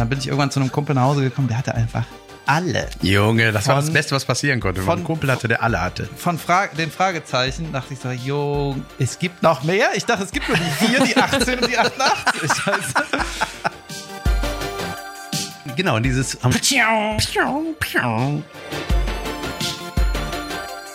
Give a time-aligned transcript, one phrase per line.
[0.00, 2.04] dann bin ich irgendwann zu einem Kumpel nach Hause gekommen, der hatte einfach
[2.46, 2.88] alle.
[3.02, 4.80] Junge, das war Von- das Beste, was passieren konnte.
[4.80, 6.08] Wenn man von- einen Kumpel hatte, der alle hatte.
[6.16, 9.90] Von Fra den Fragezeichen dachte ich so, jo, es gibt noch mehr.
[9.94, 12.50] Ich dachte, es gibt nur die 4, die 18 und die 88.
[12.52, 12.94] Scheiße.
[15.76, 16.36] Genau, und dieses.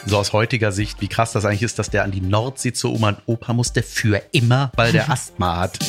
[0.05, 2.91] So aus heutiger Sicht, wie krass das eigentlich ist, dass der an die Nordsee zur
[2.93, 5.79] Oma und Opa musste für immer, weil der Asthma hat.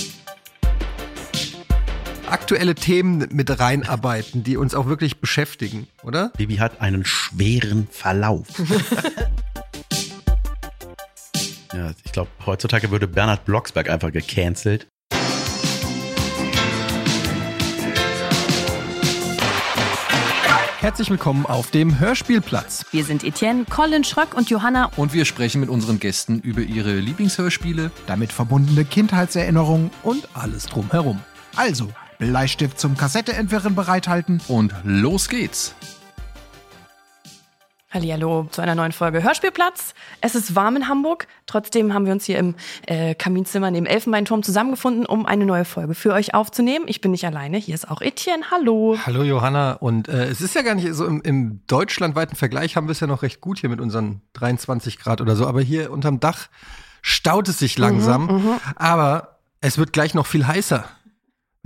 [2.29, 6.33] Aktuelle Themen mit reinarbeiten, die uns auch wirklich beschäftigen, oder?
[6.37, 8.47] Bibi hat einen schweren Verlauf.
[11.73, 14.89] ja, ich glaube, heutzutage würde Bernhard Blocksberg einfach gecancelt.
[20.81, 22.85] Herzlich willkommen auf dem Hörspielplatz.
[22.93, 24.93] Wir sind Etienne, Colin, Schröck und Johanna.
[24.97, 27.91] Und wir sprechen mit unseren Gästen über ihre Lieblingshörspiele.
[28.07, 31.21] damit verbundene Kindheitserinnerungen und alles drumherum.
[31.57, 31.89] Also,
[32.19, 34.41] Bleistift zum Kassetteentwirren bereithalten.
[34.49, 35.75] Und los geht's.
[37.97, 39.95] Hallihallo zu einer neuen Folge Hörspielplatz.
[40.21, 41.29] Es ist warm in Hamburg.
[41.47, 42.55] Trotzdem haben wir uns hier im
[42.87, 46.85] äh, Kaminzimmer neben Elfenbeinturm zusammengefunden, um eine neue Folge für euch aufzunehmen.
[46.89, 47.57] Ich bin nicht alleine.
[47.57, 48.51] Hier ist auch Etienne.
[48.51, 48.99] Hallo.
[49.07, 49.73] Hallo Johanna.
[49.73, 53.01] Und äh, es ist ja gar nicht so im, im deutschlandweiten Vergleich haben wir es
[53.01, 55.47] ja noch recht gut hier mit unseren 23 Grad oder so.
[55.47, 56.49] Aber hier unterm Dach
[57.01, 58.61] staut es sich langsam.
[58.75, 60.85] Aber es wird gleich noch viel heißer.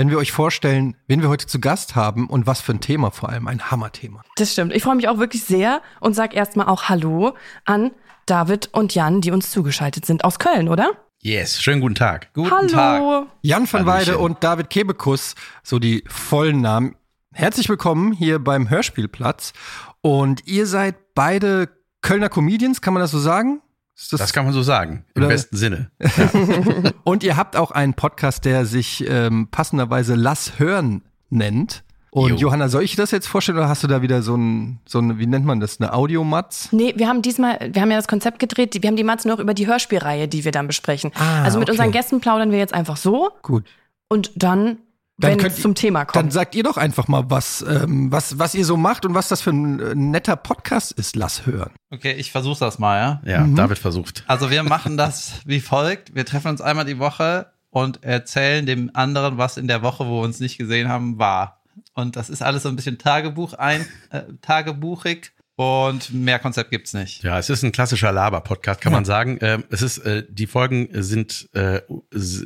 [0.00, 3.10] Wenn wir euch vorstellen, wen wir heute zu Gast haben und was für ein Thema
[3.10, 4.22] vor allem, ein Hammerthema.
[4.36, 4.72] Das stimmt.
[4.72, 7.34] Ich freue mich auch wirklich sehr und sag erstmal auch Hallo
[7.66, 7.90] an
[8.24, 10.92] David und Jan, die uns zugeschaltet sind aus Köln, oder?
[11.18, 12.32] Yes, schönen guten Tag.
[12.32, 13.24] Guten Hallo.
[13.26, 13.28] Tag.
[13.42, 13.84] Jan van.
[13.84, 16.96] Weide und David Kebekus, so die vollen Namen.
[17.34, 19.52] Herzlich willkommen hier beim Hörspielplatz.
[20.00, 21.68] Und ihr seid beide
[22.00, 23.60] Kölner Comedians, kann man das so sagen?
[24.00, 25.90] Ist Das kann man so sagen, im Oder- besten Sinne.
[27.04, 31.84] und ihr habt auch einen Podcast, der sich ähm, passenderweise Lass hören nennt.
[32.12, 32.36] Und Jo.
[32.36, 35.18] Johanna, soll ich das jetzt vorstellen oder hast du da wieder so ein, so ein
[35.18, 36.72] wie nennt man das, eine Audiomatz?
[36.72, 39.39] Nee, wir haben diesmal, wir haben ja das Konzept gedreht, wir haben die Matze noch
[39.39, 41.12] über die Hörspielreihe, die wir dann besprechen.
[41.14, 41.77] Ah, also mit okay.
[41.77, 43.64] unseren Gästen plaudern wir jetzt einfach so Gut.
[44.08, 44.78] und dann,
[45.20, 46.33] Dann wenn könnt es ihr- zum Thema Dann kommt.
[46.33, 49.41] sagt ihr doch einfach mal, was, ähm, was, was ihr so macht und was das
[49.41, 51.14] für ein äh, netter Podcast ist.
[51.17, 51.70] Lass hören.
[51.91, 53.31] Okay, ich versuche das mal, ja.
[53.31, 53.57] Ja, Mhm.
[53.57, 54.25] David versucht.
[54.27, 56.14] Also wir machen das wie folgt.
[56.14, 60.20] Wir treffen uns einmal die Woche und erzählen dem anderen, was in der Woche, wo
[60.20, 61.61] wir uns nicht gesehen haben, war.
[61.95, 66.94] Und das ist alles so ein bisschen Tagebuch ein, äh, tagebuchig und mehr Konzept gibt's
[66.94, 67.22] nicht.
[67.22, 69.36] Ja, es ist ein klassischer Laber-Podcast, kann man sagen.
[69.42, 71.82] Ähm, es ist, äh, die Folgen sind äh,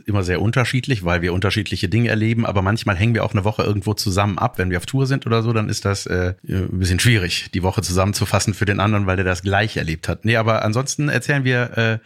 [0.04, 3.62] immer sehr unterschiedlich, weil wir unterschiedliche Dinge erleben, aber manchmal hängen wir auch eine Woche
[3.62, 4.58] irgendwo zusammen ab.
[4.58, 7.62] Wenn wir auf Tour sind oder so, dann ist das äh, ein bisschen schwierig, die
[7.62, 10.24] Woche zusammenzufassen für den anderen, weil der das gleich erlebt hat.
[10.24, 11.98] Nee, aber ansonsten erzählen wir äh,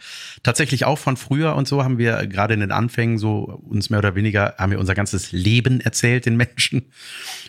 [0.43, 3.97] tatsächlich auch von früher und so haben wir gerade in den Anfängen so uns mehr
[3.97, 6.91] oder weniger, haben wir unser ganzes Leben erzählt den Menschen.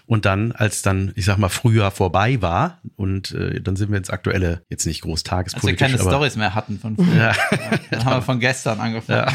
[0.07, 3.99] Und dann, als dann, ich sag mal, früher vorbei war und äh, dann sind wir
[3.99, 7.15] ins Aktuelle jetzt nicht groß Als wir tagespolitisch, keine Stories mehr hatten von früher.
[7.17, 7.33] Ja.
[7.91, 9.33] Dann haben wir von gestern angefangen.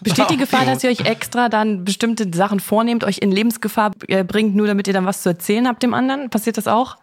[0.00, 4.24] Besteht die Gefahr, dass ihr euch extra dann bestimmte Sachen vornehmt, euch in Lebensgefahr äh,
[4.24, 6.30] bringt, nur damit ihr dann was zu erzählen habt dem anderen?
[6.30, 6.96] Passiert das auch?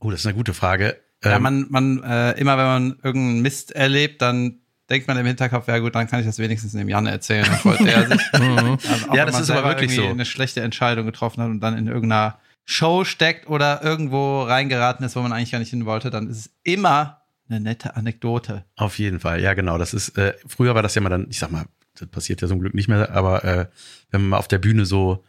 [0.00, 0.96] Oh, das ist eine gute Frage.
[1.24, 5.26] Ja, Ähm, man, man, äh, immer wenn man irgendeinen Mist erlebt, dann denkt man im
[5.26, 7.44] Hinterkopf, ja gut, dann kann ich das wenigstens dem Jan erzählen.
[7.44, 8.20] Dann freut er sich.
[8.32, 10.06] Also auch Ja, wenn das man ist aber wirklich so.
[10.06, 12.38] eine schlechte Entscheidung getroffen hat und dann in irgendeiner
[12.70, 16.38] Show steckt oder irgendwo reingeraten ist, wo man eigentlich gar nicht hin wollte, dann ist
[16.38, 18.66] es immer eine nette Anekdote.
[18.76, 19.78] Auf jeden Fall, ja genau.
[19.78, 21.64] Das ist, äh, früher war das ja mal dann, ich sag mal,
[21.94, 23.66] das passiert ja zum Glück nicht mehr, aber äh,
[24.10, 25.24] wenn man mal auf der Bühne so,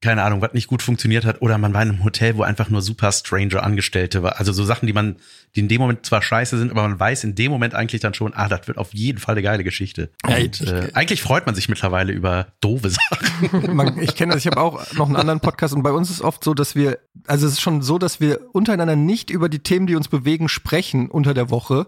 [0.00, 2.70] keine Ahnung, was nicht gut funktioniert hat, oder man war in einem Hotel, wo einfach
[2.70, 4.38] nur super Stranger Angestellte war.
[4.38, 5.16] Also so Sachen, die man,
[5.54, 8.14] die in dem Moment zwar scheiße sind, aber man weiß in dem Moment eigentlich dann
[8.14, 10.10] schon, ah, das wird auf jeden Fall eine geile Geschichte.
[10.26, 13.76] Und, äh, eigentlich freut man sich mittlerweile über doofe Sachen.
[13.76, 16.22] Man, ich kenne das, ich habe auch noch einen anderen Podcast und bei uns ist
[16.22, 19.58] oft so, dass wir, also es ist schon so, dass wir untereinander nicht über die
[19.58, 21.86] Themen, die uns bewegen, sprechen unter der Woche,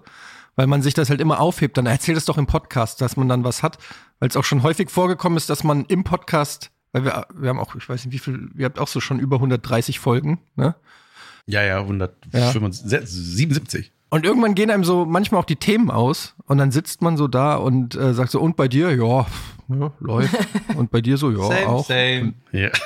[0.55, 1.79] weil man sich das halt immer aufhebt.
[1.79, 3.79] Dann erzählt es doch im Podcast, dass man dann was hat,
[4.19, 7.59] weil es auch schon häufig vorgekommen ist, dass man im Podcast, weil wir, wir haben
[7.59, 10.75] auch, ich weiß nicht wie viel, ihr habt auch so schon über 130 Folgen, ne?
[11.47, 13.93] Ja, ja, 177.
[14.11, 17.29] Und irgendwann gehen einem so manchmal auch die Themen aus und dann sitzt man so
[17.29, 18.95] da und äh, sagt so, und bei dir?
[18.95, 19.27] Ja,
[19.69, 20.37] ja läuft.
[20.77, 21.87] Und bei dir so, ja, same, auch.
[21.87, 22.35] same.
[22.53, 22.69] Ja.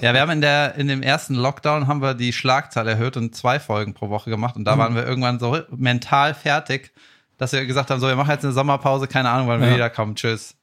[0.00, 3.34] Ja, wir haben in der, in dem ersten Lockdown haben wir die Schlagzahl erhöht und
[3.34, 6.92] zwei Folgen pro Woche gemacht und da waren wir irgendwann so mental fertig,
[7.40, 9.74] dass wir gesagt haben, so, wir machen jetzt eine Sommerpause, keine Ahnung, wann wir Ja.
[9.74, 10.56] wiederkommen, tschüss.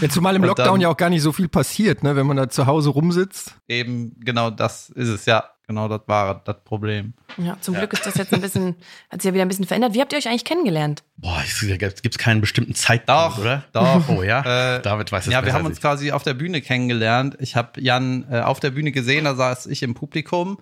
[0.00, 2.14] Jetzt zumal im Lockdown dann- ja auch gar nicht so viel passiert, ne?
[2.14, 3.54] Wenn man da zu Hause rumsitzt.
[3.68, 5.44] Eben genau das ist es, ja.
[5.66, 7.14] Genau das war das Problem.
[7.36, 8.74] Ja, zum Glück ist das jetzt ein bisschen,
[9.08, 9.94] hat sich ja wieder ein bisschen verändert.
[9.94, 11.04] Wie habt ihr euch eigentlich kennengelernt?
[11.16, 13.62] Boah, es gibt keinen bestimmten Zeitpunkt, Doch, oder?
[13.72, 14.08] doch.
[14.08, 14.40] Oh ja,
[14.78, 15.80] Äh, David weiß es Ja, wir haben uns ich.
[15.80, 17.36] quasi auf der Bühne kennengelernt.
[17.38, 20.58] Ich habe Jan äh, auf der Bühne gesehen, da saß ich im Publikum,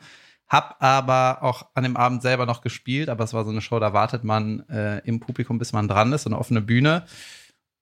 [0.48, 3.78] hab aber auch an dem Abend selber noch gespielt, aber es war so eine Show,
[3.78, 7.04] da wartet man äh, im Publikum, bis man dran ist, so eine offene Bühne.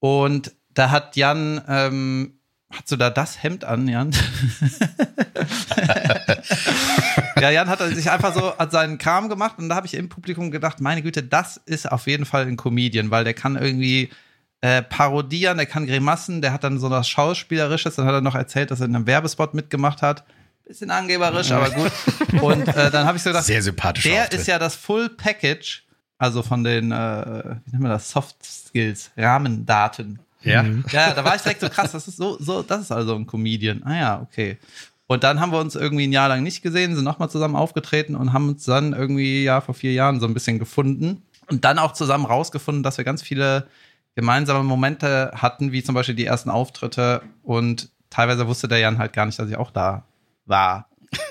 [0.01, 2.41] Und da hat Jan, ähm,
[2.71, 4.11] hast du da das Hemd an, Jan?
[7.41, 10.09] ja, Jan hat sich einfach so hat seinen Kram gemacht und da habe ich im
[10.09, 14.11] Publikum gedacht, meine Güte, das ist auf jeden Fall ein Comedian, weil der kann irgendwie
[14.61, 18.35] äh, parodieren, der kann Grimassen, der hat dann so was Schauspielerisches, dann hat er noch
[18.35, 20.25] erzählt, dass er in einem Werbespot mitgemacht hat.
[20.67, 21.93] Bisschen angeberisch, aber gut.
[22.43, 24.41] Und äh, dann habe ich so gedacht, Sehr sympathischer der Auftritt.
[24.41, 25.85] ist ja das Full Package,
[26.19, 30.19] also von den, äh, wie nennen wir das, Soft Skills, Rahmendaten.
[30.43, 30.65] Ja.
[30.91, 33.27] Ja, da war ich direkt so krass, das ist so, so, das ist also ein
[33.27, 33.83] Comedian.
[33.85, 34.59] Ah ja, okay.
[35.09, 38.17] Und dann haben wir uns irgendwie ein Jahr lang nicht gesehen, sind nochmal zusammen aufgetreten
[38.17, 41.23] und haben uns dann irgendwie, ja, vor vier Jahren so ein bisschen gefunden.
[41.49, 43.69] Und dann auch zusammen rausgefunden, dass wir ganz viele
[44.17, 47.23] gemeinsame Momente hatten, wie zum Beispiel die ersten Auftritte.
[47.45, 50.03] Und teilweise wusste der Jan halt gar nicht, dass ich auch da
[50.47, 50.89] war.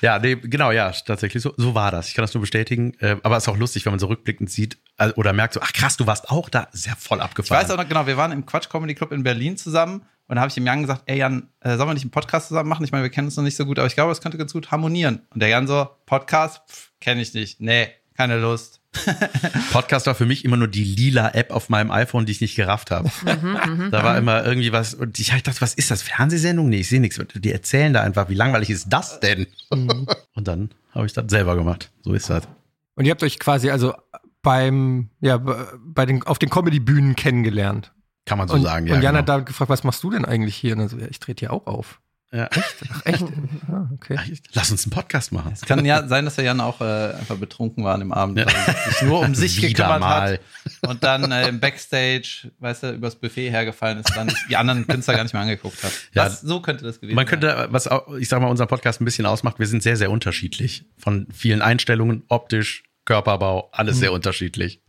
[0.00, 2.08] Ja, nee, genau, ja, tatsächlich, so, so war das.
[2.08, 2.94] Ich kann das nur bestätigen.
[3.00, 5.60] Äh, aber es ist auch lustig, wenn man so rückblickend sieht äh, oder merkt so,
[5.60, 6.68] ach krass, du warst auch da.
[6.70, 7.64] Sehr voll Ich abgefahren.
[7.64, 10.42] weiß auch noch genau, wir waren im Quatsch Comedy Club in Berlin zusammen und da
[10.42, 12.84] habe ich dem Jan gesagt, ey Jan, äh, sollen wir nicht einen Podcast zusammen machen?
[12.84, 14.52] Ich meine, wir kennen uns noch nicht so gut, aber ich glaube, es könnte ganz
[14.52, 15.22] gut harmonieren.
[15.34, 16.62] Und der Jan so, Podcast,
[17.00, 17.60] kenne ich nicht.
[17.60, 18.77] Nee, keine Lust.
[19.72, 22.56] Podcast war für mich immer nur die lila App auf meinem iPhone, die ich nicht
[22.56, 23.10] gerafft habe.
[23.24, 26.02] da war immer irgendwie was, und ich dachte, was ist das?
[26.02, 26.68] Fernsehsendung?
[26.68, 27.20] Nee, ich sehe nichts.
[27.34, 29.46] Die erzählen da einfach, wie langweilig ist das denn?
[29.68, 31.90] und dann habe ich das selber gemacht.
[32.02, 32.48] So ist das.
[32.94, 33.94] Und ihr habt euch quasi also
[34.42, 37.92] beim, ja, bei den, auf den Comedy-Bühnen kennengelernt.
[38.24, 38.94] Kann man so und, sagen, ja.
[38.94, 39.18] und Jan genau.
[39.20, 40.74] hat David gefragt, was machst du denn eigentlich hier?
[40.74, 42.00] Und er so, ja, ich trete hier auch auf.
[42.32, 42.48] Ja.
[42.52, 43.22] Ach, echt?
[43.72, 44.18] ah, okay.
[44.52, 45.52] Lass uns einen Podcast machen.
[45.54, 48.38] Es kann ja sein, dass der Jan auch äh, einfach betrunken war an dem Abend,
[48.38, 48.46] Ja.
[48.46, 50.32] weil er sich nur um sich Wieder gekümmert mal.
[50.32, 50.40] hat
[50.88, 55.14] und dann äh, im Backstage, weißt du, übers Buffet hergefallen ist, dann die anderen Künstler
[55.14, 55.92] gar nicht mehr angeguckt hat.
[56.12, 56.24] Ja.
[56.24, 57.40] Das, so könnte das gewesen Man sein.
[57.40, 60.10] könnte, was auch, ich sag mal, unseren Podcast ein bisschen ausmacht, wir sind sehr, sehr
[60.10, 60.84] unterschiedlich.
[60.98, 64.82] Von vielen Einstellungen, optisch, Körperbau, alles sehr unterschiedlich.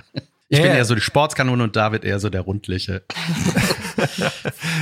[0.50, 0.78] Ich Ja, bin ja.
[0.80, 3.04] eher so die Sportskanone und David eher so der rundliche.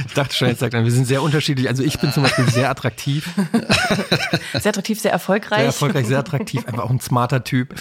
[0.07, 1.67] Ich dachte schon, jetzt sagt er, wir sind sehr unterschiedlich.
[1.67, 3.27] Also ich bin zum Beispiel sehr attraktiv,
[4.53, 5.59] Sehr attraktiv, sehr erfolgreich.
[5.59, 7.75] sehr erfolgreich, sehr attraktiv, einfach auch ein smarter Typ.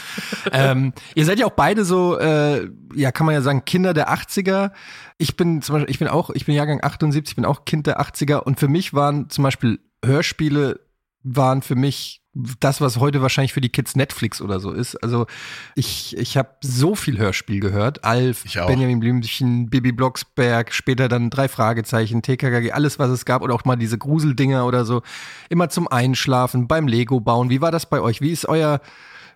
[0.53, 4.13] Ähm, ihr seid ja auch beide so, äh, ja, kann man ja sagen, Kinder der
[4.13, 4.73] 80er.
[5.19, 7.87] Ich bin zum Beispiel, ich bin auch, ich bin Jahrgang 78, ich bin auch Kind
[7.87, 10.81] der 80er und für mich waren zum Beispiel Hörspiele
[11.27, 12.23] waren für mich
[12.61, 14.97] das, was heute wahrscheinlich für die Kids Netflix oder so ist.
[14.97, 15.27] Also
[15.75, 18.05] ich, ich habe so viel Hörspiel gehört.
[18.05, 18.45] Alf.
[18.67, 23.65] Benjamin Blümchen, Bibi Blocksberg, später dann drei Fragezeichen, TKKG, alles, was es gab oder auch
[23.65, 25.03] mal diese Gruseldinger oder so.
[25.49, 27.49] Immer zum Einschlafen, beim Lego bauen.
[27.49, 28.21] Wie war das bei euch?
[28.21, 28.81] Wie ist euer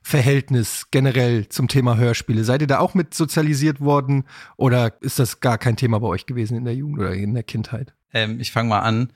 [0.03, 2.45] Verhältnis generell zum Thema Hörspiele?
[2.45, 4.25] Seid ihr da auch mit sozialisiert worden
[4.57, 7.45] oder ist das gar kein Thema bei euch gewesen in der Jugend oder in der
[7.45, 7.95] Kindheit?
[8.13, 9.11] Ähm, ich fange mal an.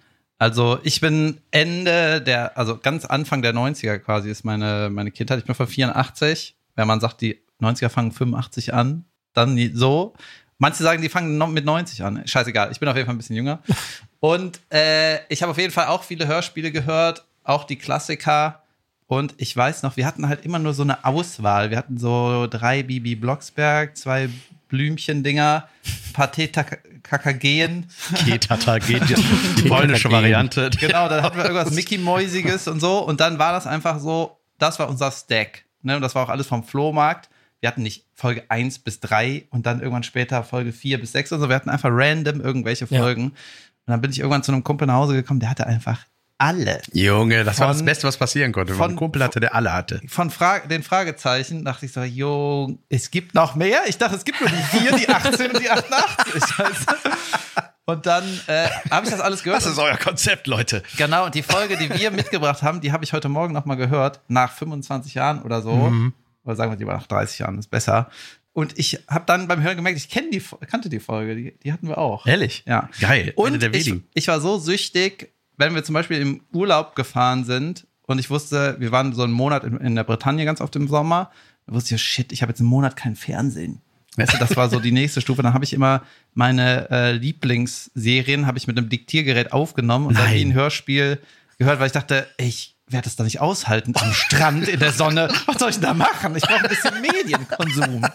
[0.44, 5.38] Also ich bin Ende der, also ganz Anfang der 90er quasi ist meine, meine Kindheit.
[5.38, 6.55] Ich bin von 84.
[6.75, 10.12] Wenn man sagt, die 90er fangen 85 an, dann so.
[10.58, 12.26] Manche sagen, die fangen mit 90 an.
[12.26, 13.61] Scheißegal, ich bin auf jeden Fall ein bisschen jünger.
[14.20, 18.64] Und äh, ich habe auf jeden Fall auch viele Hörspiele gehört, auch die Klassiker.
[19.06, 21.70] Und ich weiß noch, wir hatten halt immer nur so eine Auswahl.
[21.70, 24.29] Wir hatten so drei Bibi Blocksberg, zwei
[24.75, 25.69] Blümchen-Dinger,
[26.09, 26.31] ein paar
[27.03, 27.87] Kakageen.
[28.26, 30.71] Ketata geht die polnische Variante.
[30.81, 32.99] Genau, dann hatten wir irgendwas Mickey-Mäusiges und so.
[32.99, 35.64] Und dann war das einfach so, das war unser Stack.
[35.83, 35.97] Ne?
[35.97, 37.31] Und das war auch alles vom Flohmarkt.
[37.61, 41.33] Wir hatten nicht Folge 1 bis 3 und dann irgendwann später Folge 4 bis 6
[41.33, 41.49] und so.
[41.49, 43.00] Wir hatten einfach random irgendwelche Ja.
[43.00, 43.26] Folgen.
[43.31, 43.35] Und
[43.87, 46.04] dann bin ich irgendwann zu einem Kumpel nach Hause gekommen, der hatte einfach
[46.38, 46.81] alle.
[46.93, 48.75] Junge, das war Von- das Beste, was passieren konnte.
[48.75, 50.00] Von- einen Kumpel hatte, der alle hatte.
[50.09, 53.83] Von Fra den Fragezeichen dachte ich so, jo, es gibt noch mehr.
[53.87, 56.35] Ich dachte, es gibt nur die 4, die 18 und die 88.
[56.59, 57.11] Weißt du?
[57.87, 59.62] Und dann äh, habe ich das alles gehört.
[59.62, 60.83] Das ist euer Konzept, Leute.
[60.97, 64.21] Genau, und die Folge, die wir mitgebracht haben, die habe ich heute Morgen nochmal gehört,
[64.29, 65.73] nach 25 Jahren oder so.
[65.75, 66.14] Mhm.
[66.45, 68.11] Oder sagen wir lieber nach 30 Jahren, ist besser.
[68.55, 71.73] Und ich habe dann beim Hören gemerkt, ich kenn die, kannte die Folge, die, die
[71.73, 72.26] hatten wir auch.
[72.26, 72.62] Ehrlich?
[72.67, 72.88] Ja.
[73.00, 73.33] Geil.
[73.37, 78.18] Und ich, ich war so süchtig, wenn wir zum Beispiel im Urlaub gefahren sind und
[78.18, 81.30] ich wusste, wir waren so einen Monat in, in der Bretagne ganz oft im Sommer,
[81.66, 83.80] da wusste ich, shit, ich habe jetzt einen Monat kein Fernsehen.
[84.16, 85.42] Weißt du, das war so die nächste Stufe.
[85.42, 86.02] Dann habe ich immer
[86.34, 90.34] meine äh, Lieblingsserien habe ich mit einem Diktiergerät aufgenommen und dann Nein.
[90.34, 91.20] wie ein Hörspiel
[91.58, 95.28] gehört, weil ich dachte, ich werde das da nicht aushalten am Strand in der Sonne.
[95.46, 96.37] Was soll ich denn da machen?
[96.37, 98.06] Ich brauche ein bisschen Medienkonsum.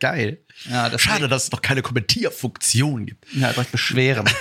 [0.00, 0.38] Geil.
[0.68, 3.24] Ja, Schade, dass es noch keine Kommentierfunktion gibt.
[3.32, 4.28] Ja, direkt beschweren.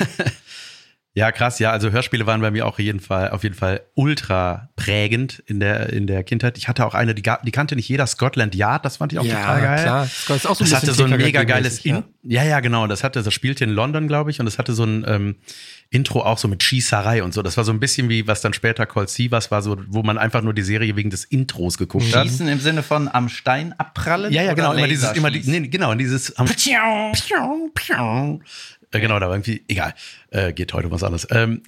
[1.18, 1.72] Ja, krass, ja.
[1.72, 5.92] Also Hörspiele waren bei mir auch jeden Fall, auf jeden Fall ultra prägend in der,
[5.92, 6.60] in der Kindheit.
[6.60, 9.26] Ich hatte auch eine, die, die kannte nicht jeder, Scotland Yard, das fand ich auch
[9.26, 9.82] total geil.
[9.82, 10.02] klar.
[10.28, 12.44] Das ist auch so ein Das hatte so ein mega geiles mäßig, In ja.
[12.44, 12.86] ja, genau.
[12.86, 15.38] Das hatte, das spielte in London, glaube ich, und das hatte so ein ähm,
[15.90, 17.42] Intro auch so mit Schießerei und so.
[17.42, 20.20] Das war so ein bisschen wie, was dann später Sea was war, so, wo man
[20.20, 22.28] einfach nur die Serie wegen des Intros geguckt hat.
[22.28, 24.32] Schießen im Sinne von am Stein abprallen?
[24.32, 27.12] Ja, ja, genau, oder immer dieses, immer die, nee, genau, und dieses am Piau,
[27.74, 28.40] piau.
[28.92, 29.94] Äh, Genau, da war irgendwie, egal,
[30.32, 31.28] äh, geht heute was anderes.
[31.32, 31.62] Ähm,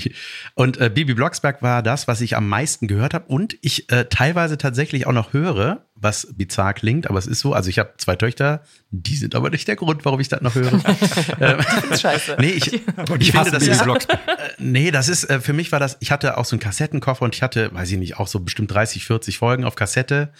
[0.54, 4.06] und äh, Bibi Blocksberg war das, was ich am meisten gehört habe und ich äh,
[4.06, 7.94] teilweise tatsächlich auch noch höre, was bizarr klingt, aber es ist so, also ich habe
[7.98, 10.72] zwei Töchter, die sind aber nicht der Grund, warum ich das noch höre.
[11.40, 11.60] ähm,
[11.96, 12.36] Scheiße.
[12.40, 14.20] nee, ich, ich finde, hassen das ist, Blocksberg.
[14.26, 17.24] äh, nee, das ist, äh, für mich war das, ich hatte auch so einen Kassettenkoffer
[17.24, 20.32] und ich hatte, weiß ich nicht, auch so bestimmt 30, 40 Folgen auf Kassette.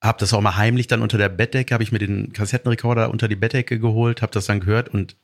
[0.00, 3.26] Hab das auch mal heimlich dann unter der Bettdecke, habe ich mir den Kassettenrekorder unter
[3.26, 5.16] die Bettdecke geholt, habe das dann gehört und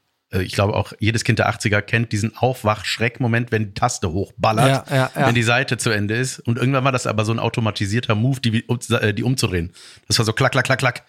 [0.42, 4.96] ich glaube auch jedes Kind der 80er kennt diesen Aufwach-Schreck-Moment, wenn die Taste hochballert, Ja,
[4.96, 5.26] ja, ja.
[5.26, 6.38] wenn die Seite zu Ende ist.
[6.40, 9.72] Und irgendwann war das aber so ein automatisierter Move, die, äh, die umzudrehen.
[10.08, 11.02] Das war so klack, klack, klack, klack.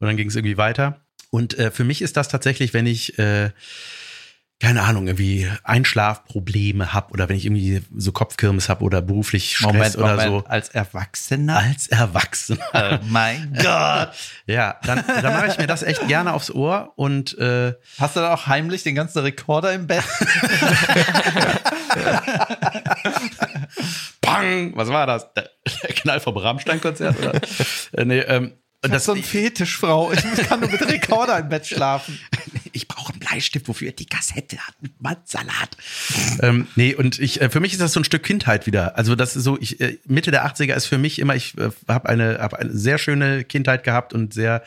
[0.00, 1.00] Und dann ging es irgendwie weiter.
[1.30, 3.50] Und äh, für mich ist das tatsächlich, wenn ich äh,
[4.60, 9.72] keine Ahnung, irgendwie Einschlafprobleme hab oder wenn ich irgendwie so Kopfkirmes hab oder beruflich Stress
[9.72, 10.28] Moment, oder Moment.
[10.28, 10.44] so.
[10.46, 11.58] Als Erwachsener?
[11.58, 12.58] Als Erwachsener.
[12.74, 14.10] Oh mein Gott.
[14.46, 18.20] Ja, dann, dann mache ich mir das echt gerne aufs Ohr und äh, Hast du
[18.20, 20.02] da auch heimlich den ganzen Rekorder im Bett?
[24.20, 24.72] Pang!
[24.74, 25.32] Was war das?
[25.34, 25.50] Der,
[25.84, 27.16] der Knall vom Rammstein-Konzert?
[27.20, 27.40] Oder?
[27.92, 30.12] äh, nee, ähm, und das, so ein Fetischfrau.
[30.12, 32.18] Ich kann nur mit Rekorder im Bett schlafen.
[32.78, 35.76] ich brauche einen Bleistift, wofür die Kassette hat, mit Mandsalat.
[36.40, 38.96] ähm, nee, und ich, äh, für mich ist das so ein Stück Kindheit wieder.
[38.96, 41.70] Also das ist so, ich, äh, Mitte der 80er ist für mich immer, ich äh,
[41.86, 44.62] habe eine, hab eine sehr schöne Kindheit gehabt und sehr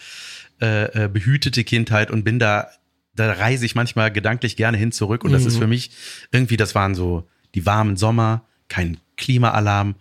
[0.62, 2.70] äh, äh, behütete Kindheit und bin da,
[3.16, 5.24] da reise ich manchmal gedanklich gerne hin zurück.
[5.24, 5.92] Und das ist für mich
[6.32, 9.96] irgendwie, das waren so die warmen Sommer, kein Klimaalarm,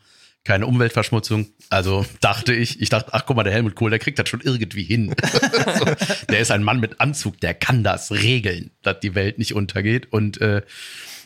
[0.50, 1.46] keine Umweltverschmutzung.
[1.68, 4.40] Also dachte ich, ich dachte, ach guck mal, der Helmut Kohl, der kriegt das schon
[4.40, 5.14] irgendwie hin.
[5.78, 5.84] so,
[6.28, 10.12] der ist ein Mann mit Anzug, der kann das regeln, dass die Welt nicht untergeht.
[10.12, 10.62] Und äh,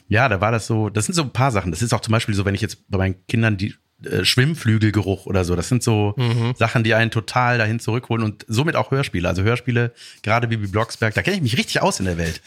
[0.08, 1.70] ja, da war das so, das sind so ein paar Sachen.
[1.70, 3.74] Das ist auch zum Beispiel so, wenn ich jetzt bei meinen Kindern die
[4.06, 6.14] äh, Schwimmflügelgeruch oder so, das sind so
[6.56, 9.28] Sachen, die einen total dahin zurückholen und somit auch Hörspiele.
[9.28, 9.92] Also Hörspiele,
[10.22, 12.40] gerade Bibi Blocksberg, da kenne ich mich richtig aus in der Welt.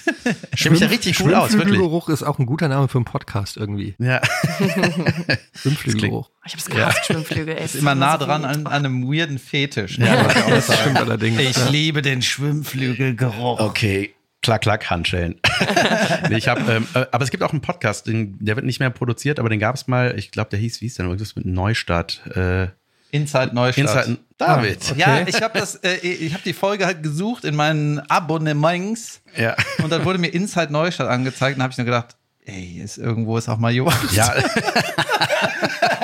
[0.53, 1.61] Ich kenne mich da richtig cool aus, wirklich.
[1.63, 3.95] Schwimmflügelgeruch ist auch ein guter Name für einen Podcast irgendwie.
[3.99, 4.21] Ja.
[5.61, 6.29] Schwimmflügelgeruch.
[6.45, 7.57] Ich hab's gehasst, Schwimmflügel.
[7.57, 9.97] Ey, Ist immer nah dran an, an einem weirden Fetisch.
[9.97, 11.39] Ja, das stimmt allerdings.
[11.39, 13.59] Ich liebe den Schwimmflügelgeruch.
[13.59, 14.13] Okay.
[14.47, 15.35] Klack, klack, Handschellen.
[16.29, 18.79] nee, ich hab, ähm, äh, aber es gibt auch einen Podcast, den, der wird nicht
[18.79, 21.11] mehr produziert, aber den gab es mal, ich glaube, der hieß, wie hieß der noch?
[21.11, 22.21] Irgendwas mit Neustadt.
[22.33, 22.67] Äh,
[23.11, 24.07] Inside Neustadt.
[24.07, 24.77] Inside, David.
[24.85, 24.99] Ah, okay.
[25.01, 29.53] Ja, ich habe das, äh, ich habe die Folge halt gesucht in meinen Abonnements Ja.
[29.83, 32.15] und dann wurde mir Inside Neustadt angezeigt und habe ich nur gedacht,
[32.47, 34.15] ey, ist irgendwo ist auch mal Jonas.
[34.15, 34.33] Ja,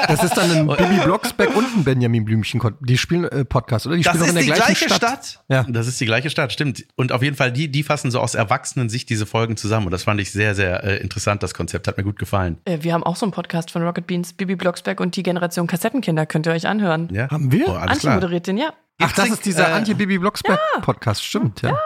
[0.07, 2.61] Das ist dann ein Bibi Blocksberg und ein Benjamin Blümchen.
[2.81, 3.95] Die spielen äh, Podcast, oder?
[3.95, 5.25] Die das spielen ist auch in der die gleichen gleiche Stadt.
[5.25, 5.43] Stadt.
[5.47, 5.65] Ja.
[5.69, 6.85] das ist die gleiche Stadt, stimmt.
[6.95, 9.85] Und auf jeden Fall, die, die fassen so aus Erwachsenen-Sicht diese Folgen zusammen.
[9.87, 11.87] Und das fand ich sehr, sehr äh, interessant, das Konzept.
[11.87, 12.57] Hat mir gut gefallen.
[12.65, 15.67] Äh, Wir haben auch so einen Podcast von Rocket Beans, Bibi Blocksberg und die Generation
[15.67, 16.25] Kassettenkinder.
[16.25, 17.07] Könnt ihr euch anhören.
[17.11, 17.29] Ja?
[17.29, 17.69] Haben wir?
[17.69, 18.73] Oh, Antje moderiert den, ja.
[18.99, 21.77] Ach, das ist dieser Äh, Antje-Bibi Blocksberg-Podcast, stimmt, ja.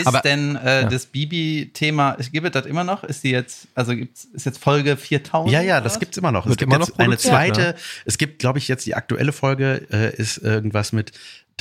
[0.00, 3.04] Ist Aber- denn äh, das Bibi-Thema, gibt es das immer noch?
[3.04, 5.52] Ist die jetzt, also gibt's, ist jetzt Folge 4000?
[5.52, 6.00] Ja, ja, das was?
[6.00, 6.46] gibt's immer noch.
[6.46, 7.74] Wird es gibt immer noch eine zweite, ja.
[8.04, 11.12] es gibt, glaube ich, jetzt die aktuelle Folge äh, ist irgendwas mit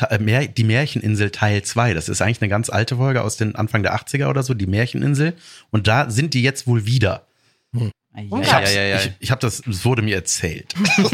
[0.09, 1.93] äh, Mär, die Märcheninsel Teil 2.
[1.93, 4.67] Das ist eigentlich eine ganz alte Folge aus den Anfang der 80er oder so, die
[4.67, 5.33] Märcheninsel.
[5.71, 7.27] Und da sind die jetzt wohl wieder.
[7.73, 7.81] Ja,
[8.15, 8.95] Ich ja, hab's, ja, ja, ja.
[8.97, 10.73] ich, ich hab das, es wurde mir erzählt.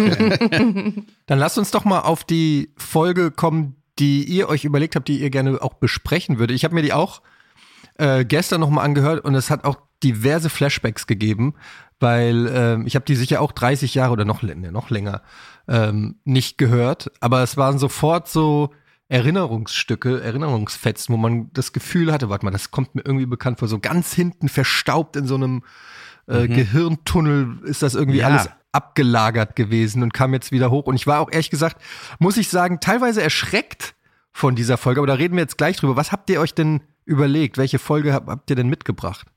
[1.26, 5.20] Dann lasst uns doch mal auf die Folge kommen, die ihr euch überlegt habt, die
[5.20, 6.56] ihr gerne auch besprechen würdet.
[6.56, 7.22] Ich habe mir die auch
[7.98, 11.56] äh, gestern noch mal angehört und es hat auch diverse Flashbacks gegeben,
[12.00, 15.22] weil ähm, ich habe die sicher auch 30 Jahre oder noch, nee, noch länger
[15.68, 18.72] ähm, nicht gehört, aber es waren sofort so
[19.08, 23.68] Erinnerungsstücke, Erinnerungsfetzen, wo man das Gefühl hatte, warte mal, das kommt mir irgendwie bekannt vor,
[23.68, 25.64] so ganz hinten verstaubt in so einem
[26.28, 28.28] äh, Gehirntunnel ist das irgendwie Ja.
[28.28, 30.86] alles abgelagert gewesen und kam jetzt wieder hoch.
[30.86, 31.82] Und ich war auch ehrlich gesagt,
[32.20, 33.96] muss ich sagen, teilweise erschreckt
[34.32, 35.96] von dieser Folge, aber da reden wir jetzt gleich drüber.
[35.96, 37.58] Was habt ihr euch denn überlegt?
[37.58, 39.28] Welche Folge habt, ihr denn mitgebracht?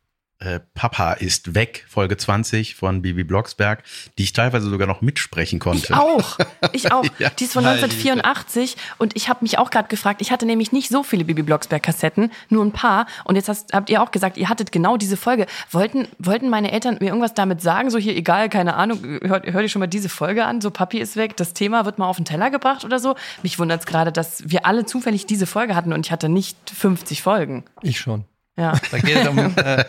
[0.41, 3.83] Äh, Papa ist weg, Folge 20 von Bibi Blocksberg,
[4.19, 5.93] die ich teilweise sogar noch mitsprechen konnte.
[5.93, 6.39] Ich auch.
[6.73, 7.05] Ich auch.
[7.19, 7.85] Ja, die ist von Alter.
[7.85, 11.43] 1984 und ich habe mich auch gerade gefragt, ich hatte nämlich nicht so viele Bibi
[11.43, 14.97] Blocksberg Kassetten, nur ein paar und jetzt hast, habt ihr auch gesagt, ihr hattet genau
[14.97, 15.47] diese Folge.
[15.73, 19.63] Wollten wollten meine Eltern mir irgendwas damit sagen, so hier egal, keine Ahnung, hört, hört
[19.65, 22.17] ihr schon mal diese Folge an, so Papi ist weg, das Thema wird mal auf
[22.17, 23.17] den Teller gebracht oder so?
[23.43, 26.57] Mich wundert es gerade, dass wir alle zufällig diese Folge hatten und ich hatte nicht
[26.71, 27.65] 50 Folgen.
[27.83, 28.25] Ich schon.
[28.59, 28.73] Ja.
[28.91, 29.85] Da geht es um, äh,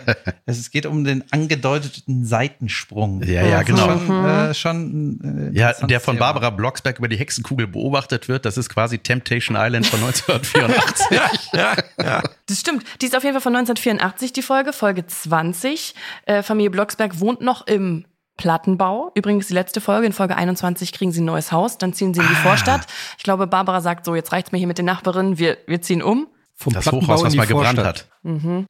[0.46, 3.24] es geht um den angedeuteten Seitensprung.
[3.24, 3.98] Ja, ja, genau.
[3.98, 6.20] Schon, äh, schon äh, Ja, der von.
[6.20, 11.08] Barbara Blocksberg über die Hexenkugel beobachtet wird, das ist quasi Temptation Island von 1984.
[12.46, 12.84] Das stimmt.
[13.02, 15.96] Die ist auf jeden Fall von 1984, die Folge, Folge 20.
[16.26, 18.06] Äh, Familie Blocksberg wohnt noch im
[18.38, 19.12] Plattenbau.
[19.16, 20.06] Übrigens die letzte Folge.
[20.06, 22.88] In Folge 21 kriegen sie ein neues Haus, dann ziehen sie in die Vorstadt.
[23.18, 26.02] Ich glaube, Barbara sagt so, jetzt reicht's mir hier mit den Nachbarinnen, wir, wir ziehen
[26.02, 26.28] um.
[26.62, 28.08] Vom Das Plattenbau Hochhaus, in was die mal gebrannt Vorstadt.
[28.24, 28.68] hat.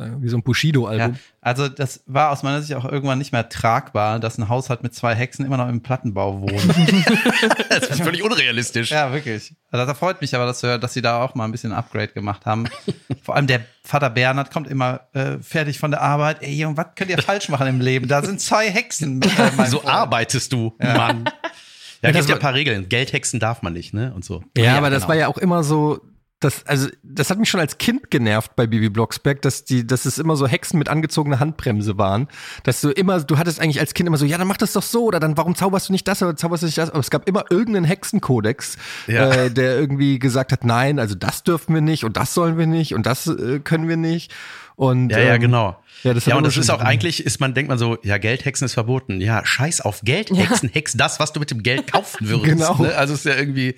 [0.00, 1.14] Ja, Wie so ein Bushido-Album.
[1.14, 4.84] Ja, also das war aus meiner Sicht auch irgendwann nicht mehr tragbar, dass ein Haushalt
[4.84, 6.52] mit zwei Hexen immer noch im Plattenbau wohnt.
[7.68, 8.90] Das ist völlig unrealistisch.
[8.90, 9.54] ja, wirklich.
[9.70, 12.08] Also das freut mich aber, dass, wir, dass sie da auch mal ein bisschen Upgrade
[12.08, 12.68] gemacht haben.
[13.22, 16.42] Vor allem der Vater Bernhard kommt immer äh, fertig von der Arbeit.
[16.42, 18.08] Ey, Junge, was könnt ihr falsch machen im Leben?
[18.08, 19.22] Da sind zwei Hexen.
[19.22, 19.94] Äh, mein so Freund.
[19.94, 21.24] arbeitest du, Mann.
[22.02, 22.88] Ja, das gibt ja ein paar Regeln.
[22.88, 24.12] Geldhexen darf man nicht, ne?
[24.14, 24.42] Und so.
[24.56, 25.08] Ja, aber das genau.
[25.08, 26.00] war ja auch immer so,
[26.40, 30.04] das, also, das hat mich schon als Kind genervt bei Bibi Blocksberg, dass die, dass
[30.04, 32.28] es immer so Hexen mit angezogener Handbremse waren.
[32.62, 34.82] Dass du immer, du hattest eigentlich als Kind immer so, ja, dann mach das doch
[34.82, 36.90] so, oder dann warum zauberst du nicht das oder zauberst du nicht das?
[36.90, 38.76] Aber es gab immer irgendeinen Hexenkodex,
[39.08, 39.30] Ja.
[39.30, 42.66] äh, der irgendwie gesagt hat, nein, also das dürfen wir nicht und das sollen wir
[42.66, 44.32] nicht und das äh, können wir nicht.
[44.76, 45.76] Und, Ja, ja, ähm, genau.
[46.04, 48.16] Ja, das hat ja, und das ist auch eigentlich, ist man, denkt man so, ja,
[48.18, 49.20] Geldhexen ist verboten.
[49.20, 52.44] Ja, scheiß auf Geldhexen, hex das, was du mit dem Geld kaufen würdest.
[52.44, 52.76] Genau.
[52.80, 52.94] Ne?
[52.94, 53.74] Also ist ja irgendwie.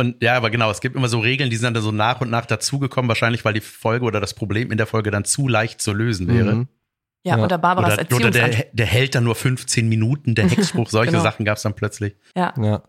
[0.00, 2.30] Und ja, aber genau, es gibt immer so Regeln, die sind dann so nach und
[2.30, 5.80] nach dazugekommen, wahrscheinlich, weil die Folge oder das Problem in der Folge dann zu leicht
[5.80, 6.54] zu lösen wäre.
[6.54, 6.68] Mhm.
[7.22, 7.44] Ja, Ja.
[7.44, 8.56] oder Barbaras Oder, oder Erziehungsanspruch.
[8.62, 11.22] der, der hält dann nur 15 Minuten, der Hexspruch, solche Genau.
[11.22, 12.16] Sachen gab es dann plötzlich.
[12.36, 12.54] Ja.
[12.60, 12.82] Ja.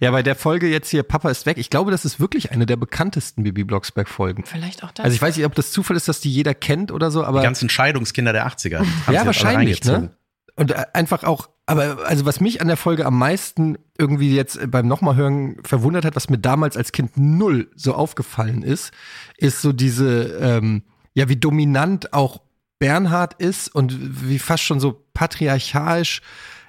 [0.00, 2.66] Ja, bei der Folge jetzt hier, Papa ist weg, ich glaube, das ist wirklich eine
[2.66, 4.44] der bekanntesten Bibi Blocksberg-Folgen.
[4.46, 5.04] Vielleicht auch das.
[5.04, 7.40] Also ich weiß nicht, ob das Zufall ist, dass die jeder kennt oder so, aber
[7.40, 8.68] Die ganzen Scheidungskinder der 80er.
[8.68, 10.12] die haben sie ja, wahrscheinlich, ne?
[10.54, 14.58] Und äh, einfach auch, aber also was mich an der Folge am meisten irgendwie jetzt
[14.70, 18.90] beim nochmal hören verwundert hat, was mir damals als Kind null so aufgefallen ist,
[19.36, 20.82] ist so diese, ähm,
[21.12, 22.40] ja, wie dominant auch
[22.78, 23.94] Bernhard ist und
[24.28, 26.22] wie fast schon so patriarchalisch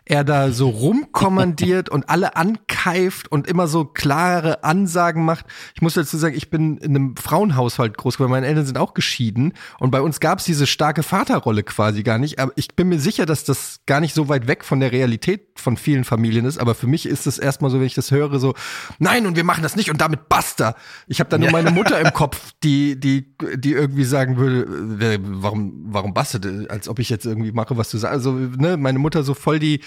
[0.10, 5.46] er da so rumkommandiert und alle ankeift und immer so klare Ansagen macht.
[5.75, 8.32] Ich muss dazu sagen, ich bin in einem Frauenhaushalt groß geworden.
[8.32, 12.18] Meine Eltern sind auch geschieden und bei uns gab es diese starke Vaterrolle quasi gar
[12.18, 12.39] nicht.
[12.39, 15.42] Aber ich bin mir sicher, dass das gar nicht so weit weg von der Realität
[15.56, 16.58] von vielen Familien ist.
[16.58, 18.56] Aber für mich ist es erstmal so, wenn ich das höre, so,
[18.98, 20.74] nein, und wir machen das nicht und damit basta.
[21.06, 25.19] Ich habe da nur meine Mutter im Kopf, die, die, die irgendwie sagen würde, äh,
[25.22, 28.15] warum, warum bastet, als ob ich jetzt irgendwie mache, was du sagst.
[28.15, 29.82] Also, ne, meine Mutter so voll die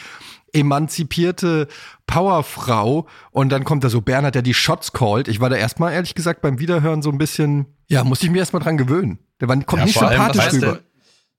[0.53, 1.69] emanzipierte
[2.07, 5.29] Powerfrau und dann kommt da so Bernhard, der die Shots callt.
[5.29, 8.39] Ich war da erstmal, ehrlich gesagt, beim Wiederhören so ein bisschen, ja, musste ich mir
[8.39, 9.19] erstmal dran gewöhnen.
[9.41, 10.79] Der war, kommt Ja, nicht allem, sympathisch du, rüber.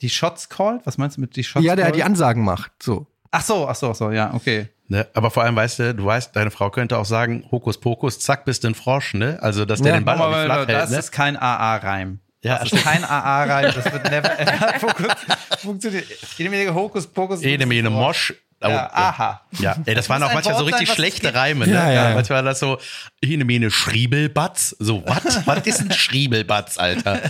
[0.01, 0.81] Die Shots called?
[0.85, 1.95] Was meinst du mit die Shots Ja, der called?
[1.97, 3.07] die Ansagen macht, so.
[3.31, 4.69] Ach so, ach so, ach so, ja, okay.
[4.87, 5.07] Ne?
[5.13, 8.45] Aber vor allem, weißt du, du weißt, deine Frau könnte auch sagen, Hokus Pokus, zack,
[8.45, 9.39] bist du ein Frosch, ne?
[9.41, 9.99] Also, dass der Ja.
[9.99, 10.97] den Ball nicht flach das hält, ne?
[10.97, 12.19] ist kein AA-Reim.
[12.43, 15.15] Ja, das ist kein AA-Reim, das wird never ever
[15.59, 16.03] funktionieren.
[16.37, 17.41] Jede Menge Hokus Pokus.
[17.41, 18.33] Ene, mene, Mosch.
[18.63, 19.41] Oh, Ja, aha.
[19.59, 21.35] Ja, ey, das waren auch manchmal so Wort sein, richtig es schlechte gibt.
[21.35, 21.73] Reime, ne?
[21.73, 22.15] Ja, ja, ja.
[22.15, 22.77] Manchmal war das so,
[23.21, 24.75] Ene, mene, Schriebelbatz.
[24.79, 25.23] So, was?
[25.45, 27.21] Was ist ein Schriebelbatz, Alter?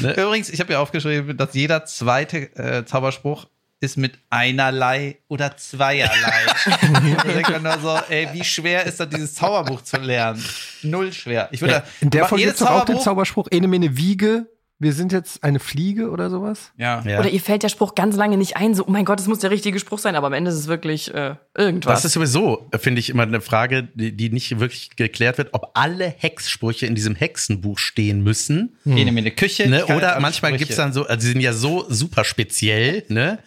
[0.00, 0.12] Ne?
[0.14, 3.46] Übrigens, ich habe ja aufgeschrieben, dass jeder zweite äh, Zauberspruch
[3.80, 6.46] ist mit einerlei oder zweierlei.
[6.92, 10.44] da denkt man nur so, ey, wie schwer ist das, dieses Zauberbuch zu lernen?
[10.82, 11.48] Null schwer.
[11.52, 14.46] Ich würde, Ja, in der Folge gibt's doch auch den Zauberspruch, ene mene Wiege,
[14.80, 16.72] wir sind jetzt eine Fliege oder sowas.
[16.76, 17.02] Ja.
[17.04, 17.18] Ja.
[17.18, 19.40] Oder ihr fällt der Spruch ganz lange nicht ein, so, oh mein Gott, das muss
[19.40, 21.94] der richtige Spruch sein, aber am Ende ist es wirklich äh, irgendwas.
[21.94, 25.72] Das ist sowieso, finde ich, immer eine Frage, die, die nicht wirklich geklärt wird, ob
[25.74, 28.76] alle Hexsprüche in diesem Hexenbuch stehen müssen.
[28.84, 29.68] Ene, mene, Küche.
[29.68, 29.80] Ne?
[29.80, 30.58] Ich kann Oder manchmal Sprüche.
[30.58, 33.38] gibt's dann so, also die sind ja so super speziell, ne?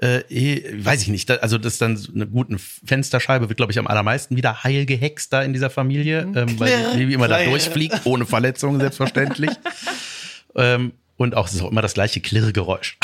[0.00, 3.72] Äh, eh, weiß ich nicht, also das ist dann so eine gute Fensterscheibe wird, glaube
[3.72, 7.26] ich, am allermeisten wieder heil gehext da in dieser Familie, ähm, weil die Baby immer
[7.26, 9.50] da durchfliegt, ohne Verletzungen selbstverständlich.
[10.56, 12.98] ähm, und auch, es ist auch immer das gleiche Klirrgeräusch.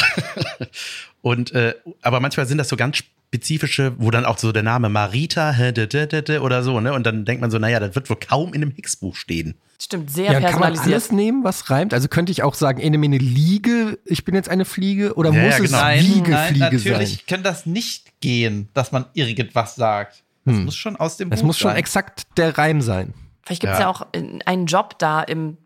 [1.22, 4.88] und, äh, aber manchmal sind das so ganz spezifische, wo dann auch so der Name
[4.88, 6.92] Marita hä, dä, dä, dä, dä, oder so, ne?
[6.94, 9.54] Und dann denkt man so, naja, das wird wohl kaum in einem Hexbuch stehen.
[9.80, 11.94] Stimmt, sehr Ja, kann man alles nehmen, was reimt?
[11.94, 15.42] Also könnte ich auch sagen, ene mene Liege, ich bin jetzt eine Fliege oder Ja,
[15.42, 15.78] muss ja, es genau.
[15.82, 17.18] Nein, Wiege, nein, Fliege natürlich sein?
[17.28, 20.24] kann das nicht gehen, dass man irgendwas sagt.
[20.44, 21.76] Das muss schon aus dem Das Buch muss schon sein.
[21.78, 23.12] exakt der Reim sein.
[23.44, 23.84] Vielleicht gibt es ja.
[23.84, 23.90] Ja.
[23.90, 25.58] auch in- einen Job da im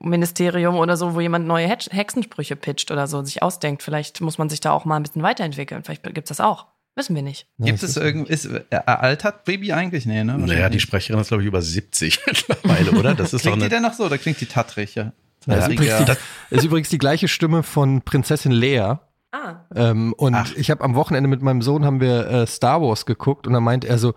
[0.00, 3.82] Hexerei-Ministerium oder so, wo jemand neue Hex Hexensprüche pitcht oder so, sich ausdenkt.
[3.82, 5.82] Vielleicht muss man sich da auch mal ein bisschen weiterentwickeln.
[5.84, 6.66] Vielleicht gibt es das auch.
[6.94, 7.46] Wissen wir nicht.
[7.58, 10.04] Gibt es irgend ist äh, altert Baby eigentlich?
[10.04, 10.36] Nee, ne?
[10.36, 13.14] Naja, die Sprecherin ist, glaube ich, über 70 mittlerweile, oder?
[13.14, 13.68] Das ist doch Klingt die eine.
[13.70, 14.08] denn noch so?
[14.10, 15.12] Da klingt die tattrig, ja.
[15.46, 15.72] Das ist, Ja.
[15.72, 16.04] übrigens
[16.50, 18.96] die, ist übrigens die gleiche Stimme von Prinzessin Lea.
[19.34, 19.54] Ah.
[19.74, 20.52] Ähm, und Ach.
[20.54, 23.64] ich habe am Wochenende mit meinem Sohn haben wir äh, Star Wars geguckt und dann
[23.64, 24.12] meint er so,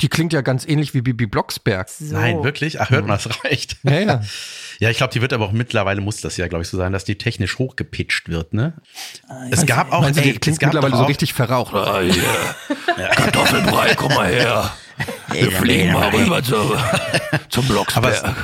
[0.00, 1.88] Die klingt ja ganz ähnlich wie Bibi Blocksberg.
[1.88, 2.14] So.
[2.14, 2.80] Nein, wirklich?
[2.80, 3.76] Ach, hört mal, das reicht.
[3.82, 4.22] Ja, ja.
[4.80, 6.90] Ja, ich glaube, die wird aber auch mittlerweile muss das ja, glaube ich, so sein,
[6.94, 8.72] dass die technisch hochgepitcht wird, ne?
[9.50, 11.74] es gab auch, die ey, es klingt mittlerweile so richtig verraucht.
[11.74, 12.24] Ah, hier.
[13.14, 14.72] Kartoffelbrei, komm mal her.
[15.30, 16.56] Wir fliegen mal rüber zu,
[17.50, 18.24] zum Blocksberg.
[18.24, 18.34] Aber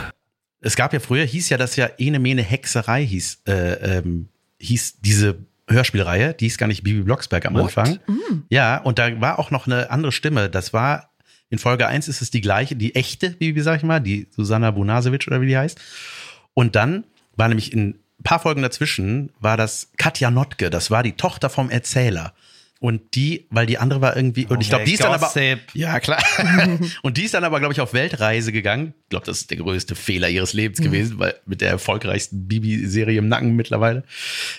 [0.61, 5.01] es gab ja früher, hieß ja, dass ja Ene Mene Hexerei hieß, äh, ähm, hieß
[5.01, 5.38] diese
[5.69, 7.99] Hörspielreihe, die hieß gar nicht Bibi Blocksberg am Anfang.
[8.51, 10.51] Ja, und da war auch noch eine andere Stimme.
[10.51, 11.11] Das war,
[11.51, 14.71] in Folge 1 ist es die gleiche, die echte Bibi, sag ich mal, die Susanna
[14.71, 15.79] Bunasewitsch oder wie die heißt.
[16.55, 17.05] Und dann
[17.37, 21.51] war nämlich in ein paar Folgen dazwischen, war das Katja Notke, das war die Tochter
[21.51, 22.35] vom Erzähler.
[22.79, 25.33] Und die, weil die andere war irgendwie, und ich glaube, der die ist dann aber,
[25.73, 26.23] ja, klar.
[27.03, 28.93] und die ist dann aber, glaube ich, auf Weltreise gegangen.
[29.05, 33.19] Ich glaube, das ist der größte Fehler ihres Lebens gewesen, weil mit der erfolgreichsten Bibi-Serie
[33.19, 34.05] im Nacken mittlerweile.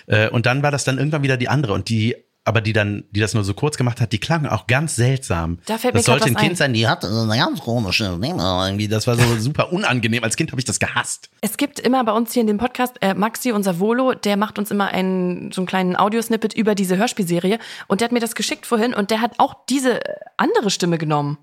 [0.08, 1.74] Äh, Und dann war das dann irgendwann wieder die andere.
[1.74, 2.16] Und die,
[2.48, 5.58] aber die dann, die das nur so kurz gemacht hat, die klangen auch ganz seltsam.
[5.66, 6.56] Da fällt das sollte ein Kind ein.
[6.56, 10.24] sein, die hatte so eine ganz komische, ne, irgendwie, das war so super unangenehm.
[10.24, 11.28] Als Kind habe ich das gehasst.
[11.42, 14.58] Es gibt immer bei uns hier in dem Podcast, äh, Maxi, unser Volo, der macht
[14.58, 18.34] uns immer einen, so einen kleinen Audiosnippet über diese Hörspielserie und der hat mir das
[18.34, 21.36] geschickt vorhin und der hat auch diese äh, andere Stimme genommen.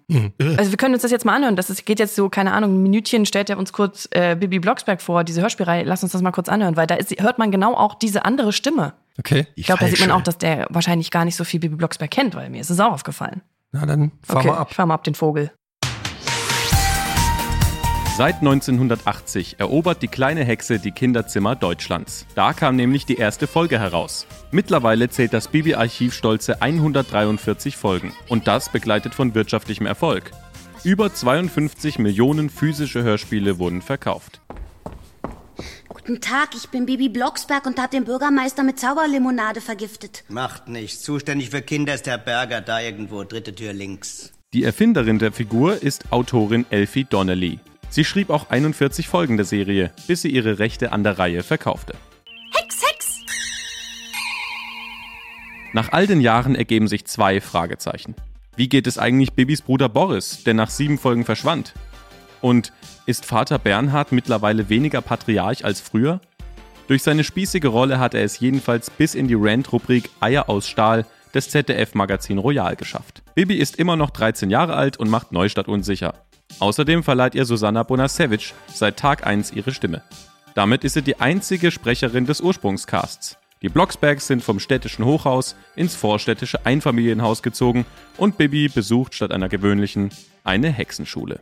[0.57, 1.55] Also wir können uns das jetzt mal anhören.
[1.55, 4.57] Das ist, geht jetzt so, keine Ahnung, ein Minütchen, stellt er uns kurz äh, Bibi
[4.59, 5.83] Blocksberg vor, diese Hörspielreihe.
[5.83, 8.51] Lass uns das mal kurz anhören, weil da ist, hört man genau auch diese andere
[8.51, 8.93] Stimme.
[9.17, 11.60] Okay, Die Ich glaube, da sieht man auch, dass der wahrscheinlich gar nicht so viel
[11.60, 13.41] Bibi Blocksberg kennt, weil mir ist es auch aufgefallen.
[13.71, 14.67] na dann fahr okay, mal ab.
[14.69, 15.51] ich fahr mal ab den Vogel.
[18.17, 22.25] Seit 1980 erobert die kleine Hexe die Kinderzimmer Deutschlands.
[22.34, 24.25] Da kam nämlich die erste Folge heraus.
[24.51, 28.13] Mittlerweile zählt das Bibi-Archiv stolze 143 Folgen.
[28.30, 30.32] Und das begleitet von wirtschaftlichem Erfolg.
[30.86, 34.39] Über 52 Millionen physische Hörspiele wurden verkauft.
[36.05, 40.23] Guten Tag, ich bin Bibi Blocksberg und habe den Bürgermeister mit Zauberlimonade vergiftet.
[40.29, 41.01] Macht nichts.
[41.01, 44.31] Zuständig für Kinder ist der Berger da irgendwo, dritte Tür links.
[44.53, 47.57] Die Erfinderin der Figur ist Autorin Elfie Donnelly.
[47.89, 51.95] Sie schrieb auch 41 Folgen der Serie, bis sie ihre Rechte an der Reihe verkaufte.
[52.53, 53.21] Hex, Hex!
[55.73, 58.13] Nach all den Jahren ergeben sich zwei Fragezeichen.
[58.55, 61.73] Wie geht es eigentlich Bibis Bruder Boris, der nach sieben Folgen verschwand?
[62.45, 62.71] Und
[63.08, 66.21] ist Vater Bernhard mittlerweile weniger Patriarch als früher?
[66.88, 71.08] Durch seine spießige Rolle hat er es jedenfalls bis in die Rant-Rubrik Eier aus Stahl
[71.34, 73.23] des ZDF-Magazin Royal geschafft.
[73.34, 76.13] Bibi ist immer noch 13 Jahre alt und macht Neustadt unsicher.
[76.60, 80.03] Außerdem verleiht ihr Susanna Bonasewicz seit Tag 1 ihre Stimme.
[80.53, 83.39] Damit ist sie die einzige Sprecherin des Ursprungscasts.
[83.63, 89.49] Die Blocksbergs sind vom städtischen Hochhaus ins vorstädtische Einfamilienhaus gezogen und Bibi besucht statt einer
[89.49, 90.12] gewöhnlichen
[90.43, 91.39] eine Hexenschule.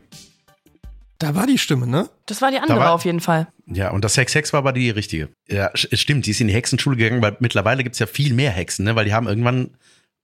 [1.20, 2.10] Da war die Stimme, ne?
[2.26, 3.48] Das war die andere war- auf jeden Fall.
[3.68, 5.30] Ja, und das Hex Hex war aber die richtige.
[5.48, 8.52] Ja, es stimmt, die ist in die Hexenschule gegangen, weil mittlerweile gibt's ja viel mehr
[8.52, 8.96] Hexen, ne?
[8.96, 9.72] Weil die haben irgendwann,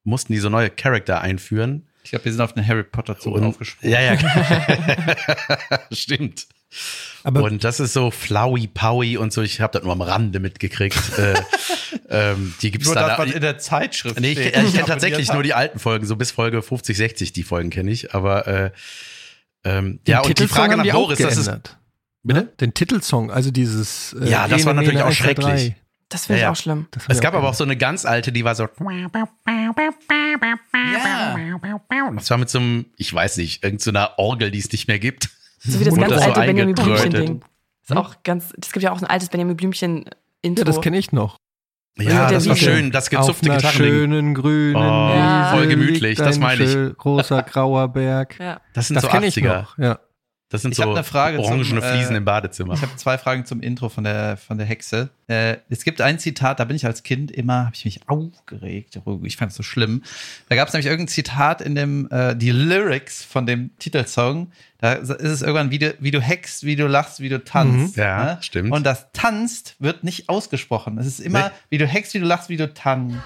[0.04, 1.86] mussten die so neue Charakter einführen.
[2.04, 3.93] Ich glaube, wir sind auf den Harry Potter Zug Und- aufgesprungen.
[3.93, 4.17] Ja, ja.
[5.91, 6.47] Stimmt.
[7.23, 9.41] Aber und das ist so Flowey Powy und so.
[9.41, 11.17] Ich habe das nur am Rande mitgekriegt.
[11.17, 11.34] äh,
[12.10, 13.08] ähm, die gibt's Nur da.
[13.08, 14.56] das, da was in der Zeitschrift nee, ich, steht.
[14.58, 17.91] ich kenne tatsächlich nur die alten Folgen, so bis Folge 50, 60, die Folgen kenne
[17.91, 18.13] ich.
[18.13, 18.71] Aber äh,
[19.63, 21.78] ähm, ja, und die Frage nach Boris, das ist.
[22.24, 22.54] Bitte?
[22.60, 24.13] Den Titelsong, also dieses.
[24.13, 25.76] äh, Ja, das war Ene, natürlich Mene, auch schrecklich.
[26.10, 26.52] Das finde ich Ja, ja.
[26.52, 26.88] auch schlimm.
[27.08, 28.67] Es gab aber auch so eine ganz alte, die war so.
[32.15, 35.30] Das war mit so einem, ich weiß nicht, irgendeiner Orgel, die es nicht mehr gibt.
[35.60, 36.76] So wie das Und ganz das so alte Benjamin.
[36.76, 37.41] Blümchen-Ding.
[37.84, 40.62] Ist auch ganz, es gibt ja auch ein altes Benjamin Blümchen-Intro.
[40.62, 41.38] Ja, das kenne ich noch.
[41.97, 42.91] Ja, das war schön.
[42.91, 43.75] Das Auf gezupfte einer Gitarren.
[43.78, 46.97] schönen grünen Oh, Wiese voll gemütlich, das ein meine ich.
[46.97, 48.39] Großer grauer Berg.
[48.39, 48.62] Ja.
[48.73, 49.62] Das sind Das so kenne ich 80er.
[49.62, 49.78] noch.
[49.78, 49.99] Ja.
[50.52, 52.74] Das sind Ich so hab eine Frage orangene zum, äh, Fliesen im Badezimmer.
[52.74, 55.10] Ich habe zwei Fragen zum Intro von der, von der Hexe.
[55.28, 59.00] Äh, es gibt ein Zitat, da bin ich als Kind immer, habe ich mich aufgeregt.
[59.24, 60.02] Ich fand es so schlimm.
[60.50, 64.52] Da gab es nämlich irgendein Zitat in dem, äh, die Lyrics von dem Titelsong.
[64.80, 67.96] Da ist es irgendwann, wie du, wie du hext, wie du lachst, wie du tanzt.
[67.96, 68.02] Mhm.
[68.02, 68.38] Ja, ne?
[68.42, 68.72] stimmt.
[68.72, 70.98] Und das tanzt wird nicht ausgesprochen.
[70.98, 71.54] Es ist immer, Nee.
[71.70, 73.18] wie du hext, wie du lachst, wie du tanzt.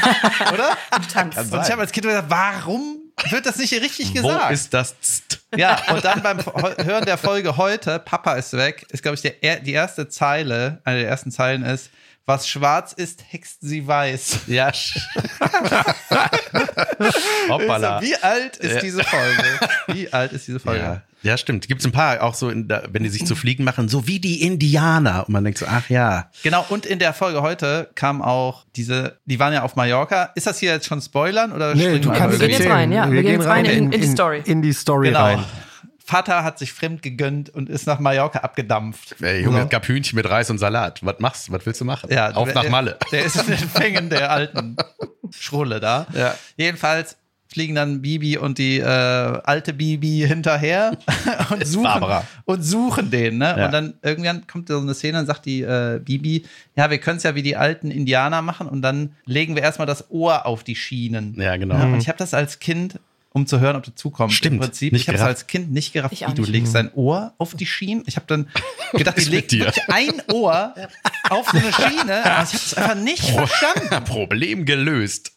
[0.52, 0.76] Oder?
[1.12, 1.36] Tanz.
[1.36, 2.98] Und ich habe als Kind gesagt, warum
[3.30, 4.48] wird das nicht richtig gesagt?
[4.48, 4.94] Wo ist das?
[5.00, 5.40] Tst?
[5.56, 6.38] Ja, und dann beim
[6.84, 10.80] Hören der Folge heute, Papa ist weg, ist, glaube ich, der, er- die erste Zeile,
[10.84, 11.90] eine der ersten Zeilen ist,
[12.24, 14.40] was schwarz ist, hext sie weiß.
[14.46, 14.70] Ja.
[17.48, 18.00] Hoppala.
[18.00, 18.80] Wie alt ist Ja.
[18.80, 19.60] diese Folge?
[19.88, 20.80] Wie alt ist diese Folge?
[20.80, 21.02] Ja.
[21.22, 21.68] Ja, stimmt.
[21.68, 24.06] Gibt es ein paar auch so, in der, wenn die sich zu fliegen machen, so
[24.06, 25.24] wie die Indianer.
[25.26, 26.30] Und man denkt so, ach ja.
[26.42, 30.30] Genau, und in der Folge heute kam auch diese, die waren ja auf Mallorca.
[30.34, 32.92] Ist das hier jetzt schon Spoilern oder Nee, du wir kannst einfach gehen jetzt rein,
[32.92, 33.10] ja.
[33.10, 34.42] Wir gehen jetzt rein in- in die Story.
[34.44, 35.20] In die Story Genau.
[35.24, 35.44] rein.
[36.04, 39.14] Vater hat sich fremd gegönnt und ist nach Mallorca abgedampft.
[39.22, 39.64] Ey, Junge, So.
[39.64, 40.98] es gab Hühnchen mit Reis und Salat.
[41.04, 41.52] Was machst du?
[41.52, 42.10] Was willst du machen?
[42.12, 42.98] Ja, Auf der- nach Malle.
[43.12, 44.76] Der, der ist in den Fängen der alten
[45.30, 46.06] Schrulle da.
[46.12, 46.34] Ja.
[46.56, 47.16] Jedenfalls
[47.52, 50.96] fliegen dann Bibi und die äh, alte Bibi hinterher
[51.50, 52.24] und suchen, Barbara.
[52.44, 53.38] und suchen den.
[53.38, 53.54] Ne?
[53.56, 53.66] Ja.
[53.66, 56.44] Und dann irgendwann kommt so eine Szene und sagt die äh, Bibi,
[56.76, 59.86] ja, wir können es ja wie die alten Indianer machen und dann legen wir erstmal
[59.86, 61.34] das Ohr auf die Schienen.
[61.38, 61.76] Ja, genau.
[61.76, 62.98] Ja, und ich habe das als Kind,
[63.32, 64.36] um zu hören, ob du zukommst.
[64.36, 64.92] Stimmt, Im Prinzip.
[64.92, 67.32] nicht ich habe es als Kind nicht gerafft, Ich auch wie du legst dein Ohr
[67.38, 68.02] auf die Schienen.
[68.06, 68.48] Ich habe dann
[68.92, 69.26] gedacht, dir?
[69.32, 70.74] wirklich ein Ohr
[71.30, 72.24] auf so eine Schiene.
[72.24, 74.04] Aber ich habe es einfach nicht verstanden.
[74.04, 75.32] Problem gelöst.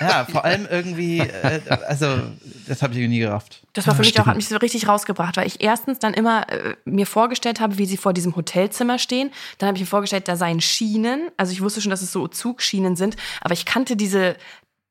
[0.00, 2.18] Ja, vor allem irgendwie, äh, also
[2.66, 3.62] das habe ich irgendwie nie gerafft.
[3.72, 6.48] Das war für mich auch, hat mich so richtig rausgebracht, weil ich erstens dann immer
[6.50, 9.30] äh, mir vorgestellt habe, wie sie vor diesem Hotelzimmer stehen.
[9.58, 11.28] Dann habe ich mir vorgestellt, da seien Schienen.
[11.36, 14.36] Also ich wusste schon, dass es so Zugschienen sind, aber ich kannte diese die-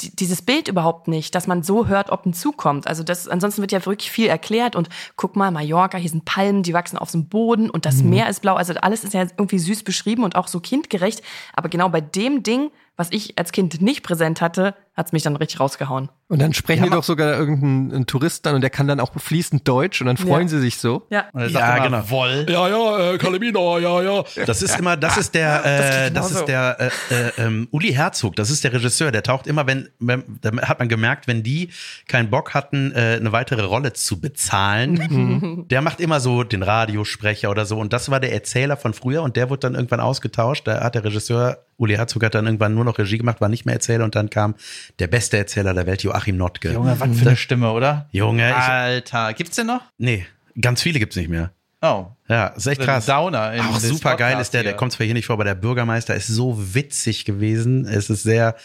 [0.02, 2.88] dieses Bild überhaupt nicht, dass man so hört, ob ein Zug kommt.
[2.88, 6.64] Also das, ansonsten wird ja wirklich viel erklärt und guck mal, Mallorca, hier sind Palmen,
[6.64, 8.56] die wachsen auf dem Boden und das Meer ist blau.
[8.56, 11.22] Also alles ist ja irgendwie süß beschrieben und auch so kindgerecht.
[11.54, 15.36] Aber genau bei dem Ding, was ich als Kind nicht präsent hatte, hat's mich dann
[15.38, 16.10] richtig rausgehauen.
[16.28, 19.00] Und dann sprechen Ja, die doch sogar irgendeinen einen Touristen an und der kann dann
[19.00, 20.48] auch fließend Deutsch und dann freuen Ja.
[20.50, 21.08] sie sich so.
[21.10, 21.26] Ja.
[21.34, 22.10] Und er Ja, sagt immer, genau.
[22.10, 22.46] Woll.
[22.50, 24.24] Ja, ja, äh, Calimino, ja, ja.
[24.46, 25.66] Das ist immer, das ist der,
[26.08, 29.48] äh, das, ist der äh, äh, ähm, Uli Herzog, das ist der Regisseur, der taucht
[29.48, 31.70] immer, wenn, wenn da hat man gemerkt, wenn die
[32.08, 37.50] keinen Bock hatten, äh, eine weitere Rolle zu bezahlen, der macht immer so den Radiosprecher
[37.50, 37.78] oder so.
[37.80, 40.68] Und das war der Erzähler von früher und der wurde dann irgendwann ausgetauscht.
[40.68, 43.66] Da hat der Regisseur, Uli Herzog hat dann irgendwann nur noch Regie gemacht, war nicht
[43.66, 44.56] mehr Erzähler und dann kam
[45.00, 46.72] der beste Erzähler der Welt, Joachim Notke.
[46.74, 48.08] Junge, was für eine Stimme, oder?
[48.12, 49.82] Junge, ich, Alter, gibt's den noch?
[49.98, 50.26] nee,
[50.60, 51.52] ganz viele gibt's nicht mehr.
[51.82, 52.06] Oh.
[52.28, 53.08] Ja, ist echt krass.
[53.08, 55.56] Downer in Auch super geil ist der, der kommt zwar hier nicht vor, aber der
[55.56, 57.86] Bürgermeister ist so witzig gewesen.
[57.86, 58.56] Es ist sehr,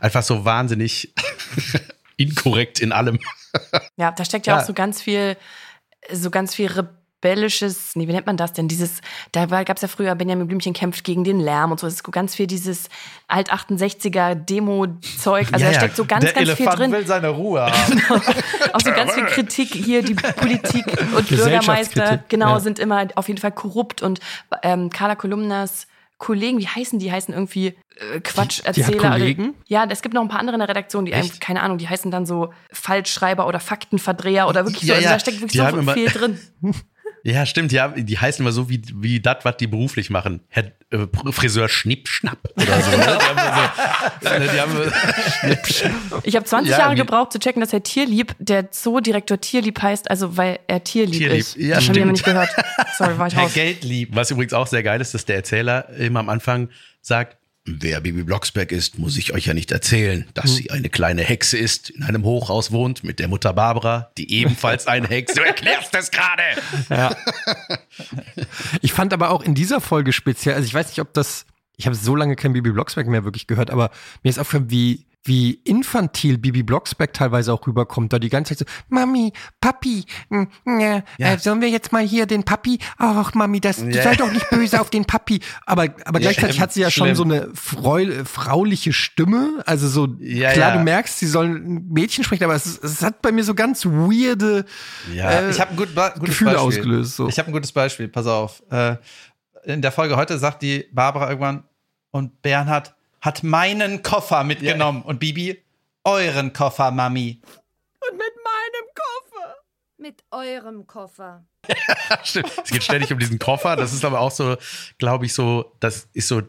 [0.00, 1.14] einfach so wahnsinnig
[2.18, 3.18] inkorrekt in allem.
[3.96, 4.60] Ja, da steckt ja, Ja.
[4.62, 5.38] auch so ganz viel,
[6.12, 6.68] so ganz viel
[7.24, 8.68] rebellisches, nee, wie nennt man das denn?
[8.68, 9.00] Dieses,
[9.32, 11.86] da gab es ja früher, Benjamin Blümchen kämpft gegen den Lärm und so.
[11.86, 12.88] Es ist ganz viel dieses
[13.28, 15.48] Alt-68er Demo-Zeug.
[15.52, 16.92] Also Ja, da steckt so ganz, der ganz viel Elefant drin.
[16.92, 18.02] will seine Ruhe haben.
[18.72, 20.84] Auch so ganz viel Kritik hier, die Politik
[21.16, 22.60] und Bürgermeister, genau, ja.
[22.60, 24.20] sind immer auf jeden Fall korrupt und
[24.62, 25.86] ähm, Carla Kolumnas
[26.18, 27.06] Kollegen, wie heißen die?
[27.06, 27.68] Die heißen irgendwie
[28.12, 29.10] äh, Quatscherzähler.
[29.12, 29.50] Kollegen?
[29.50, 31.40] Oder, ja, es gibt noch ein paar andere in der Redaktion, die einem, Echt?
[31.40, 34.96] keine Ahnung, die heißen dann so Falschschreiber oder Faktenverdreher oder wirklich Ja, so.
[34.96, 35.12] Also ja.
[35.12, 36.40] da steckt wirklich Die so immer- viel drin.
[37.30, 40.40] Ja, stimmt, ja, die heißen immer so wie, wie das, was die beruflich machen.
[40.48, 42.90] Herr äh, Friseur Schnipp, Schnapp oder so.
[42.96, 42.98] Ne?
[43.02, 47.60] Die haben so, ne, die haben, Ich habe 20 Ja, Jahre wie- gebraucht zu checken,
[47.60, 51.56] dass er Tierlieb, der Zoodirektor Tierlieb heißt, also weil er Tierlieb, Tierlieb, ist.
[51.56, 52.12] ja, das stimmt.
[52.12, 52.50] nicht gehört.
[52.96, 53.54] Sorry, war ich Der raus.
[53.54, 54.14] Geld liebt.
[54.16, 56.68] was übrigens auch sehr geil ist, dass der Erzähler immer am Anfang
[57.00, 57.37] sagt,
[57.70, 61.58] Wer Bibi Blocksberg ist, muss ich euch ja nicht erzählen, dass sie eine kleine Hexe
[61.58, 65.36] ist, in einem Hochhaus wohnt mit der Mutter Barbara, die ebenfalls eine Hexe.
[65.36, 66.42] Du erklärst das gerade.
[66.88, 67.14] Ja.
[68.80, 71.44] ich fand aber auch in dieser Folge speziell, also ich weiß nicht, ob das,
[71.76, 73.90] ich habe so lange kein Bibi Blocksberg mehr wirklich gehört, aber
[74.22, 78.68] mir ist aufgefallen, wie wie infantil Bibi Blocksberg teilweise auch rüberkommt, da die ganze Zeit
[78.68, 80.42] so, Mami, Papi, mm,
[80.80, 81.34] ja, Ja.
[81.34, 84.02] Äh, sollen wir jetzt mal hier den Papi, ach Mami, das, Ja.
[84.02, 87.06] sei doch nicht böse auf den Papi, aber, aber gleichzeitig schlimm, hat sie ja schon
[87.08, 87.16] schlimm.
[87.16, 90.76] so eine freu, frauliche Stimme, also so, Ja, klar, ja.
[90.78, 93.84] du merkst, sie soll ein Mädchen sprechen, aber es, es hat bei mir so ganz
[93.84, 94.64] weirde,
[95.14, 96.66] Ja, äh, Ich habe ein gut, gutes Gefühle Beispiel.
[96.68, 97.28] ausgelöst, so.
[97.28, 98.62] Ich habe ein gutes Beispiel, pass auf.
[98.70, 98.96] Äh,
[99.64, 101.64] in der Folge heute sagt die Barbara irgendwann,
[102.10, 105.02] und Bernhard hat meinen Koffer mitgenommen.
[105.02, 105.62] Und Bibi,
[106.04, 107.40] euren Koffer, Mami.
[110.00, 111.44] Mit eurem Koffer.
[112.22, 112.52] Stimmt.
[112.64, 113.74] Es geht ständig um diesen Koffer.
[113.74, 114.56] Das ist aber auch so,
[114.98, 116.42] glaube ich, so, das ist so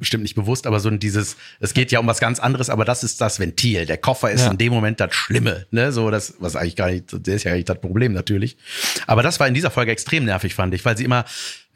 [0.00, 2.84] bestimmt nicht bewusst, aber so ein dieses, es geht ja um was ganz anderes, aber
[2.84, 3.86] das ist das Ventil.
[3.86, 4.50] Der Koffer ist Ja.
[4.50, 5.92] in dem Moment das Schlimme, ne?
[5.92, 8.56] So das, was eigentlich gar nicht, der ist ja nicht das Problem natürlich.
[9.06, 11.24] Aber das war in dieser Folge extrem nervig, fand ich, weil sie immer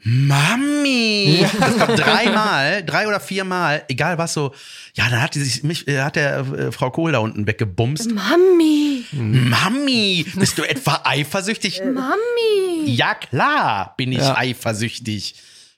[0.07, 4.53] Mami, das kommt dreimal, drei oder viermal, egal was so.
[4.93, 8.11] Ja, dann hat die sich mich, äh, hat der äh, Frau Kohl da unten weggebumst.
[8.11, 9.03] Mami!
[9.11, 11.81] Mami, bist du etwa eifersüchtig?
[11.83, 12.85] Mami!
[12.91, 14.37] Ja, klar bin ich Ja.
[14.37, 15.35] eifersüchtig.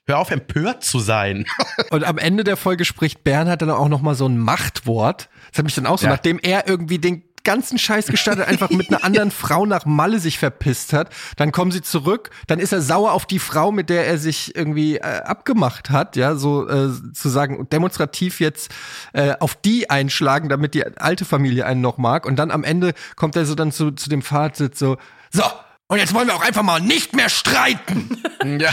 [0.08, 1.44] Hör auf, empört zu sein.
[1.90, 5.28] Und am Ende der Folge spricht Bernhard dann auch noch mal so ein Machtwort.
[5.50, 6.12] Das hat mich dann auch so, Ja.
[6.12, 10.38] nachdem er irgendwie den ganzen Scheiß gestartet, einfach mit einer anderen Frau nach Malle sich
[10.38, 11.10] verpisst hat.
[11.36, 14.56] Dann kommen sie zurück, dann ist er sauer auf die Frau, mit der er sich
[14.56, 18.74] irgendwie äh, abgemacht hat, ja, so äh, zu sagen, demonstrativ jetzt
[19.12, 22.24] äh, auf die einschlagen, damit die alte Familie einen noch mag.
[22.24, 24.96] Und dann am Ende kommt er so dann zu, zu dem Fazit so,
[25.30, 25.42] so,
[25.88, 28.22] und jetzt wollen wir auch einfach mal nicht mehr streiten.
[28.58, 28.72] ja.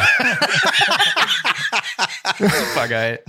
[2.37, 3.19] Super geil.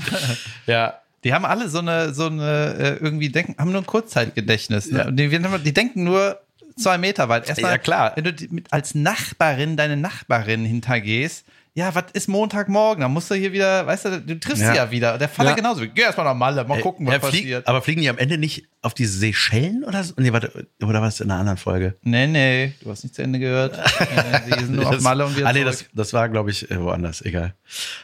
[0.66, 1.00] Ja.
[1.24, 4.90] Die haben alle so eine, so eine, äh, irgendwie denken, haben nur ein Kurzzeitgedächtnis.
[4.90, 5.06] Ne?
[5.06, 6.40] Und die, die denken nur
[6.76, 7.48] zwei Meter weit.
[7.48, 8.12] Erstmal, Ja, klar.
[8.14, 8.34] Wenn du
[8.70, 11.44] als Nachbarin deine Nachbarin hintergehst,
[11.78, 13.02] ja, was ist Montagmorgen?
[13.02, 14.70] Dann musst du hier wieder, weißt du, du triffst Ja.
[14.70, 15.18] sie ja wieder.
[15.18, 15.54] Der Vater Ja.
[15.54, 15.82] genauso.
[15.86, 17.66] Geh erstmal nach Malle, mal gucken, was flieg- passiert.
[17.68, 20.14] Aber fliegen die am Ende nicht auf die Seychellen oder so?
[20.16, 21.94] Nee, warte, oder was in einer anderen Folge?
[22.00, 23.76] Nee, nee, du hast nicht zu Ende gehört.
[24.00, 26.50] äh, die sind nur auf Das- Malle und wieder ah, nee, das, das war, glaube
[26.50, 27.54] ich, äh, woanders, egal.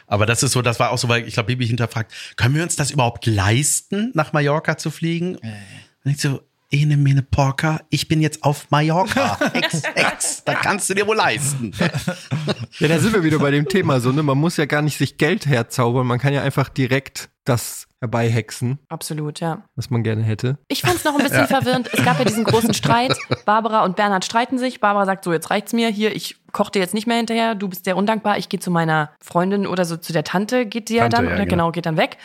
[0.05, 2.61] Aber das ist so, das war auch so, weil ich glaube, Bibi hinterfragt, können wir
[2.61, 5.37] uns das überhaupt leisten, nach Mallorca zu fliegen?
[6.05, 6.41] Und ich so,
[6.73, 9.37] ene, mene, porca, ich bin jetzt auf Mallorca.
[9.53, 11.71] Ex, ex, da kannst du dir wohl leisten.
[12.79, 14.23] Ja, da sind wir wieder bei dem Thema so, ne?
[14.23, 18.79] Man muss ja gar nicht sich Geld herzaubern, man kann ja einfach direkt das herbeihexen,
[18.89, 19.63] Absolut, ja.
[19.75, 20.57] was man gerne hätte.
[20.67, 21.89] Ich fand es noch ein bisschen verwirrend.
[21.93, 23.15] Es gab ja diesen großen Streit.
[23.45, 24.81] Barbara und Bernhard streiten sich.
[24.81, 26.15] Barbara sagt so, jetzt reicht's mir hier.
[26.15, 27.55] Ich koche dir jetzt nicht mehr hinterher.
[27.55, 28.37] Du bist sehr undankbar.
[28.37, 31.31] Ich gehe zu meiner Freundin oder so zu der Tante geht die ja dann ja,
[31.31, 31.49] oder genau.
[31.49, 32.17] genau geht dann weg.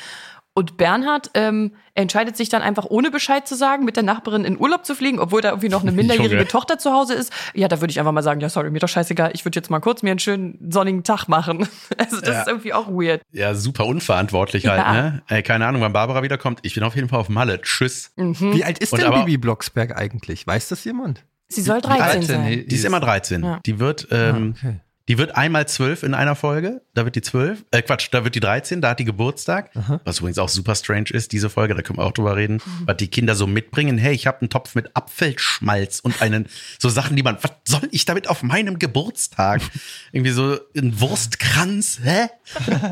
[0.58, 4.58] Und Bernhard ähm, entscheidet sich dann einfach ohne Bescheid zu sagen, mit der Nachbarin in
[4.58, 6.48] Urlaub zu fliegen, obwohl da irgendwie noch eine minderjährige Junge.
[6.48, 7.32] Tochter zu Hause ist.
[7.54, 9.30] Ja, da würde ich einfach mal sagen, ja, sorry, mir doch scheißegal.
[9.34, 11.68] Ich würde jetzt mal kurz mir einen schönen sonnigen Tag machen.
[11.96, 12.40] Also das Ja.
[12.42, 13.22] ist irgendwie auch weird.
[13.30, 14.92] Ja, super unverantwortlich halt, Ja.
[14.92, 15.22] ne?
[15.28, 16.58] Ey, keine Ahnung, wann Barbara wiederkommt.
[16.62, 17.60] Ich bin auf jeden Fall auf Malle.
[17.62, 18.12] Tschüss.
[18.16, 20.44] Wie alt ist Und denn aber- Bibi Blocksberg eigentlich?
[20.46, 21.24] Weiß das jemand?
[21.48, 22.42] Sie soll 13 sein.
[22.44, 23.44] nee, Die ist immer 13.
[23.44, 23.60] Ja.
[23.64, 24.80] Die wird, ähm, Ah, okay.
[25.08, 26.82] Die wird einmal 12 in einer Folge.
[26.94, 29.70] Da wird die 12, äh Quatsch, da wird die 13, da hat die Geburtstag.
[30.04, 32.96] Was übrigens auch super strange ist, diese Folge, da können wir auch drüber reden, was
[32.98, 33.96] die Kinder so mitbringen.
[33.98, 36.46] Hey, ich habe einen Topf mit Apfelschmalz und einen,
[36.78, 39.62] so Sachen, die man, was soll ich damit auf meinem Geburtstag?
[40.12, 42.28] Irgendwie so ein Wurstkranz, hä?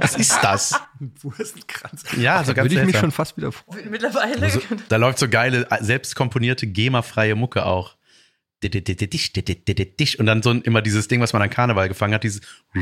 [0.01, 0.81] Was ist das?
[1.21, 2.03] Wurstkranz.
[2.17, 3.91] Ja, so Da ganz würde ich mich schon fast wieder freuen.
[3.91, 4.51] Mittlerweile.
[4.51, 7.96] So, da läuft so geile, selbstkomponierte, GEMA-freie Mucke auch.
[10.19, 12.41] Und dann so ein, immer dieses Ding, was man an Karneval gefangen hat, dieses.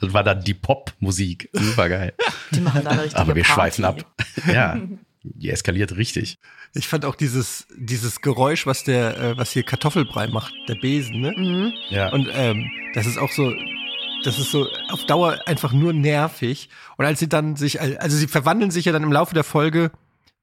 [0.00, 1.48] Das war dann die Pop-Musik.
[1.52, 2.12] Super geil.
[2.50, 3.54] Die machen da eine richtige Aber wir Party.
[3.54, 4.04] schweifen ab.
[4.46, 4.80] Ja,
[5.22, 6.38] die eskaliert richtig.
[6.74, 11.20] Ich fand auch dieses, dieses Geräusch, was der, äh, was hier Kartoffelbrei macht, der Besen,
[11.20, 11.32] ne?
[11.36, 11.72] Mhm.
[11.90, 12.10] Ja.
[12.12, 13.54] Und ähm, das ist auch so,
[14.24, 16.68] das ist so auf Dauer einfach nur nervig.
[16.96, 19.90] Und als sie dann sich, also sie verwandeln sich ja dann im Laufe der Folge,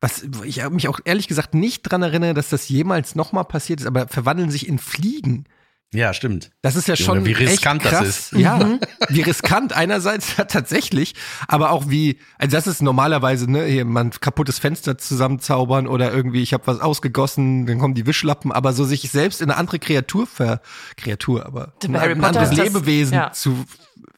[0.05, 3.87] was ich mich auch ehrlich gesagt nicht dran erinnere, dass das jemals nochmal passiert ist,
[3.87, 5.45] aber verwandeln sich in Fliegen.
[5.93, 6.51] ja, stimmt.
[6.61, 8.07] Das ist ja Junge, schon wie riskant echt das krass.
[8.07, 8.31] ist.
[8.33, 8.77] Ja,
[9.09, 11.15] wie riskant einerseits ja, tatsächlich,
[11.47, 16.41] aber auch wie, also das ist normalerweise ne, hier man kaputtes Fenster zusammenzaubern oder irgendwie
[16.43, 19.79] ich habe was ausgegossen, dann kommen die Wischlappen, aber so sich selbst in eine andere
[19.79, 20.61] Kreatur ver
[20.97, 23.31] Kreatur, aber in ein anderes ist das- Lebewesen ja.
[23.31, 23.65] zu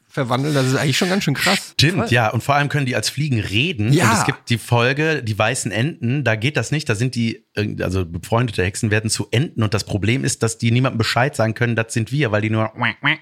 [0.08, 1.72] verwandeln, das ist eigentlich schon ganz schön krass.
[1.74, 2.28] Stimmt, ja.
[2.30, 3.92] Und vor allem können die als Fliegen reden.
[3.92, 4.10] Ja.
[4.10, 6.88] Und es gibt die Folge, die weißen Enten, da geht das nicht.
[6.88, 9.62] Da sind die, irgend- also befreundete Hexen werden zu Enten.
[9.62, 12.50] Und das Problem ist, dass die niemandem Bescheid sagen können, das sind wir, weil die
[12.50, 12.72] nur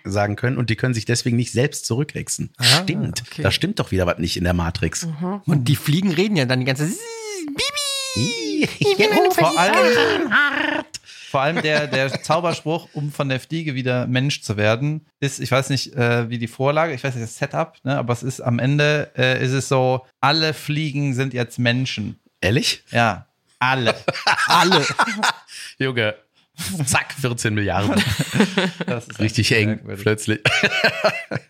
[0.05, 2.51] sagen können und die können sich deswegen nicht selbst zurückhexen.
[2.61, 3.23] stimmt.
[3.27, 3.43] okay.
[3.43, 5.07] Da stimmt doch wieder was nicht in der Matrix.
[5.47, 6.89] Und die Fliegen reden ja dann die ganze
[9.35, 9.75] Vor allem,
[11.37, 15.51] vor allem der, der Zauberspruch, um von der Fliege wieder Mensch zu werden, ist, ich
[15.51, 18.41] weiß nicht, äh, wie die Vorlage, ich weiß nicht, das Setup, ne, aber es ist
[18.41, 22.19] am Ende, äh, ist es so, alle Fliegen sind jetzt Menschen.
[22.41, 22.85] Ehrlich?
[22.91, 23.27] Ja,
[23.59, 23.95] alle.
[24.47, 24.87] alle.
[25.79, 26.15] Junge.
[26.87, 28.03] Zack, 14 Milliarden.
[28.87, 30.03] Das ist Richtig eng, merkwürdig.
[30.03, 30.41] plötzlich.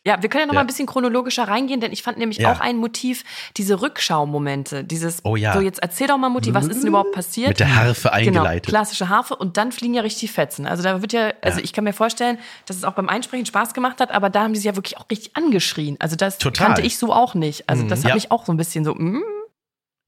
[0.05, 0.59] Ja, wir können ja noch Ja.
[0.59, 2.53] mal ein bisschen chronologischer reingehen, denn ich fand nämlich Ja.
[2.53, 3.23] auch ein Motiv,
[3.57, 5.53] diese Rückschaumomente, dieses, Oh ja.
[5.53, 7.49] so jetzt erzähl doch mal Mutti, was ist denn überhaupt passiert?
[7.51, 8.67] Mit der Harfe eingeleitet.
[8.67, 10.67] Genau, klassische Harfe und dann fliegen ja richtig die Fetzen.
[10.67, 13.75] Also da wird ja, also ich kann mir vorstellen, dass es auch beim Einsprechen Spaß
[13.75, 15.97] gemacht hat, aber da haben die sich ja wirklich auch richtig angeschrien.
[16.01, 16.67] Also das Total.
[16.69, 17.69] kannte ich so auch nicht.
[17.69, 18.15] Also das hat Ja.
[18.15, 19.23] mich auch so ein bisschen so, mm,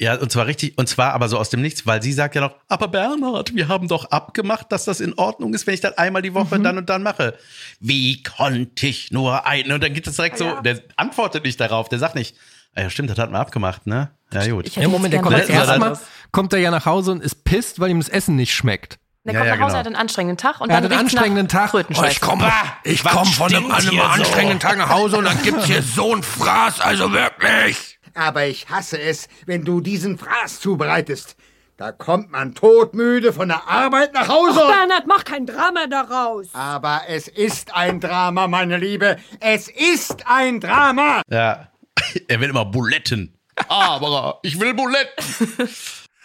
[0.01, 2.41] Ja, und zwar richtig, und zwar aber so aus dem Nichts, weil sie sagt ja
[2.41, 5.99] noch, aber Bernhard, wir haben doch abgemacht, dass das in Ordnung ist, wenn ich das
[5.99, 6.63] einmal die Woche Mhm.
[6.63, 7.35] dann und dann mache.
[7.81, 9.73] Wie konnte ich nur ein?
[9.73, 12.37] Und dann geht es direkt so, der antwortet nicht darauf, der sagt nicht,
[12.77, 14.13] ah ja, stimmt, das hatten wir abgemacht, ne?
[14.33, 14.69] Ja, gut.
[14.69, 16.01] ich Ja, Moment, der kommt das- erstmal, anderes.
[16.31, 19.01] kommt er ja nach Hause und ist pisst, weil ihm das Essen nicht schmeckt.
[19.25, 19.79] Der Ja, kommt ja, nach Hause, genau.
[19.81, 21.75] hat einen anstrengenden Tag und Er hat dann einen riecht's anstrengenden nach Tag.
[21.75, 22.53] Oh, ich komme
[22.85, 26.23] ich komm von einem, einem anstrengenden Tag nach Hause und dann gibt's hier so ein
[26.23, 27.98] Fraß, also wirklich.
[28.15, 31.37] Aber ich hasse es, wenn du diesen Fraß zubereitest.
[31.77, 34.59] Da kommt man todmüde von der Arbeit nach Hause.
[34.59, 36.49] Bernhard, mach kein Drama daraus.
[36.53, 39.17] Aber es ist ein Drama, meine Liebe.
[39.39, 41.23] Es ist ein Drama.
[41.31, 41.69] Ja.
[42.29, 43.39] Er will immer Buletten.
[43.69, 45.69] Aber ich will Buletten.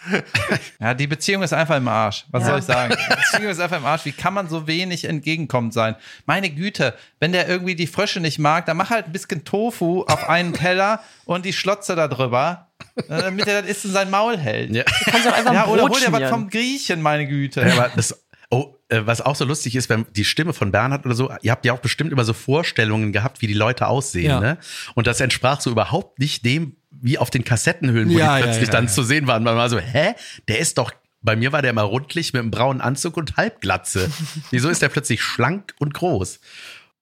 [0.80, 2.26] Ja, die Beziehung ist einfach im Arsch.
[2.32, 2.94] Was soll ich sagen?
[3.10, 4.06] Die Beziehung ist einfach im Arsch.
[4.06, 5.96] Wie kann man so wenig entgegenkommend sein?
[6.26, 10.04] Meine Güte, wenn der irgendwie die Frösche nicht mag, dann mach halt ein bisschen Tofu
[10.04, 14.10] auf einen Teller und die Schlotze da drüber, äh, damit er das isst und sein
[14.10, 14.72] Maul hält.
[14.72, 14.84] Ja.
[15.06, 17.62] Kannst du auch einfach ein Ja, oder hol dir was vom Griechen, meine Güte.
[17.62, 21.06] Ja, aber das, oh, äh, was auch so lustig ist, wenn die Stimme von Bernhard
[21.06, 24.30] oder so, ihr habt ja auch bestimmt immer so Vorstellungen gehabt, wie die Leute aussehen,
[24.30, 24.40] Ja.
[24.40, 24.58] ne?
[24.96, 28.68] Und das entsprach so überhaupt nicht dem, wie auf den Kassettenhüllen, wo Ja, die plötzlich
[28.68, 28.92] ja, dann ja.
[28.92, 29.44] zu sehen waren.
[29.44, 30.16] Man war so, hä?
[30.48, 30.92] Der ist doch
[31.24, 34.12] bei mir war der immer rundlich mit einem braunen Anzug und Halbglatze.
[34.52, 36.40] Wieso ist der plötzlich schlank und groß?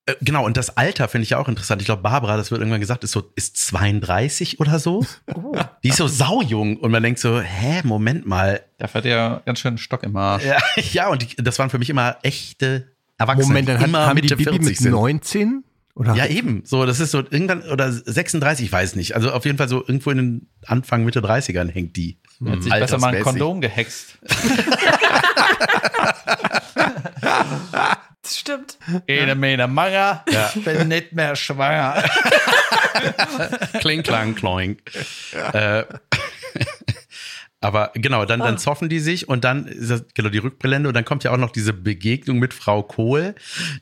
[0.05, 1.81] Äh, Genau, und das Alter finde ich ja auch interessant.
[1.81, 5.05] Ich glaube, Barbara, das wird irgendwann gesagt, ist so, ist 32 oder so.
[5.83, 8.61] Die ist so saujung und man denkt so, hä, Moment mal.
[8.77, 10.45] Da hat ja ganz schön einen Stock im Arsch.
[10.45, 10.57] Ja,
[10.91, 12.87] ja und die, das waren für mich immer echte
[13.17, 13.47] Erwachsene.
[13.47, 14.91] Moment, dann die hat, immer haben die Mitte Bibi 40 mit sind.
[14.91, 15.63] 19?
[16.01, 16.15] Oder?
[16.15, 16.63] Ja, eben.
[16.65, 19.13] So, das ist so irgendwann, oder 36, ich weiß nicht.
[19.13, 22.17] Also auf jeden Fall so irgendwo in den Anfang, Mitte 30ern hängt die.
[22.43, 23.21] Hat sich besser mal ein.
[23.21, 24.17] Kondom gehext.
[28.23, 28.77] Das stimmt.
[29.07, 30.23] Ene, mene, Manger.
[30.31, 30.51] Ja.
[30.63, 32.03] Bin nicht mehr schwanger.
[33.79, 34.77] Kling, klang, kloing.
[35.53, 35.83] Äh,
[37.61, 40.95] aber genau, dann, dann zoffen die sich und dann ist das, genau die Rückblende und
[40.95, 43.35] dann kommt ja auch noch diese Begegnung mit Frau Kohl,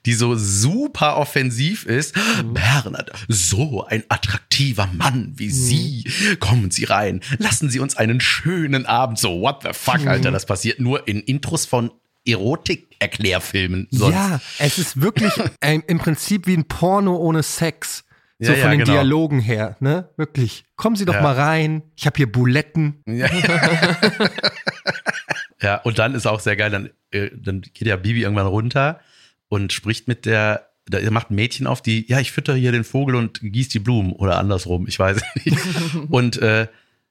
[0.05, 2.13] die so super offensiv ist.
[2.43, 6.03] Bernhard, so ein attraktiver Mann wie Sie.
[6.41, 7.21] Kommen Sie rein.
[7.37, 9.17] Lassen Sie uns einen schönen Abend.
[9.17, 10.31] So, what the fuck, Alter.
[10.31, 11.91] Das passiert nur in Intros von
[12.25, 13.87] Erotik-Erklärfilmen.
[13.91, 18.03] Ja, es ist wirklich ähm, im Prinzip wie ein Porno ohne Sex.
[18.41, 18.93] So Ja, von ja, den genau.
[18.93, 20.09] Dialogen her, ne?
[20.15, 20.63] Wirklich.
[20.77, 21.21] Kommen Sie doch Ja.
[21.21, 21.83] mal rein.
[21.97, 23.03] Ich habe hier Buletten.
[25.61, 29.01] Ja, und dann ist auch sehr geil, dann, äh, dann geht ja Bibi irgendwann runter
[29.49, 32.85] und spricht mit der, da macht ein Mädchen auf, die, ja, ich fütter hier den
[32.85, 35.57] Vogel und gieß die Blumen oder andersrum, ich weiß nicht.
[36.09, 36.67] Und äh,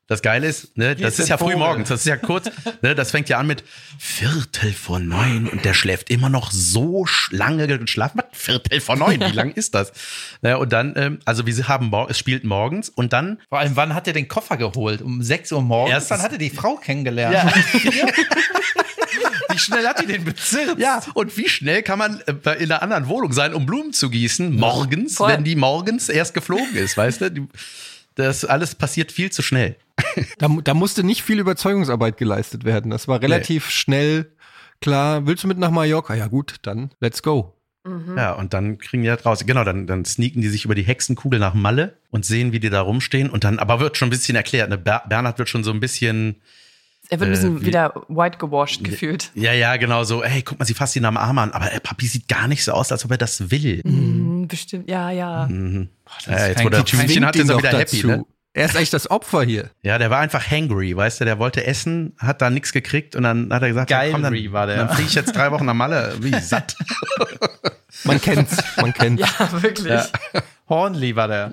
[0.09, 1.59] das Geile ist, ne, das den ist ja früh Vogel.
[1.59, 2.51] morgens, das ist ja kurz,
[2.83, 3.63] ne, das fängt ja an mit
[3.99, 8.19] Viertel vor neun und der schläft immer noch so lange geschlafen.
[8.19, 8.27] Was?
[8.43, 9.93] Viertel vor neun, wie lang ist das?
[10.41, 13.95] Naja, und dann, ähm, also wir haben, es spielt morgens und dann Vor allem, wann
[13.95, 15.03] hat er den Koffer geholt?
[15.03, 15.93] Um 6 Uhr morgens?
[15.93, 17.35] Erstens- Dann hat er die Frau kennengelernt.
[17.35, 17.53] Ja.
[19.51, 20.79] Wie schnell hat die den bezirzt?
[20.79, 22.33] Ja, und wie schnell kann man äh,
[22.63, 24.55] in einer anderen Wohnung sein, um Blumen zu gießen?
[24.55, 25.33] Morgens, Voll.
[25.33, 27.49] wenn die morgens erst geflogen ist, weißt du?
[28.15, 29.77] Das alles passiert viel zu schnell.
[30.39, 32.91] Da, da musste nicht viel Überzeugungsarbeit geleistet werden.
[32.91, 34.33] Das war relativ schnell
[34.81, 35.27] klar.
[35.27, 36.15] Willst du mit nach Mallorca?
[36.15, 37.55] Ja gut, dann let's go.
[38.17, 40.83] Ja, und dann kriegen die da draußen, genau, dann, dann sneaken die sich über die
[40.83, 43.31] Hexenkugel nach Malle und sehen, wie die da rumstehen.
[43.31, 44.69] Und dann, aber wird schon ein bisschen erklärt.
[44.69, 44.77] Ne?
[44.77, 46.37] Ber Bernhard wird schon so ein bisschen,
[47.09, 49.31] Er wird ein bisschen Äh, wie- wieder white gewashed gefühlt.
[49.35, 51.51] ja, ja, genau so, hey, guck mal, sie fasst ihn am Arm an.
[51.53, 53.81] Aber äh, Papi sieht gar nicht so aus, als ob er das will.
[53.85, 55.47] Mhm, bestimmt, ja, ja.
[55.49, 55.89] Mhm.
[56.05, 58.27] das Ja, jetzt, wo der doch- Tütchen hat, ist er wieder happy, ne?
[58.59, 59.71] Er ist eigentlich das Opfer hier.
[59.83, 63.23] Ja, der war einfach hangry, weißt du, der wollte essen, hat da nichts gekriegt und
[63.23, 64.79] dann hat er gesagt, ja, komm, dann, Geilry war der.
[64.79, 66.75] dann fliege ich jetzt drei Wochen nach Malle, wie satt.
[68.03, 69.23] Man kennt's, man kennt's.
[69.39, 69.87] Ja, wirklich.
[69.87, 70.07] Ja.
[70.69, 71.53] Hornly war der.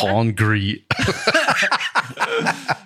[0.00, 0.86] Hungry.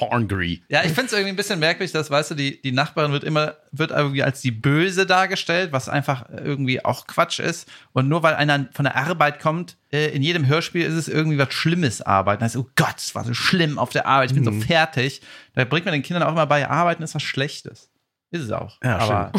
[0.00, 0.62] Porngry.
[0.68, 3.22] Ja, ich finde es irgendwie ein bisschen merkwürdig, dass, weißt du, die, die Nachbarin wird
[3.22, 7.68] immer, wird irgendwie als die Böse dargestellt, was einfach irgendwie auch Quatsch ist.
[7.92, 11.36] Und nur weil einer von der Arbeit kommt, äh, in jedem Hörspiel ist es irgendwie
[11.36, 12.42] was Schlimmes arbeiten.
[12.42, 15.20] Heißt, oh Gott, es war so schlimm auf der Arbeit, ich bin so fertig.
[15.54, 17.90] Da bringt man den Kindern auch immer bei, Arbeiten ist was Schlechtes.
[18.30, 18.78] Ist es auch.
[18.82, 19.32] Ja, Aber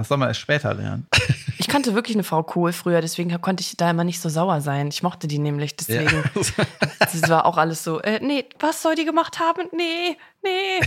[0.00, 1.06] das soll man erst später lernen.
[1.58, 4.62] Ich kannte wirklich eine Frau Kohl früher, deswegen konnte ich da immer nicht so sauer
[4.62, 4.88] sein.
[4.88, 6.24] Ich mochte die nämlich, deswegen.
[6.98, 9.68] Das war auch alles so, äh, nee, was soll die gemacht haben?
[9.76, 10.80] Nee, nee.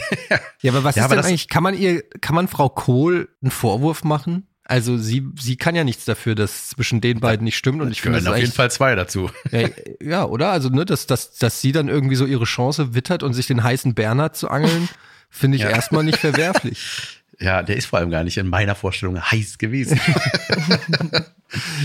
[0.61, 2.70] Ja, aber was Ja, ist aber denn das- eigentlich, kann man ihr, kann man Frau
[2.70, 4.47] Kohl einen Vorwurf machen?
[4.66, 8.01] Also sie, sie kann ja nichts dafür, dass zwischen den beiden nicht stimmt und ich
[8.01, 9.30] finde auf ist jeden Fall zwei dazu.
[9.51, 9.70] Ja,
[10.01, 10.51] ja, oder?
[10.51, 13.64] Also, ne, dass, dass, dass sie dann irgendwie so ihre Chance wittert und sich den
[13.64, 14.89] heißen Bernhard zu angeln,
[15.30, 15.70] finde ich Ja.
[15.70, 17.20] erstmal nicht verwerflich.
[17.40, 20.00] Ja, der ist vor allem gar nicht in meiner Vorstellung heiß gewesen.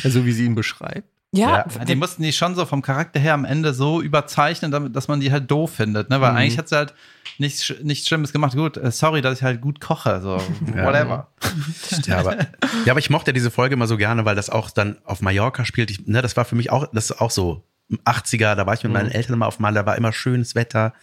[0.03, 1.07] Also, wie sie ihn beschreibt.
[1.31, 4.97] Ja, Ja, die mussten die schon so vom Charakter her am Ende so überzeichnen, damit,
[4.97, 6.21] dass man die halt doof findet, ne?
[6.23, 6.95] Weil eigentlich hat sie halt
[7.37, 8.55] nichts, nichts Schlimmes gemacht.
[8.55, 10.41] Gut, äh, sorry, dass ich halt gut koche, so,
[10.73, 11.29] whatever.
[12.07, 12.39] ja, aber,
[12.87, 15.67] ja, aber ich mochte diese Folge immer so gerne, weil das auch dann auf Mallorca
[15.67, 15.91] spielt.
[15.91, 17.63] Ich, ne, das war für mich auch, das ist auch so
[18.07, 20.95] 80er, da war ich mit meinen Eltern immer auf Mal, da war immer schönes Wetter,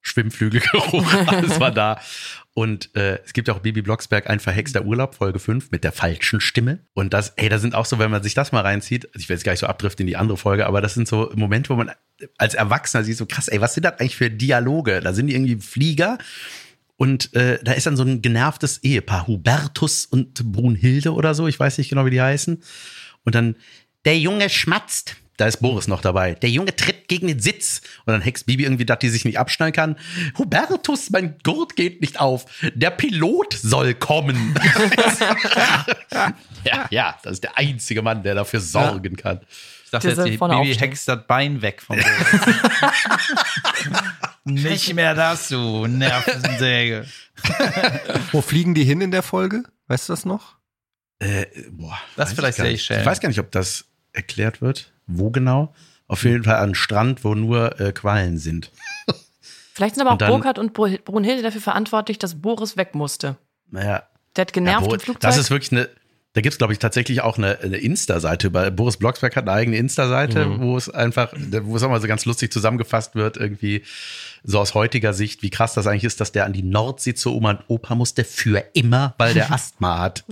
[0.00, 2.00] Schwimmflügelgeruch, alles war da.
[2.58, 6.40] Und äh, es gibt auch Bibi Blocksberg, ein verhexter Urlaub, Folge 5, mit der falschen
[6.40, 6.78] Stimme.
[6.94, 9.28] Und das, ey, da sind auch so, wenn man sich das mal reinzieht, also ich
[9.28, 11.68] will jetzt gar nicht so abdriften in die andere Folge, aber das sind so Momente,
[11.68, 11.90] wo man
[12.38, 15.00] als Erwachsener sieht, so krass, ey, was sind das eigentlich für Dialoge?
[15.00, 16.16] Da sind die irgendwie Flieger
[16.96, 21.60] und äh, da ist dann so ein genervtes Ehepaar, Hubertus und Brunhilde oder so, ich
[21.60, 22.62] weiß nicht genau, wie die heißen.
[23.24, 23.56] Und dann,
[24.06, 25.16] der Junge schmatzt.
[25.36, 26.34] Da ist Boris noch dabei.
[26.34, 27.82] Der Junge tritt gegen den Sitz.
[28.04, 29.96] Und dann hext Bibi irgendwie, dass die sich nicht abschnallen kann.
[30.38, 32.46] Hubertus, mein Gurt geht nicht auf.
[32.74, 34.54] Der Pilot soll kommen.
[36.64, 39.40] ja, ja, das ist der einzige Mann, der dafür sorgen kann.
[39.84, 42.54] Ich dachte jetzt, die Baby hext das Bein weg vom Boden.
[44.44, 47.06] Nicht mehr das, du Nervensäge.
[48.32, 49.62] Wo fliegen die hin in der Folge?
[49.86, 50.56] Weißt du das noch?
[51.18, 52.58] Äh, boah, Das vielleicht.
[52.58, 53.02] Seychellen.
[53.02, 54.92] Ich weiß gar nicht, ob das erklärt wird.
[55.06, 55.74] Wo genau?
[56.08, 58.70] Auf jeden Fall an Strand, wo nur äh, Quallen sind.
[59.72, 62.94] Vielleicht sind aber auch Und dann- Burkhardt und Bru- Brunhilde dafür verantwortlich, dass Boris weg
[62.94, 63.36] musste.
[63.70, 64.04] Naja,
[64.36, 65.20] Der hat genervt Ja, im Flugzeug.
[65.20, 65.88] Das ist wirklich eine,
[66.32, 68.50] da gibt's glaube ich, tatsächlich auch eine, eine Insta-Seite.
[68.50, 70.60] Bei Boris Blocksberg hat eine eigene Insta-Seite, Mhm.
[70.60, 71.32] wo es einfach,
[71.62, 73.82] wo es auch mal so ganz lustig zusammengefasst wird, irgendwie
[74.48, 77.34] so aus heutiger Sicht, wie krass das eigentlich ist, dass der an die Nordsee zur
[77.34, 80.24] Oma und Opa musste für immer, weil der Asthma hat.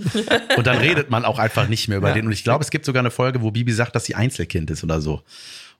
[0.57, 2.13] Und dann redet man auch einfach nicht mehr über Ja.
[2.15, 2.25] den.
[2.25, 4.83] Und ich glaube, es gibt sogar eine Folge, wo Bibi sagt, dass sie Einzelkind ist
[4.83, 5.21] oder so.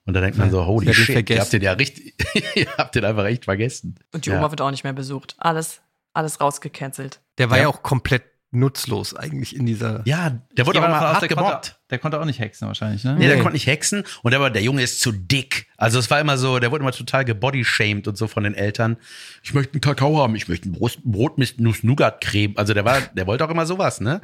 [0.05, 2.13] Und da denkt man Ja, so, holy shit, ihr habt den ja richtig,
[2.55, 3.95] ihr habt den einfach echt vergessen.
[4.13, 4.37] und die ja.
[4.37, 5.35] Oma wird auch nicht mehr besucht.
[5.39, 5.81] Alles,
[6.13, 7.21] alles rausgecancelt.
[7.37, 7.63] Der war Ja.
[7.63, 10.01] ja auch komplett nutzlos eigentlich in dieser.
[10.05, 11.51] Ja, der wurde auch mal hart der gemobbt.
[11.51, 13.15] konnte, der konnte auch nicht hexen wahrscheinlich, ne?
[13.17, 13.41] Nee, der Nee.
[13.41, 15.67] konnte nicht hexen und der, war, der Junge ist zu dick.
[15.77, 18.97] Also es war immer so, der wurde immer total gebodyshamed und so von den Eltern.
[19.43, 22.53] Ich möchte einen Kakao haben, ich möchte ein Brot, Brot mit Nuss-Nougat-Creme.
[22.55, 24.21] Also der war, der wollte auch immer sowas, ne?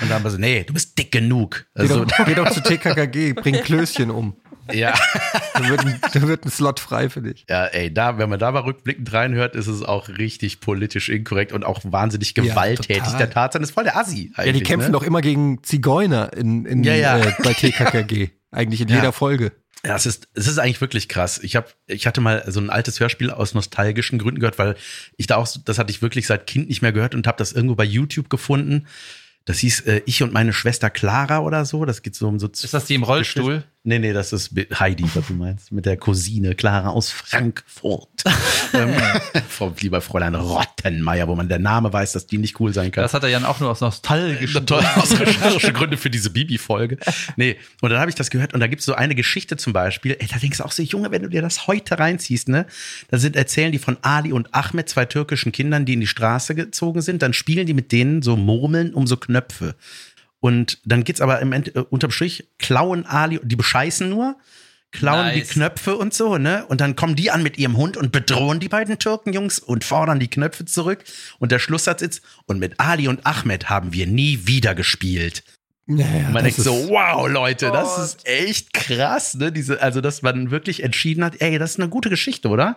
[0.00, 1.66] Und dann haben wir so, nee, du bist dick genug.
[1.74, 4.36] Geh Also, doch, geh doch zu TKKG, bring Klößchen um.
[4.72, 4.94] Ja,
[5.54, 7.44] Da wird, ein, da wird ein Slot frei für dich.
[7.48, 11.52] ja, ey, da, wenn man da mal rückblickend reinhört, ist es auch richtig politisch inkorrekt
[11.52, 12.98] und auch wahnsinnig Ja, gewalttätig.
[13.02, 13.18] total.
[13.18, 14.32] der Tarzan ist voll der Assi.
[14.36, 14.92] Ja, die eigentlich, kämpfen ne?
[14.92, 17.18] doch immer gegen Zigeuner in, in, Ja, ja.
[17.18, 18.30] Äh, bei TKKG.
[18.50, 18.96] Eigentlich in Ja.
[18.96, 19.52] jeder Folge.
[19.84, 21.38] Ja, es ist, es ist eigentlich wirklich krass.
[21.40, 24.74] Ich habe, ich hatte mal so ein altes Hörspiel aus nostalgischen Gründen gehört, weil
[25.16, 27.38] ich da auch, so- das hatte ich wirklich seit Kind nicht mehr gehört und habe
[27.38, 28.86] das irgendwo bei YouTube gefunden.
[29.44, 31.84] Das hieß äh, Ich und meine Schwester Clara oder so.
[31.84, 32.48] Das geht so um so.
[32.48, 33.62] Ist das die im Rollstuhl?
[33.88, 35.72] Nee, nee, das ist Heidi, was du meinst.
[35.72, 38.22] Mit der Cousine Clara aus Frankfurt.
[38.74, 38.94] ähm,
[39.48, 43.00] Frau, lieber Fräulein Rottenmeier, wo man der Name weiß, dass die nicht cool sein kann.
[43.00, 46.98] Das hat er Jan auch nur aus nostalgischen aus recherchische Gründe für diese Bibi-Folge.
[47.36, 49.72] Nee, und dann habe ich das gehört und da gibt es so eine Geschichte zum
[49.72, 50.18] Beispiel.
[50.18, 52.66] Ey, da denkst du auch so, Junge, wenn du dir das heute reinziehst, ne?
[53.10, 56.54] Da sind, erzählen die von Ali und Ahmed, zwei türkischen Kindern, die in die Straße
[56.54, 57.22] gezogen sind.
[57.22, 59.76] Dann spielen die mit denen so Murmeln um so Knöpfe.
[60.40, 64.36] Und dann geht's aber im End, äh, unterm Strich, klauen Ali, die bescheißen nur,
[64.92, 65.48] klauen Nice.
[65.48, 66.64] die Knöpfe und so, ne?
[66.66, 70.20] Und dann kommen die an mit ihrem Hund und bedrohen die beiden Türkenjungs und fordern
[70.20, 71.04] die Knöpfe zurück.
[71.38, 75.42] Und der Schlusssatz ist, und mit Ali und Ahmed haben wir nie wieder gespielt.
[75.90, 79.50] Naja, Und man denkt so, wow, Leute, das ist echt krass, ne?
[79.50, 82.76] Diese, also, dass man wirklich entschieden hat, ey, das ist eine gute Geschichte, oder?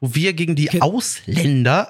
[0.00, 1.88] Wo wir gegen die Ken- Ausländer.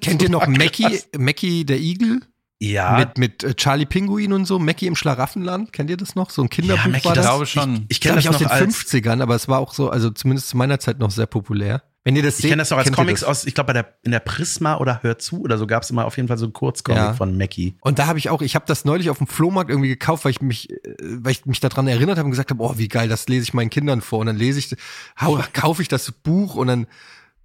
[0.00, 1.00] Kennt ihr noch Mackie.
[1.16, 2.20] Mackie der Igel?
[2.58, 5.72] Ja, Mit, mit äh, Charlie Pinguin und so, Mackie im Schlaraffenland.
[5.74, 6.30] Kennt ihr das noch?
[6.30, 7.74] So ein Kinderbuch ja, Mackie, war das, glaube schon.
[7.74, 10.10] Ich, ich Ich kenne das aus den als, 50ern, aber es war auch so, also
[10.10, 11.82] zumindest zu meiner Zeit noch sehr populär.
[12.04, 13.94] Wenn ihr das ich seht, kenne das noch als Comics aus, ich glaube, bei der,
[14.04, 16.46] in der Prisma oder Hör zu oder so gab es immer auf jeden Fall so
[16.46, 17.12] einen Kurzcomic Ja.
[17.14, 17.76] von Mackie.
[17.80, 20.30] Und da habe ich auch, ich habe das neulich auf dem Flohmarkt irgendwie gekauft, weil
[20.30, 23.08] ich mich, äh, weil ich mich daran erinnert habe und gesagt habe, oh, wie geil,
[23.08, 24.20] das lese ich meinen Kindern vor.
[24.20, 24.74] Und dann lese ich,
[25.20, 26.86] hau, kaufe ich das Buch und dann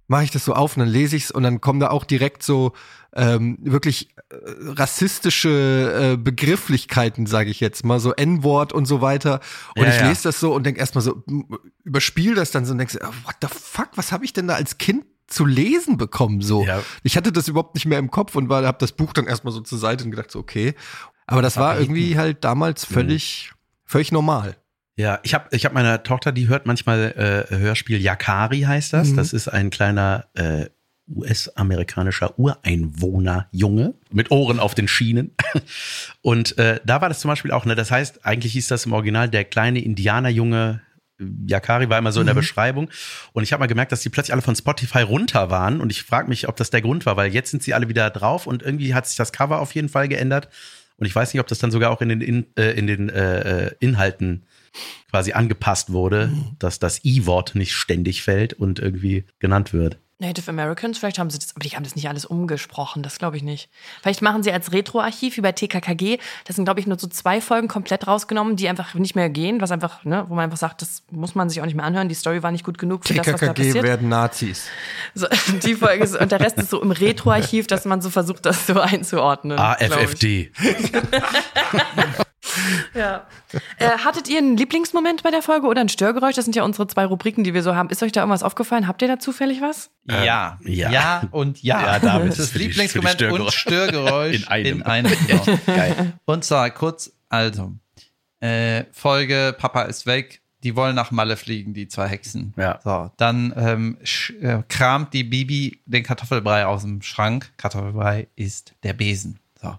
[0.06, 2.04] mache ich das so auf und dann lese ich es und dann kommen da auch
[2.04, 2.72] direkt so
[3.14, 4.36] ähm, wirklich äh,
[4.68, 9.40] rassistische äh, Begrifflichkeiten, sage ich jetzt mal, so N-Wort und so weiter.
[9.76, 10.08] Und Ja, ich ja.
[10.08, 11.22] lese das so und denk erstmal so,
[11.84, 14.54] überspiel das dann so und denkst, oh, what the fuck, was habe ich denn da
[14.54, 16.64] als Kind zu lesen bekommen so?
[16.64, 16.82] Ja.
[17.02, 19.52] Ich hatte das überhaupt nicht mehr im Kopf und war, habe das Buch dann erstmal
[19.52, 20.74] so zur Seite und gedacht so, okay.
[21.26, 23.52] Aber das war irgendwie halt damals völlig,
[23.84, 24.56] völlig normal.
[24.96, 29.08] Ja, ich habe ich hab meine Tochter, die hört manchmal äh, Hörspiel Yakari heißt das.
[29.08, 29.16] Mhm.
[29.16, 30.66] Das ist ein kleiner äh,
[31.08, 35.34] US-amerikanischer Ureinwohner-Junge mit Ohren auf den Schienen.
[36.22, 38.92] Und äh, da war das zum Beispiel auch, ne, das heißt, eigentlich hieß das im
[38.92, 40.80] Original der kleine Indianerjunge.
[41.46, 42.90] Yakari war immer so in der Beschreibung.
[43.32, 45.80] Und ich habe mal gemerkt, dass die plötzlich alle von Spotify runter waren.
[45.80, 48.10] Und ich frage mich, ob das der Grund war, weil jetzt sind sie alle wieder
[48.10, 50.48] drauf und irgendwie hat sich das Cover auf jeden Fall geändert.
[50.96, 53.08] Und ich weiß nicht, ob das dann sogar auch in den, in, äh, in den
[53.08, 54.44] äh, äh, Inhalten
[55.10, 59.98] quasi angepasst wurde, dass das I-Wort nicht ständig fällt und irgendwie genannt wird.
[60.22, 63.36] Native Americans, vielleicht haben sie das, aber die haben das nicht alles umgesprochen, das glaube
[63.36, 63.68] ich nicht.
[64.00, 67.40] Vielleicht machen sie als Retroarchiv wie bei TKKG, das sind glaube ich nur so zwei
[67.40, 70.80] Folgen komplett rausgenommen, die einfach nicht mehr gehen, was einfach, ne, wo man einfach sagt,
[70.80, 73.14] das muss man sich auch nicht mehr anhören, die Story war nicht gut genug für
[73.14, 73.84] das, was da TKKG passiert.
[73.84, 74.68] werden Nazis.
[75.14, 75.26] So,
[75.64, 78.66] die Folge ist, und der Rest ist so im Retroarchiv, dass man so versucht, das
[78.66, 79.58] so einzuordnen.
[79.58, 80.52] AFFD.
[82.94, 83.26] Ja.
[83.78, 86.36] Äh, hattet ihr einen Lieblingsmoment bei der Folge oder ein Störgeräusch?
[86.36, 87.90] Das sind ja unsere zwei Rubriken, die wir so haben.
[87.90, 88.86] Ist euch da irgendwas aufgefallen?
[88.86, 89.90] Habt ihr da zufällig was?
[90.08, 90.58] Ja.
[90.64, 90.90] ja.
[90.90, 91.22] ja.
[91.30, 91.80] und ja.
[91.82, 94.76] Ja, David, Das ist die- Lieblingsmoment die und Störgeräusch In einem.
[94.78, 95.44] In einem genau.
[95.66, 96.14] Geil.
[96.24, 97.72] Und zwar kurz, also,
[98.40, 100.40] äh, Folge Papa ist weg.
[100.62, 102.54] Die wollen nach Malle fliegen, die zwei Hexen.
[102.56, 102.78] Ja.
[102.84, 103.98] So, dann ähm,
[104.40, 107.52] äh, kramt die Bibi den Kartoffelbrei aus dem Schrank.
[107.56, 109.40] Kartoffelbrei ist der Besen.
[109.60, 109.76] So.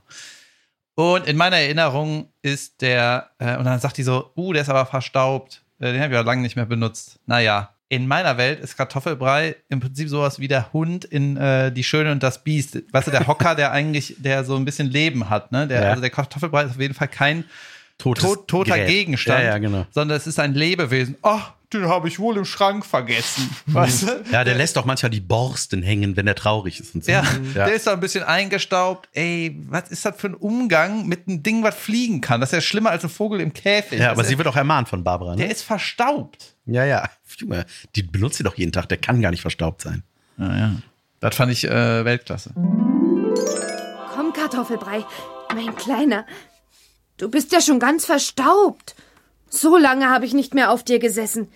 [0.96, 4.70] Und in meiner Erinnerung ist der, äh, und dann sagt die so, uh, der ist
[4.70, 5.64] aber verstaubt.
[5.80, 7.20] Äh, den habe ich ja lange nicht mehr benutzt.
[7.26, 11.84] Naja, in meiner Welt ist Kartoffelbrei im Prinzip sowas wie der Hund in äh, Die
[11.84, 12.78] Schöne und das Biest.
[12.91, 15.68] Weißt du, der Hocker, der eigentlich, der so ein bisschen Leben hat, ne?
[15.68, 15.89] Der, Ja.
[15.89, 17.44] Also der Kartoffelbrei ist auf jeden Fall kein
[18.00, 18.89] Totes tot, toter Gerät.
[18.89, 19.86] Gegenstand, Ja, ja, genau.
[19.91, 21.16] sondern es ist ein Lebewesen.
[21.22, 21.39] Oh,
[21.74, 23.49] den habe ich wohl im Schrank vergessen.
[23.67, 24.24] Weißt du?
[24.32, 27.11] Ja, der lässt doch manchmal die Borsten hängen, wenn er traurig ist und so.
[27.11, 27.24] Ja,
[27.55, 29.09] der ist da ein bisschen eingestaubt.
[29.13, 32.39] Ey, was ist das für ein Umgang mit einem Ding, was fliegen kann?
[32.41, 33.99] Das ist ja schlimmer als ein Vogel im Käfig.
[33.99, 35.36] Ja, aber das sie ist, wird auch ermahnt von Barbara.
[35.36, 35.51] der Ne?
[35.51, 36.55] ist verstaubt.
[36.65, 37.09] Ja, ja.
[37.38, 37.65] Junge,
[37.95, 38.88] die benutzt sie doch jeden Tag.
[38.89, 40.03] Der kann gar nicht verstaubt sein.
[40.38, 40.71] Ja, ja.
[41.19, 42.51] Das fand ich äh, Weltklasse.
[44.15, 45.05] Komm, Kartoffelbrei,
[45.53, 46.26] mein Kleiner.
[47.17, 48.95] Du bist ja schon ganz verstaubt.
[49.49, 51.47] So lange habe ich nicht mehr auf dir gesessen.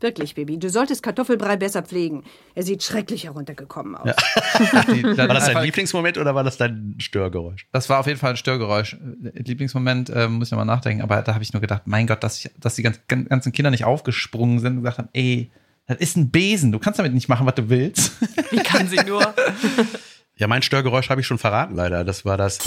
[0.00, 2.24] Wirklich, Baby, du solltest Kartoffelbrei besser pflegen.
[2.54, 4.14] Er sieht schrecklich heruntergekommen aus.
[4.92, 7.66] Die, das, War das dein Lieblingsmoment oder war das dein Störgeräusch?
[7.72, 8.94] das war auf jeden Fall ein Störgeräusch.
[8.94, 12.22] Äh, Lieblingsmoment, äh, muss ich nochmal nachdenken, aber da habe ich nur gedacht, mein Gott,
[12.22, 15.50] dass, ich, dass die ganz, gan- ganzen Kinder nicht aufgesprungen sind und gesagt haben, ey,
[15.86, 18.12] das ist ein Besen, du kannst damit nicht machen, was du willst.
[18.50, 19.34] Wie kann sie nur?
[20.36, 22.02] Ja, mein Störgeräusch habe ich schon verraten, leider.
[22.02, 22.58] Das war das.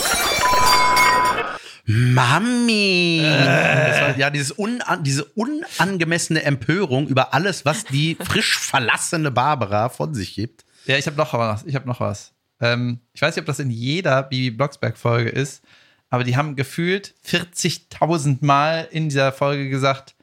[1.90, 3.22] Mami!
[3.22, 10.12] War, ja, dieses unan, diese unangemessene Empörung über alles, was die frisch verlassene Barbara von
[10.12, 10.66] sich gibt.
[10.84, 11.64] Ja, ich habe noch was.
[11.64, 12.34] Ich habe noch was.
[12.60, 15.64] Ähm, ich weiß nicht, ob das in jeder Bibi Blocksberg-Folge ist,
[16.10, 20.14] aber die haben gefühlt 40.000 Mal in dieser Folge gesagt,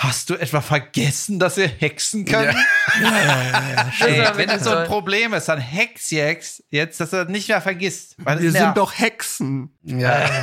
[0.00, 2.54] hast du etwa vergessen, dass ihr hexen könnt?
[2.54, 2.54] Ey,
[3.02, 4.86] Das war wenn wirklich es so ein.
[4.86, 8.14] Problem ist, dann hex jetzt, jetzt, dass er das nicht mehr vergisst.
[8.16, 9.70] Weil das Wir sind doch Hexen.
[9.82, 10.40] Ja,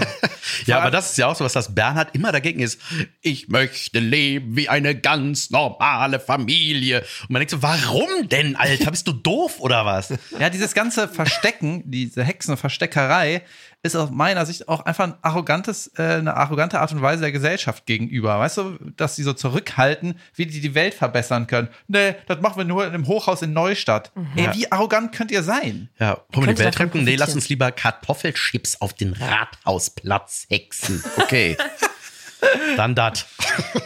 [0.70, 2.80] aber das ist ja auch so, was das Bernhard immer dagegen ist.
[3.22, 7.00] Ich möchte leben wie eine ganz normale Familie.
[7.24, 8.92] Und man denkt so, warum denn, Alter?
[8.92, 10.14] Bist du doof oder was?
[10.40, 13.42] Ja, dieses ganze Verstecken, diese Hexenversteckerei,
[13.88, 17.32] ist aus meiner Sicht auch einfach ein arrogantes, äh, eine arrogante Art und Weise der
[17.32, 18.40] Gesellschaft gegenüber.
[18.40, 21.70] Weißt du, dass sie so zurückhalten, wie die die Welt verbessern können.
[21.88, 24.12] Nee, das machen wir nur in einem Hochhaus in Neustadt.
[24.36, 25.90] Ey, wie arrogant könnt ihr sein?
[26.00, 27.04] Ja, wollen wir die Welt retten?
[27.04, 31.04] Nee, lass uns lieber Kartoffelchips auf den Rathausplatz hexen.
[31.18, 31.58] Okay.
[32.76, 33.26] Dann dat.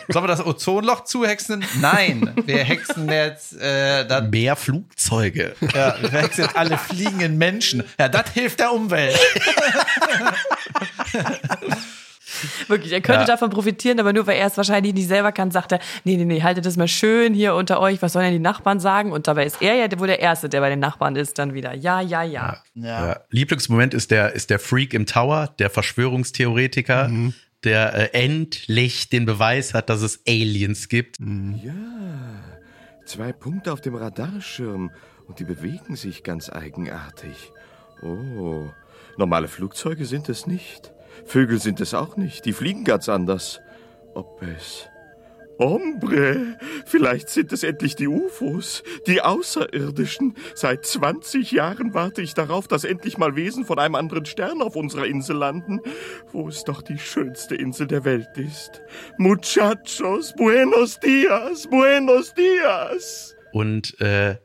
[0.10, 1.64] Sollen wir das Ozonloch zuhexen?
[1.80, 5.56] Nein, wir hexen jetzt äh, Mehr Flugzeuge.
[5.74, 7.84] Ja, wir hexen jetzt alle fliegenden Menschen.
[8.00, 9.18] Ja, das hilft der Umwelt.
[12.68, 13.28] Wirklich, er könnte Ja.
[13.28, 16.26] davon profitieren, aber nur weil er es wahrscheinlich nicht selber kann, sagt er, nee, nee,
[16.26, 19.12] nee, haltet das mal schön hier unter euch, was sollen denn die Nachbarn sagen?
[19.12, 21.74] Und dabei ist er ja wohl der Erste, der bei den Nachbarn ist, dann wieder.
[21.74, 22.58] Ja, ja, ja.
[22.74, 23.20] Ja.
[23.30, 27.10] Lieblingsmoment ist der, ist der Freak im Tower, der Verschwörungstheoretiker,
[27.64, 31.20] der äh, endlich den Beweis hat, dass es Aliens gibt.
[31.20, 31.74] Ja,
[33.06, 34.92] zwei Punkte auf dem Radarschirm
[35.28, 37.52] und die bewegen sich ganz eigenartig.
[38.02, 38.70] Oh,
[39.18, 40.92] normale Flugzeuge sind es nicht.
[41.26, 42.46] Vögel sind es auch nicht.
[42.46, 43.62] Die fliegen ganz anders.
[44.14, 44.91] Ob es.
[45.60, 50.36] Hombre, vielleicht sind es endlich die UFOs, die Außerirdischen.
[50.56, 54.76] Seit 20 Jahren warte ich darauf, dass endlich mal Wesen von einem anderen Stern auf
[54.76, 55.80] unserer Insel landen,
[56.32, 58.82] wo es doch die schönste Insel der Welt ist.
[59.18, 63.36] Muchachos, buenos dias, buenos dias.
[63.52, 64.38] Und äh,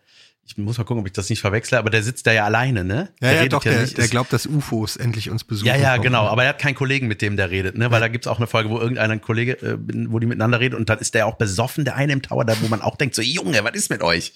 [0.47, 2.84] ich muss mal gucken, ob ich das nicht verwechsle, aber der sitzt da ja alleine,
[2.84, 3.09] ne?
[3.20, 3.97] Ja, ja, redet doch, der, nicht.
[3.97, 5.66] der Ist- glaubt, dass UFOs endlich uns besuchen.
[5.66, 6.05] Ja, ja, kommen.
[6.05, 6.26] genau.
[6.26, 7.90] Aber er hat keinen Kollegen, mit dem der redet, ne?
[7.90, 9.76] Weil da gibt's auch eine Folge, wo irgendein Kollege, äh,
[10.09, 12.55] wo die miteinander reden und dann ist der auch besoffen, der eine im Tower, da
[12.61, 14.32] wo man auch denkt, so Junge, was ist mit euch?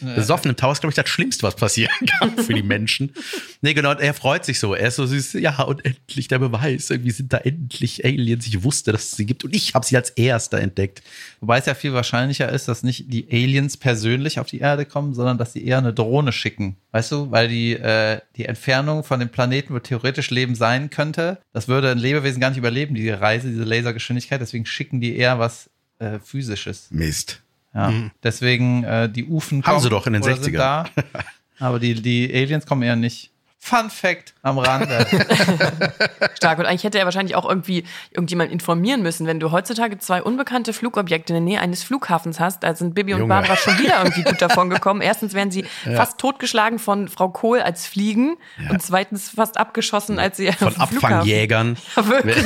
[0.00, 3.12] Besoffen im Tower ist, glaube ich, das Schlimmste, was passieren kann für die Menschen.
[3.60, 4.74] Nee, genau, und er freut sich so.
[4.74, 6.90] Er ist so süß, ja, und endlich der Beweis.
[6.90, 8.46] Irgendwie sind da endlich Aliens.
[8.46, 11.02] Ich wusste, dass es sie gibt und ich habe sie als erster entdeckt.
[11.40, 15.14] Wobei es ja viel wahrscheinlicher ist, dass nicht die Aliens persönlich auf die Erde kommen,
[15.14, 16.76] sondern dass sie eher eine Drohne schicken.
[16.92, 21.38] Weißt du, weil die, äh, die Entfernung von dem Planeten, wo theoretisch Leben sein könnte,
[21.52, 24.40] das würde ein Lebewesen gar nicht überleben, diese Reise, diese Lasergeschwindigkeit.
[24.40, 26.88] Deswegen schicken die eher was äh, Physisches.
[26.90, 27.43] Mist.
[27.74, 27.92] Ja.
[28.22, 30.42] Deswegen äh, die Ufen Haben kommen sie doch in den oder 60ern.
[30.44, 30.84] Sind da,
[31.58, 33.30] aber die, die Aliens kommen eher nicht.
[33.58, 35.06] Fun Fact am Rande.
[36.34, 36.58] Stark.
[36.58, 40.74] Und eigentlich hätte er wahrscheinlich auch irgendwie irgendjemand informieren müssen, wenn du heutzutage zwei unbekannte
[40.74, 43.26] Flugobjekte in der Nähe eines Flughafens hast, da sind Bibi und.
[43.26, 45.00] Barbara schon wieder irgendwie gut davon gekommen.
[45.00, 45.96] Erstens werden sie Ja.
[45.96, 48.36] fast totgeschlagen von Frau Kohl als Fliegen
[48.68, 51.76] und zweitens fast abgeschossen, als sie Von auf dem Flughafen- Abfangjägern.
[51.96, 52.44] Ja, wirklich.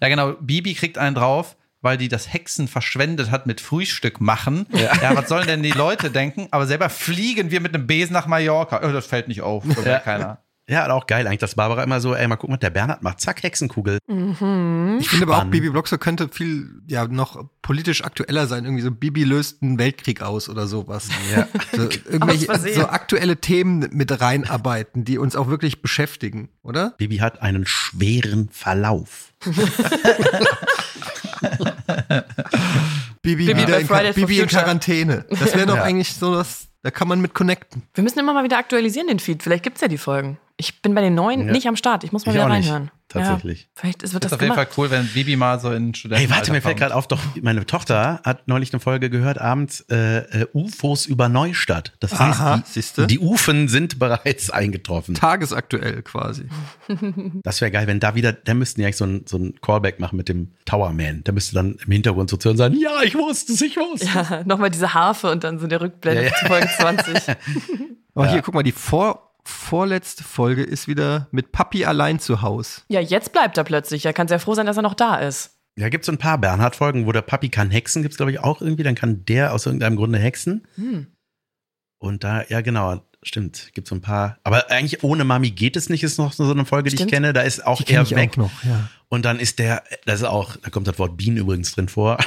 [0.00, 0.32] ja, genau.
[0.40, 4.66] Bibi kriegt einen drauf, weil die das Hexen verschwendet hat mit Frühstück machen.
[4.72, 5.14] Ja.
[5.14, 6.48] was sollen denn die Leute denken?
[6.50, 8.80] Aber selber fliegen wir mit einem Besen nach Mallorca.
[8.82, 9.64] Oh, das fällt nicht auf.
[9.66, 9.92] Das Ja.
[9.92, 9.98] ja.
[9.98, 10.38] keiner.
[10.68, 13.02] Ja, und auch geil eigentlich, dass Barbara immer so, ey, mal gucken, was der Bernhard
[13.02, 13.20] macht.
[13.20, 13.98] Zack, Hexenkugel.
[14.06, 14.98] Mhm.
[15.00, 15.44] Ich finde aber auch.
[15.44, 18.64] Bibi Blocksberg könnte viel, ja, noch politisch aktueller sein.
[18.64, 21.08] Irgendwie so, Bibi löst einen Weltkrieg aus oder sowas.
[21.34, 21.48] Ja.
[21.72, 26.94] So, irgendwelche, so aktuelle Themen mit reinarbeiten, die uns auch wirklich beschäftigen, oder?
[26.96, 29.32] Bibi hat einen schweren Verlauf.
[33.22, 34.46] Bibi, Bibi wieder in, Bibi in.
[34.48, 35.24] Quarantäne.
[35.30, 35.82] Das wäre doch Ja.
[35.82, 37.82] eigentlich so, dass, da kann man mit connecten.
[37.94, 39.42] Wir müssen immer mal wieder aktualisieren den Feed.
[39.42, 40.38] Vielleicht gibt's ja die Folgen.
[40.62, 41.52] Ich bin bei den neuen Ja.
[41.52, 42.04] nicht am Start.
[42.04, 42.90] Ich muss mal Ich wieder auch nicht, reinhören.
[43.08, 43.62] tatsächlich.
[43.62, 44.72] Ja, vielleicht ist, wird Das das ist auf jeden gemacht.
[44.74, 46.24] Fall cool, wenn Bibi mal so in Studenten.
[46.24, 49.80] Hey, warte, mir fällt gerade auf, doch, meine Tochter hat neulich eine Folge gehört, abends
[49.90, 51.94] äh, äh, UFOs über Neustadt.
[51.98, 53.06] Das heißt, Aha, die, siehste?
[53.08, 55.14] die Ufen sind bereits eingetroffen.
[55.16, 56.44] Tagesaktuell quasi.
[57.42, 59.98] Das wäre geil, wenn da wieder, da müssten die eigentlich so ein, so ein Callback
[59.98, 61.22] machen mit dem Towerman.
[61.24, 64.06] Da müsste dann im Hintergrund so zu hören sein, ja, ich wusste es, ich wusste
[64.06, 64.14] es.
[64.30, 66.34] Ja, nochmal diese Harfe und dann so der Rückblende Ja, ja.
[66.36, 67.36] zu Folge 20.
[68.14, 68.32] Aber Ja.
[68.32, 72.84] hier, guck mal, die vor, vorletzte Folge ist wieder mit Papi allein zu Haus.
[72.88, 74.06] Ja, jetzt bleibt er plötzlich.
[74.06, 75.56] Er kann sehr froh sein, dass er noch da ist.
[75.76, 78.60] Ja, gibt so ein paar Bernhard-Folgen, wo der Papi kann hexen, gibt's glaube ich auch
[78.60, 78.82] irgendwie.
[78.82, 80.66] Dann kann der aus irgendeinem Grunde hexen.
[80.76, 81.06] Hm.
[81.98, 84.38] Und da, ja genau, stimmt, gibt so ein paar.
[84.44, 87.10] Aber eigentlich ohne Mami geht es nicht, ist noch so eine Folge, die Stimmt.
[87.10, 87.32] ich kenne.
[87.32, 88.36] Da ist auch Die er ich auch weg.
[88.36, 88.88] noch, ja.
[89.08, 92.18] Und dann ist der, das ist auch, da kommt das Wort Bean übrigens drin vor.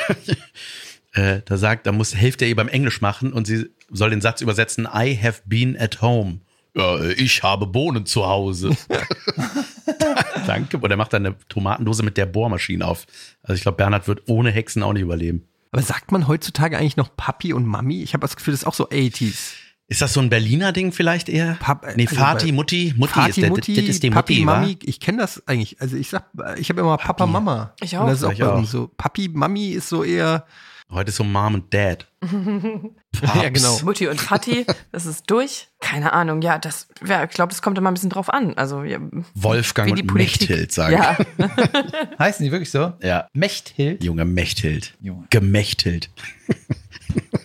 [1.14, 4.22] äh, da sagt, da muss hilft er ihr beim Englisch machen und sie soll den
[4.22, 6.40] Satz übersetzen: I have been at home.
[6.76, 8.76] Ja, äh, ich habe Bohnen zu Hause.
[10.46, 10.78] Danke.
[10.78, 13.06] Und er macht dann eine Tomatendose mit der Bohrmaschine auf.
[13.44, 15.48] Also ich glaube, Bernhard wird ohne Hexen auch nicht überleben.
[15.72, 18.02] Aber sagt man heutzutage eigentlich noch Papi und Mami?
[18.02, 19.54] Ich habe das Gefühl, das ist auch so 80s.
[19.88, 21.58] Ist das so ein Berliner Ding vielleicht eher?
[21.60, 24.48] Pap nee, also Vati, Mutti, Mutti Vati, ist der, Mutti, das ist die Papi, Mutti,
[24.48, 24.60] wa?
[24.62, 25.80] Mami, ich kenne das eigentlich.
[25.80, 26.26] Also ich sag,
[26.58, 27.74] ich habe immer Papa, Mama.
[27.82, 28.08] Ich Und auch.
[28.08, 28.66] das ist auch Ich auch.
[28.66, 28.90] so.
[28.98, 30.46] Papi, Mami ist so eher.
[30.92, 32.08] Heute ist so Mom und Dad.
[33.34, 33.80] Ja, genau.
[33.84, 35.70] Mutti und Vati, das ist durch.
[35.80, 38.56] Keine Ahnung, ja, das, ja, ich glaube, das kommt immer ein bisschen drauf an.
[38.58, 39.00] Also, ja,
[39.36, 40.96] Wolfgang wie die und Politik- Mechthild sagen.
[40.98, 41.18] Ja.
[42.20, 42.92] Heißen die wirklich so?
[43.02, 43.30] Ja.
[43.32, 44.04] Mechthild?
[44.04, 44.96] Junge Mechthild.
[45.00, 45.26] Junge.
[45.30, 46.10] Gemechthild.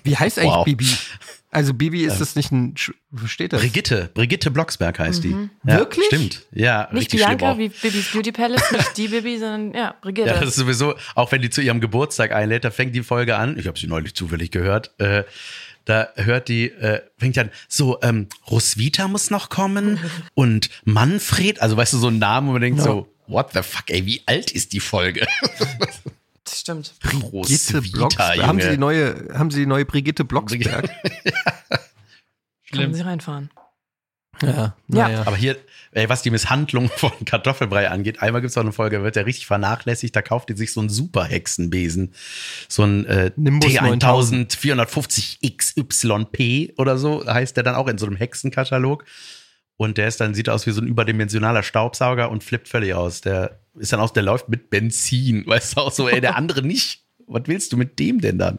[0.03, 0.65] Wie heißt eigentlich Wow.
[0.65, 0.87] Bibi?
[1.53, 2.75] Also Bibi ist Ähm, das nicht ein,
[3.11, 3.61] wo steht das?
[3.61, 4.09] Brigitte.
[4.15, 5.29] Brigitte Blocksberg heißt die.
[5.35, 5.51] Mhm.
[5.67, 6.07] Ja, Wirklich?
[6.07, 6.47] Stimmt.
[6.53, 10.29] Ja, Nicht Bianca wie Bibis Beauty Palace, nicht die Bibi, sondern ja, Brigitte.
[10.29, 13.37] Ja, das ist sowieso, auch wenn die zu ihrem Geburtstag einlädt, da fängt die Folge
[13.37, 13.59] an.
[13.59, 14.93] Ich habe sie neulich zufällig gehört.
[14.99, 15.25] Äh,
[15.87, 19.99] da hört die, äh, fängt an, so, ähm, Roswitha muss noch kommen
[20.35, 22.85] und Manfred, also weißt du, so ein Name, wo man denkt Ja.
[22.85, 25.27] so, what the fuck, ey, wie alt ist die Folge?
[26.51, 26.95] das stimmt.
[27.01, 28.43] Brigitte Blocksberg.
[28.43, 30.91] Haben Sie die neue, haben Sie die neue Brigitte Blocksberg?
[32.73, 33.51] Können Sie reinfahren.
[34.43, 34.77] ja, Ja.
[34.87, 35.23] naja.
[35.27, 35.57] Aber hier,
[35.93, 39.17] ey, was die Misshandlung von Kartoffelbrei angeht, einmal gibt es auch eine Folge, da wird
[39.17, 42.15] der richtig vernachlässigt, da kauft die sich so einen Superhexenbesen.
[42.69, 48.17] So ein äh, Nimbus T1450 XYP oder so, heißt der dann auch in so einem
[48.17, 49.05] Hexenkatalog.
[49.77, 53.23] Und der ist dann, sieht aus wie so ein überdimensionaler Staubsauger und flippt völlig aus.
[53.23, 56.63] Der ist dann auch, der läuft mit Benzin, weißt du auch so, ey, der andere
[56.63, 57.05] nicht.
[57.27, 58.59] Was willst du mit dem denn dann?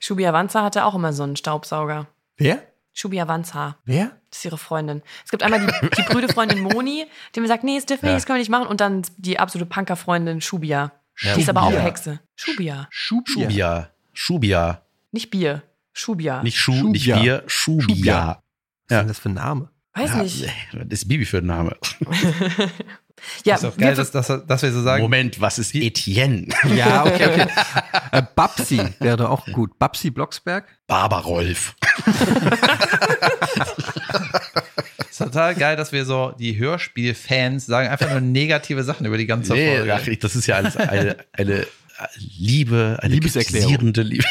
[0.00, 2.08] Shubi Avanza hatte auch immer so einen Staubsauger.
[2.36, 2.62] Wer?
[2.92, 3.76] Shubi Avanza.
[3.84, 4.12] Wer?
[4.30, 5.02] Das ist ihre Freundin.
[5.24, 8.14] Es gibt einmal die, die prüde Freundin Moni, die mir sagt, nee, dürfen wir Ja.
[8.14, 8.66] nicht, das können wir nicht machen.
[8.66, 10.92] Und dann die absolute Punker-Freundin Shubia.
[11.20, 11.34] Ja.
[11.34, 11.72] Die ist aber auch.
[11.72, 12.20] Hexe.
[12.36, 12.86] Shubia.
[12.90, 13.90] Schubia.
[14.12, 14.82] Schubia.
[15.12, 15.62] Nicht Bier.
[15.92, 16.42] Shubia.
[16.42, 17.18] Nicht nicht Schubia.
[17.20, 17.84] Bier, Schubia.
[17.86, 18.26] Schubia.
[18.26, 18.98] Was ist Ja.
[18.98, 19.70] denn das für ein Name?
[19.94, 20.48] Weiß Ja, nicht.
[20.72, 21.76] Was ist Bibi für ein Name?
[23.44, 25.02] Ja, ist auch geil, dass, dass, dass wir so sagen.
[25.02, 26.48] Moment, was ist Etienne?
[26.74, 27.46] Ja, okay, okay.
[28.12, 29.78] äh, Babsi wäre auch gut.
[29.78, 30.66] Babsi Blocksberg?
[30.86, 31.74] Barbarolf.
[35.10, 39.26] ist total geil, dass wir so, die Hörspielfans sagen einfach nur negative Sachen über die
[39.26, 39.94] ganze Nee, Folge.
[39.94, 41.66] ach, das ist ja alles eine, eine
[42.16, 43.92] Liebe, eine Liebeserklärung.
[43.94, 44.24] Liebe.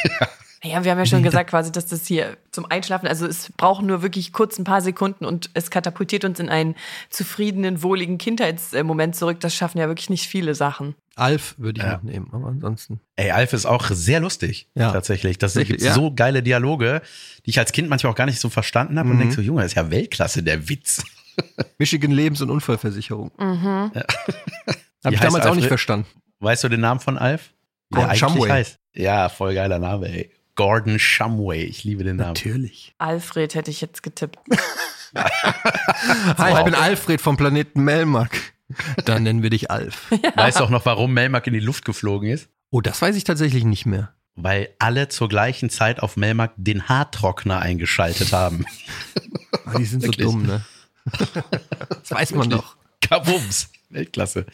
[0.66, 3.84] Ja, wir haben ja schon gesagt quasi, dass das hier zum Einschlafen, also es braucht
[3.84, 6.76] nur wirklich kurz ein paar Sekunden und es katapultiert uns in einen
[7.09, 9.41] zufriedenen, wohligen Kindheitsmoment zurück.
[9.41, 10.95] Das schaffen ja wirklich nicht viele Sachen.
[11.16, 11.95] Alf würde ich Ja.
[11.97, 13.01] noch nehmen, aber ansonsten.
[13.18, 14.91] Ey, Alf ist auch sehr lustig, Ja.
[14.93, 15.38] tatsächlich.
[15.38, 15.93] Das gibt ja.
[15.93, 17.01] so geile Dialoge,
[17.45, 19.20] die ich als Kind manchmal auch gar nicht so verstanden habe und Mhm.
[19.20, 21.03] denk so, Junge, das ist ja Weltklasse, der Witz.
[21.78, 23.32] Michigan Lebens- und Unfallversicherung.
[23.38, 23.91] Mhm.
[23.93, 24.05] Habe
[25.03, 25.68] Wie ich damals auch nicht Alfred?
[25.68, 26.07] verstanden.
[26.39, 27.49] Weißt du den Namen von Alf?
[27.89, 28.49] Wie Gordon Shumway.
[28.49, 28.80] heißt?
[28.93, 30.32] Ja, voll geiler Name, ey.
[30.56, 31.64] Gordon Shumway.
[31.64, 32.30] Ich liebe den Namen.
[32.30, 32.93] Natürlich.
[32.97, 34.39] Alfred hätte ich jetzt getippt.
[35.16, 38.54] Hi, ich bin Alfred vom Planeten Melmark.
[39.06, 40.12] Dann nennen wir dich Alf.
[40.36, 42.49] Weißt du auch noch, warum Melmark in die Luft geflogen ist?
[42.72, 44.14] Oh, das weiß ich tatsächlich nicht mehr.
[44.36, 48.66] Weil alle zur gleichen Zeit auf Melmark den Haartrockner eingeschaltet haben.
[49.66, 50.26] Ah, die sind so Wirklich.
[50.26, 50.66] dumm, ne?
[51.89, 52.62] Das weiß man Wirklich.
[52.62, 52.78] doch.
[53.01, 53.70] Kabums.
[53.89, 54.47] Weltklasse.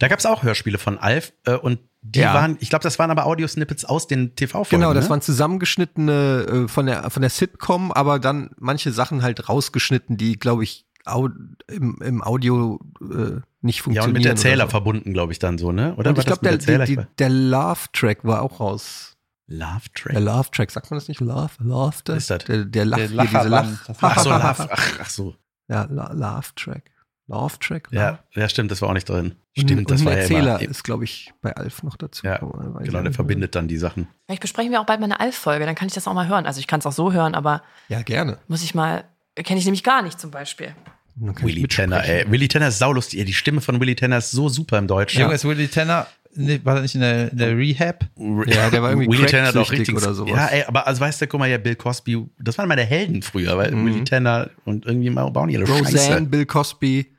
[0.00, 2.34] Da gab es auch Hörspiele von Alf äh, und die Ja.
[2.34, 4.70] waren, ich glaube, das waren aber Audiosnippets aus den TV-Folgen.
[4.82, 5.10] Genau, das ne?
[5.10, 10.38] waren zusammengeschnittene äh, von der von der Sitcom, aber dann manche Sachen halt rausgeschnitten, die,
[10.38, 11.28] glaube ich, au
[11.68, 14.06] im, im Audio äh, nicht Ja, funktionieren.
[14.08, 14.70] und mit Erzähler oder so.
[14.70, 15.94] verbunden, glaube ich, dann so, ne?
[15.96, 17.04] Oder Und ich glaube, das mit der, Erzähler?
[17.04, 19.16] die, der Love-Track war auch raus.
[19.48, 20.12] Love Track.
[20.12, 21.20] Der Love-Track, sagt man das nicht?
[21.20, 21.50] Love?
[21.58, 22.14] Laughter?
[22.14, 22.44] Was ist das?
[22.44, 23.48] Der, der Lach, Der hier, diese.
[23.48, 23.68] Lach.
[24.00, 25.34] Ach so, Love, ach, ach so.
[25.68, 26.90] Ja, La- Love-Track.
[27.28, 27.88] Love-Track?
[27.92, 29.32] Ja, ja, stimmt, das war auch nicht drin.
[29.32, 29.36] Und-
[29.70, 32.26] Stimmt, das und war ein ja Erzähler immer, ist, glaube ich, bei Alf noch dazu.
[32.26, 33.14] Ja, genau, der nicht.
[33.14, 34.08] verbindet dann die Sachen.
[34.26, 36.46] Vielleicht besprechen wir auch bald mal eine Alf-Folge, dann kann ich das auch mal hören.
[36.46, 38.38] Also ich kann es auch so hören, aber Ja, gerne.
[38.48, 39.04] muss ich mal,
[39.36, 40.74] kenne ich nämlich gar nicht zum Beispiel.
[41.16, 42.24] Willy Tanner, ey.
[42.30, 43.18] Willy Tanner ist saulustig.
[43.20, 43.24] ey.
[43.26, 45.20] Die Stimme von Willy Tanner ist so super im Deutschen.
[45.20, 48.04] Junge, ist Willy Tanner, nee, war er nicht in der, in der Rehab?
[48.46, 50.32] Ja, der war irgendwie Willy Tanner cracksüchtig richtig oder sowas.
[50.36, 53.22] Ja, ey, aber also weißt du, guck mal, ja, Bill Cosby, das waren meine Helden
[53.22, 53.86] früher, weil Mhm.
[53.86, 56.20] Willy Tanner und irgendwie mal bauen die alle Roseanne, Scheiße.
[56.26, 57.12] Bill Cosby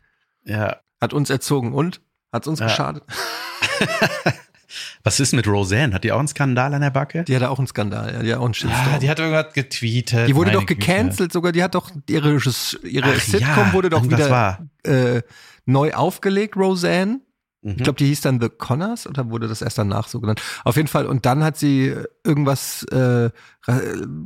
[0.46, 0.78] Ja.
[1.02, 2.02] hat uns erzogen und
[2.32, 2.68] hat uns Ja.
[2.68, 3.04] geschadet.
[5.04, 5.94] Was ist mit Roseanne?
[5.94, 7.24] Hat die auch einen Skandal an der Backe?
[7.26, 8.94] Die hatte auch einen Skandal, ja, die hat auch einen Shitstorm.
[8.94, 10.28] Ja, die hat irgendwas getweetet.
[10.30, 10.76] Die wurde doch Güte.
[10.80, 12.32] gecancelt sogar, die hat doch ihre,
[12.84, 14.66] ihre Ach Sitcom ja, wurde doch wieder war.
[14.84, 15.22] äh,
[15.66, 17.20] neu aufgelegt, Roseanne.
[17.64, 17.76] Mhm.
[17.78, 20.42] Ich glaube, die hieß dann The Connors oder wurde das erst danach so genannt?
[20.66, 21.08] Auf jeden Fall.
[21.08, 23.30] Und dann hat sie irgendwas äh,
[23.66, 23.82] ra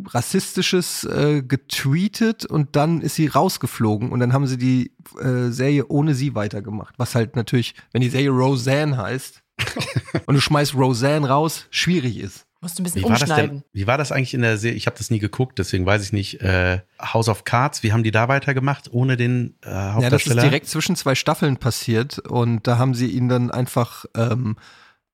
[0.07, 5.87] rassistisches äh, getweetet und dann ist sie rausgeflogen und dann haben sie die äh, Serie
[5.87, 6.95] ohne sie weitergemacht.
[6.97, 9.43] Was halt natürlich, wenn die Serie Roseanne heißt
[10.25, 12.46] und du schmeißt Roseanne raus, schwierig ist.
[12.67, 13.49] Musst du ein bisschen Wie war, das umschneiden.
[13.61, 14.75] denn, wie war das eigentlich in der Serie?
[14.75, 16.41] Ich habe das nie geguckt, deswegen weiß ich nicht.
[16.41, 20.41] Äh, House of Cards, wie haben die da weitergemacht ohne den äh, Ja, das Hauptdarsteller?
[20.43, 24.57] ist direkt zwischen zwei Staffeln passiert und da haben sie ihn dann einfach ähm,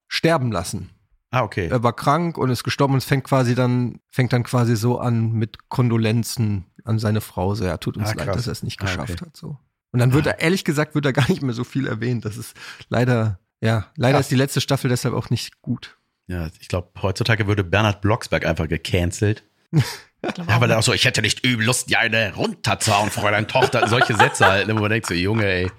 [0.07, 0.89] sterben lassen.
[1.31, 1.67] ah, okay.
[1.67, 4.99] Er war krank und ist gestorben und es fängt quasi dann, fängt dann quasi so
[4.99, 7.55] an mit Kondolenzen an seine Frau.
[7.55, 9.25] So, ja, tut uns Ah, leid, dass er es nicht Ah, geschafft okay.
[9.27, 9.37] hat.
[9.37, 9.57] So.
[9.91, 12.25] Und dann wird er, ehrlich gesagt, wird er gar nicht mehr so viel erwähnt.
[12.25, 12.55] Das ist
[12.89, 14.19] leider, ja, leider Ja.
[14.21, 15.97] ist die letzte Staffel deshalb auch nicht gut.
[16.27, 19.43] Ja, ich glaube, heutzutage würde Bernhard Blocksberg einfach gecancelt.
[19.71, 23.87] Ja, weil er auch so, ich hätte nicht übel Lust, dir eine runterzuhauen, Fräulein Tochter.
[23.89, 25.71] Solche Sätze halt, ne, wo man denkt so, Junge, ey,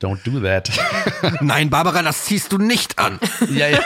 [0.00, 0.70] don't do that.
[1.42, 3.20] Nein, Barbara, das ziehst du nicht an.
[3.50, 3.80] ja, ja.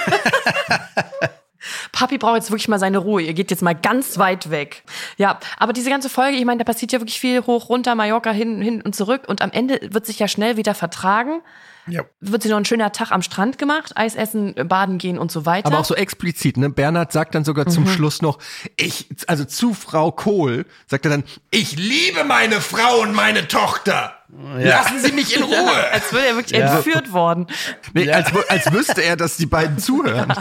[1.93, 3.22] Papi braucht jetzt wirklich mal seine Ruhe.
[3.22, 4.84] Ihr geht jetzt mal ganz weit weg.
[5.18, 8.30] Ja, aber diese ganze Folge, ich meine, da passiert ja wirklich viel hoch, runter, Mallorca,
[8.30, 9.22] hin, hin und zurück.
[9.26, 11.43] Und am Ende wird sich ja schnell wieder vertragen.
[11.87, 12.03] Ja.
[12.20, 15.47] Wird sich noch ein schöner Tag am Strand gemacht, Eis essen, baden gehen und so
[15.47, 15.66] weiter.
[15.66, 16.70] Aber auch so explizit, ne?
[16.70, 17.89] Bernhard sagt dann sogar zum Mhm.
[17.89, 18.39] Schluss noch,
[18.76, 24.14] ich, also zu Frau Kohl, sagt er dann, ich liebe meine Frau und meine Tochter.
[24.57, 25.89] Lassen Sie mich in Ruhe.
[25.93, 26.76] Als würde er wirklich Ja.
[26.76, 27.49] entführt worden.
[27.95, 30.33] Nee, als, als wüsste er, dass die beiden zuhören.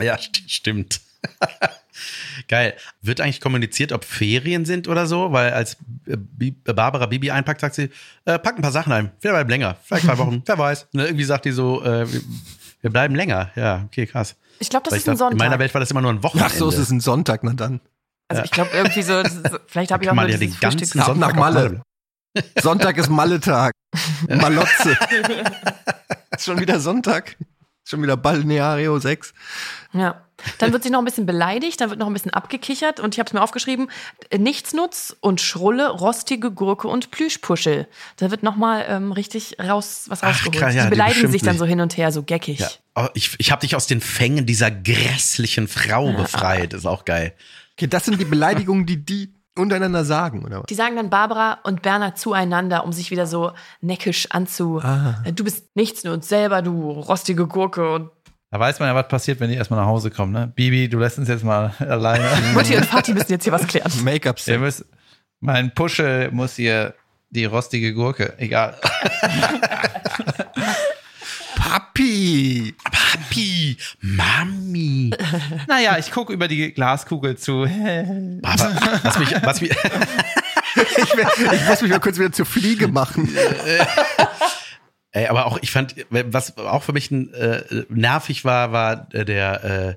[0.00, 1.00] Ja, st stimmt.
[2.48, 2.74] Geil.
[3.02, 5.32] Wird eigentlich kommuniziert, ob Ferien sind oder so?
[5.32, 5.74] Weil als
[6.06, 7.90] äh, Bi- Barbara Bibi einpackt, sagt sie,
[8.24, 9.10] äh, pack ein paar Sachen ein.
[9.20, 9.76] Wir bleiben länger.
[9.82, 10.42] Vielleicht zwei Wochen.
[10.46, 10.88] Wer weiß.
[10.92, 12.06] Ne, irgendwie sagt die so, äh,
[12.82, 13.50] wir, bleiben länger.
[13.56, 14.36] Ja, okay, krass.
[14.58, 15.60] Ich glaube, das Weil ist ein dachte, In meiner Sonntag.
[15.60, 16.50] Welt war das immer nur ein Wochenende.
[16.52, 17.80] Ach so, es ist ein Sonntag, na dann.
[18.28, 19.22] Also ich glaube irgendwie so,
[19.66, 21.82] vielleicht habe ich auch man ja den ganzen nach Sonntag Malle.
[22.60, 23.72] Sonntag ist Malle-Tag.
[24.28, 24.96] Malotze.
[26.36, 27.36] ist schon wieder Sonntag.
[27.84, 29.34] Schon wieder Balneario 6.
[29.92, 30.20] Ja.
[30.58, 33.18] Dann wird sie noch ein bisschen beleidigt, dann wird noch ein bisschen abgekichert und ich
[33.20, 33.88] habe es mir aufgeschrieben:
[34.36, 37.86] Nichtsnutz und Schrulle, rostige Gurke und Plüschpuschel.
[38.16, 40.56] Da wird noch mal ähm, richtig raus was Ach, rausgeholt.
[40.56, 41.58] klar, ja, die die beleidigen sich beschimpfen dann sich.
[41.60, 42.58] so hin und her, so geckig.
[42.58, 42.70] Ja.
[42.96, 46.74] Oh, ich ich habe dich aus den Fängen dieser grässlichen Frau befreit.
[46.74, 47.32] Ist auch geil.
[47.76, 50.66] Okay, das sind die Beleidigungen, die die untereinander sagen, oder was?
[50.66, 54.80] Die sagen dann Barbara und Bernhard zueinander, um sich wieder so neckisch anzu.
[54.82, 55.22] Ah.
[55.24, 57.94] Äh, Du bist nichts nur uns selber, du rostige Gurke.
[57.94, 58.10] Und
[58.50, 60.52] Da weiß man ja, was passiert, wenn die erstmal nach Hause kommen, ne?
[60.54, 62.24] Bibi, du lässt uns jetzt mal alleine.
[62.54, 63.90] Mutti und Vati müssen jetzt hier was klären.
[64.04, 64.84] Make-up Ihr müsst,
[65.40, 66.94] mein Puschel muss hier
[67.30, 68.76] die rostige Gurke, egal.
[71.74, 72.72] Papi!
[72.84, 73.76] Papi!
[74.00, 75.10] Mami!
[75.66, 77.62] naja, ich gucke über die Glaskugel zu.
[77.64, 79.70] Aber was mich, was mich,
[80.76, 83.28] Ich, wär- ich muss mich mal kurz wieder zur Fliege machen.
[85.10, 89.64] Ey, aber auch, ich fand, was auch für mich äh, nervig war, war äh, der,
[89.64, 89.94] äh,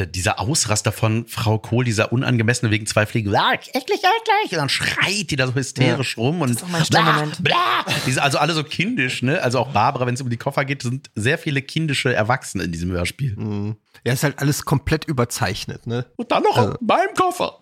[0.00, 3.30] äh, dieser Ausraster von Frau Kohl, dieser unangemessene wegen zwei Fliegen.
[3.74, 4.52] Eklig, eklig.
[4.52, 6.50] Und dann schreit die da so hysterisch rum und
[7.42, 7.84] bla.
[8.06, 9.42] Die sind also alle so kindisch, ne?
[9.42, 12.72] Also auch Barbara, wenn es um die Koffer geht, sind sehr viele kindische Erwachsene in
[12.72, 13.36] diesem Hörspiel.
[13.36, 13.76] Mhm.
[14.04, 16.06] Ja, ist halt alles komplett überzeichnet, ne?
[16.16, 17.58] Und dann noch Also- beim Koffer.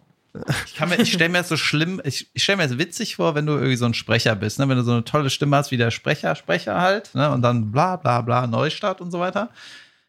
[0.66, 3.34] Ich, mir- ich stelle mir das so schlimm, ich, ich stelle mir das witzig vor,
[3.34, 4.68] wenn du irgendwie so ein Sprecher bist, ne?
[4.68, 7.32] wenn du so eine tolle Stimme hast wie der Sprecher, Sprecher halt, ne?
[7.32, 9.50] und dann bla bla bla, Neustart und so weiter.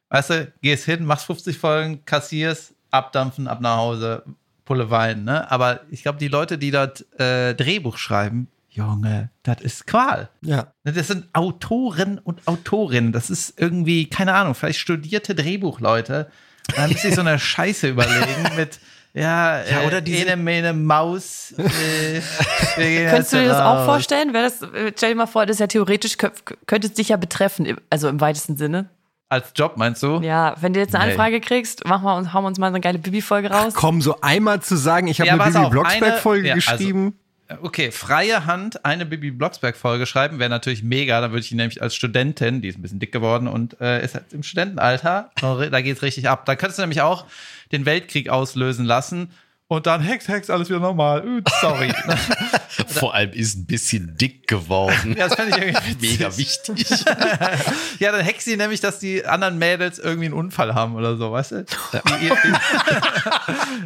[0.09, 4.23] Weißt du, gehst hin, machst 50 Folgen, kassierst, abdampfen, ab nach Hause,
[4.65, 5.49] Pulle Wein, ne?
[5.51, 10.29] Aber ich glaube, die Leute, die dort äh, Drehbuch schreiben, Junge, das ist Qual.
[10.41, 10.67] Ja.
[10.83, 13.11] Das sind Autoren und Autorinnen.
[13.11, 16.29] Das ist irgendwie, keine Ahnung, vielleicht studierte Drehbuchleute.
[16.75, 18.79] Da haben sich so eine Scheiße überlegen mit,
[19.15, 21.53] ja, Ja, äh, oder diese- Ene, Mene, Maus.
[21.57, 21.63] Äh,
[22.77, 23.85] gehen Könntest du dir das auch raus.
[23.85, 24.33] vorstellen?
[24.33, 26.31] Wäre das, äh, stell dir mal vor, das ist ja theoretisch, kö-
[26.67, 28.89] könnte es dich ja betreffen, also im weitesten Sinne.
[29.31, 30.19] Als Job meinst du?
[30.21, 31.11] Ja, wenn du jetzt eine Nee.
[31.11, 33.73] Anfrage kriegst, machen wir uns, hauen wir uns mal so eine geile Bibi-Folge raus.
[33.75, 37.19] Komm, so einmal zu sagen, ich habe Ja, eine Bibi Blocksberg-Folge ja, also- geschrieben.
[37.61, 41.19] Okay, freie Hand eine Bibi Blocksberg-Folge schreiben wäre natürlich mega.
[41.19, 44.03] Dann würde ich ihn nämlich als Studentin, die ist ein bisschen dick geworden und äh,
[44.03, 46.45] ist halt im Studentenalter, da geht's richtig ab.
[46.45, 47.25] Da könntest du nämlich auch
[47.71, 49.31] den Weltkrieg auslösen lassen
[49.71, 51.19] Und dann Hex, Hex, alles wieder normal.
[51.19, 51.93] Äh, sorry.
[52.87, 55.15] Vor allem ist ein bisschen dick geworden.
[55.15, 55.95] Ja, das fand ich irgendwie.
[56.09, 56.89] Mega wichtig.
[57.99, 61.31] ja, dann hext sie nämlich, dass die anderen Mädels irgendwie einen Unfall haben oder so,
[61.31, 61.65] weißt du?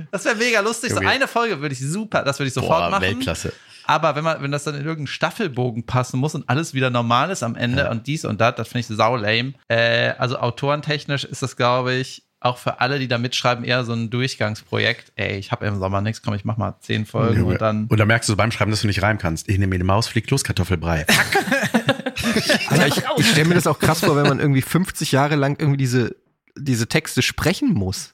[0.09, 0.93] Das wäre mega lustig.
[0.93, 3.01] So eine Folge würde ich super, das würde ich sofort Boah, machen.
[3.01, 3.51] Weltklasse.
[3.83, 7.29] Aber wenn man, wenn das dann in irgendeinen Staffelbogen passen muss und alles wieder normal
[7.29, 9.55] ist am Ende und dies und das, das finde ich sau lame.
[9.67, 13.93] Äh, also autorentechnisch ist das, glaube ich, auch für alle, die da mitschreiben, eher so
[13.93, 15.11] ein Durchgangsprojekt.
[15.15, 17.53] Ey, ich habe im Sommer nichts, komm, ich mach mal zehn Folgen Junge.
[17.53, 17.87] und dann.
[17.87, 19.49] Und da merkst du beim Schreiben, dass du nicht reimen kannst.
[19.49, 21.05] Ich nehme mir die Maus, fliegt los, Kartoffelbrei.
[22.69, 25.59] Aber ich, ich stelle mir das auch krass vor, wenn man irgendwie 50 Jahre lang
[25.59, 26.15] irgendwie diese,
[26.55, 28.13] diese Texte sprechen muss.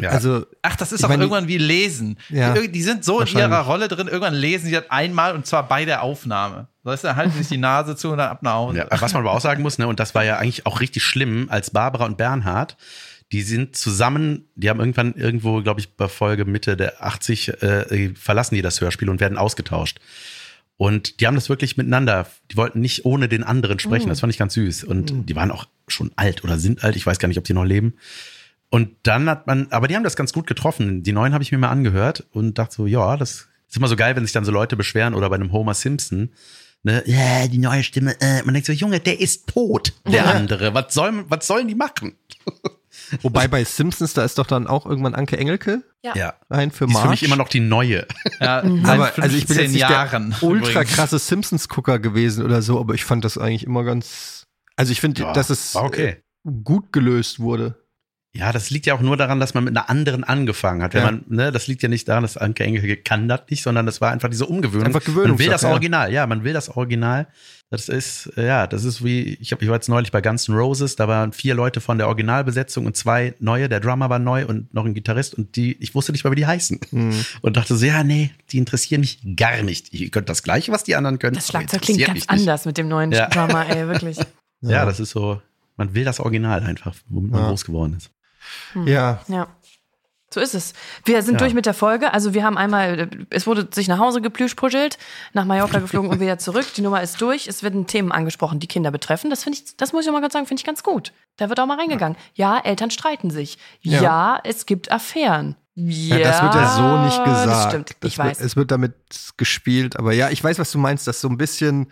[0.00, 0.10] Ja.
[0.10, 2.18] Also, Ach, das ist auch meine, irgendwann wie Lesen.
[2.30, 5.46] Ja, die, die sind so in ihrer Rolle drin, irgendwann lesen sie das einmal und
[5.46, 6.68] zwar bei der Aufnahme.
[6.82, 8.78] Weißt du, dann halten sie sich die Nase zu und dann ab nach Hause.
[8.78, 11.02] Ja, was man aber auch sagen muss, ne, und das war ja eigentlich auch richtig
[11.02, 12.76] schlimm, als Barbara und Bernhard,
[13.32, 18.14] die sind zusammen, die haben irgendwann irgendwo, glaube ich, bei Folge Mitte der 80 äh,
[18.14, 20.00] verlassen die das Hörspiel und werden ausgetauscht.
[20.76, 24.10] Und die haben das wirklich miteinander, die wollten nicht ohne den anderen sprechen, Mhm.
[24.10, 24.84] das fand ich ganz süß.
[24.84, 27.52] Und die waren auch schon alt oder sind alt, ich weiß gar nicht, ob die
[27.52, 27.94] noch leben.
[28.70, 31.02] Und dann hat man, aber die haben das ganz gut getroffen.
[31.02, 33.96] Die neuen habe ich mir mal angehört und dachte so, ja, das ist immer so
[33.96, 36.30] geil, wenn sich dann so Leute beschweren oder bei einem Homer Simpson,
[36.82, 40.72] ne, ja, die neue Stimme, äh, man denkt so, Junge, der ist tot, der andere.
[40.72, 42.14] Was sollen, was sollen die machen?
[43.22, 46.14] Wobei bei Simpsons, da ist doch dann auch irgendwann Anke Engelke Ja.
[46.16, 46.34] Ja.
[46.50, 47.26] rein für Die ist für mich Marge.
[47.26, 48.06] immer noch die neue.
[48.40, 50.30] Ja, aber seit also ich bin 15 jetzt nicht Jahren.
[50.40, 54.44] der ultra krasse Simpsons-Gucker gewesen oder so, aber ich fand das eigentlich immer ganz.
[54.76, 56.22] Also ich finde, Ja, dass es okay.
[56.64, 57.76] gut gelöst wurde.
[58.32, 60.94] Ja, das liegt ja auch nur daran, dass man mit einer anderen angefangen hat.
[60.94, 61.10] Wenn Ja.
[61.10, 64.00] man, ne, das liegt ja nicht daran, dass Anke Engelke kann das nicht, sondern das
[64.00, 64.86] war einfach diese Umgewöhnung.
[64.86, 65.72] Einfach man will das Gewöhnungssache, ja.
[65.72, 67.26] Original, ja, man will das Original.
[67.70, 70.48] Das ist, äh, ja, das ist wie, ich, hab, ich war jetzt neulich bei Guns
[70.48, 74.18] N' Roses, da waren vier Leute von der Originalbesetzung und zwei neue, der Drummer war
[74.20, 76.78] neu und noch ein Gitarrist und die, ich wusste nicht mal, wie die heißen.
[76.92, 77.24] Mhm.
[77.42, 79.92] Und dachte so, ja, nee, die interessieren mich gar nicht.
[79.92, 81.34] Ihr könnt das Gleiche, was die anderen können.
[81.34, 83.26] Das Schlagzeug klingt ganz anders mit dem neuen Ja.
[83.28, 84.18] Drama, ey, wirklich.
[84.62, 84.84] Ja.
[84.84, 85.40] das ist so,
[85.76, 87.48] man will das Original einfach, womit man Ja.
[87.48, 88.10] groß geworden ist.
[88.86, 89.20] Ja.
[89.28, 89.46] Ja.
[90.32, 90.74] So ist es.
[91.04, 91.38] Wir sind Ja.
[91.40, 92.14] durch mit der Folge.
[92.14, 94.96] Also wir haben einmal, äh, es wurde sich nach Hause geplüschpuschelt,
[95.32, 96.66] nach Mallorca geflogen und wieder zurück.
[96.76, 97.48] Die Nummer ist durch.
[97.48, 99.28] Es werden Themen angesprochen, die Kinder betreffen.
[99.28, 101.12] Das finde ich, das muss ich mal ganz sagen, finde ich ganz gut.
[101.36, 102.16] Da wird auch mal reingegangen.
[102.34, 103.58] Ja, Eltern streiten sich.
[103.80, 104.40] Ja, Ja.
[104.44, 105.56] es gibt Affären.
[105.74, 107.46] Ja, Ja, das wird ja so nicht gesagt.
[107.50, 107.96] Das stimmt.
[107.98, 108.40] Das ich wird, weiß.
[108.40, 108.94] Es wird damit
[109.36, 111.90] gespielt, aber ja, ich weiß, was du meinst, dass so ein bisschen,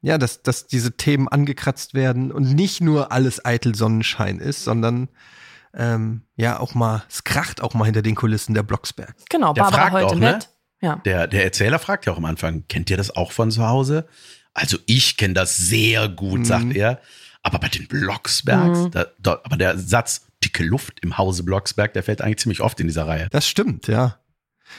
[0.00, 5.08] ja, dass, dass diese Themen angekratzt werden und nicht nur alles eitel Sonnenschein ist, sondern
[5.74, 9.14] ähm, ja auch mal, es kracht auch mal hinter den Kulissen der Blocksberg.
[9.28, 10.38] Genau, Der Barbara fragt heute auch, ne?
[10.80, 10.96] Ja.
[11.04, 14.06] Der, der Erzähler fragt ja auch am Anfang, kennt ihr das auch von zu Hause?
[14.54, 16.44] Also ich kenne das sehr gut, Mhm.
[16.44, 17.00] sagt er.
[17.42, 18.90] Aber bei den Blocksbergs, Mhm.
[18.92, 22.78] da, da, aber der Satz dicke Luft im Hause Blocksberg, der fällt eigentlich ziemlich oft
[22.80, 23.28] in dieser Reihe.
[23.30, 24.18] Das stimmt, ja.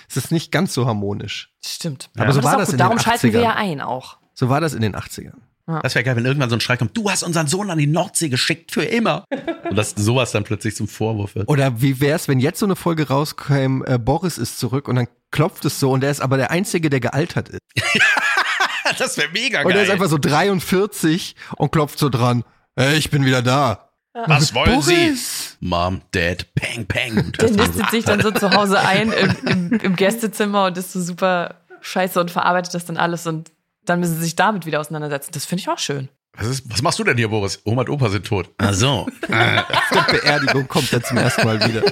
[0.09, 1.53] Es ist nicht ganz so harmonisch.
[1.65, 2.09] Stimmt.
[2.17, 2.73] Aber so das war das gut.
[2.73, 3.43] in Darum den schalten wir 80ern.
[3.43, 4.17] ja ein auch.
[4.33, 5.39] So war das in den 80ern.
[5.81, 7.87] Das wäre geil, wenn irgendwann so ein Schrei kommt, du hast unseren Sohn an die
[7.87, 9.25] Nordsee geschickt für immer.
[9.69, 11.47] Und dass sowas dann plötzlich zum Vorwurf wird.
[11.47, 15.07] Oder wie wär's, wenn jetzt so eine Folge rauskäme, äh, Boris ist zurück und dann
[15.31, 17.61] klopft es so und er ist aber der Einzige, der gealtert ist.
[18.97, 22.43] das wäre mega Und er ist einfach so 43 und klopft so dran.
[22.75, 23.89] Hey, ich bin wieder da.
[24.25, 25.57] Was wollen Boris!
[25.59, 25.65] Sie?
[25.65, 27.25] Mom, Dad, Pang, Pang.
[27.25, 30.93] Und Der nistet sich dann so zu Hause ein im, im, im Gästezimmer und ist
[30.93, 33.51] so super scheiße und verarbeitet das dann alles und
[33.89, 35.31] dann müssen sie sich damit wieder auseinandersetzen.
[35.33, 36.09] Das finde ich auch schön.
[36.33, 37.59] Was, ist, was machst du denn hier, Boris?
[37.65, 38.49] Oma und Opa sind tot.
[38.57, 38.87] Ach so.
[39.07, 41.83] Auf der Beerdigung kommt er zum ersten Mal wieder.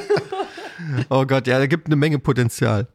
[1.09, 2.87] Oh Gott, ja, da gibt eine Menge Potenzial.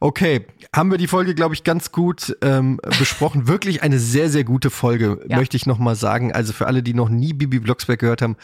[0.00, 3.48] Okay, haben wir die Folge, glaube ich, ganz gut ähm, besprochen.
[3.48, 5.36] Wirklich eine sehr, sehr gute Folge, Ja.
[5.36, 6.32] möchte ich noch mal sagen.
[6.32, 8.36] Also für alle, die noch nie Bibi Blocksberg gehört haben,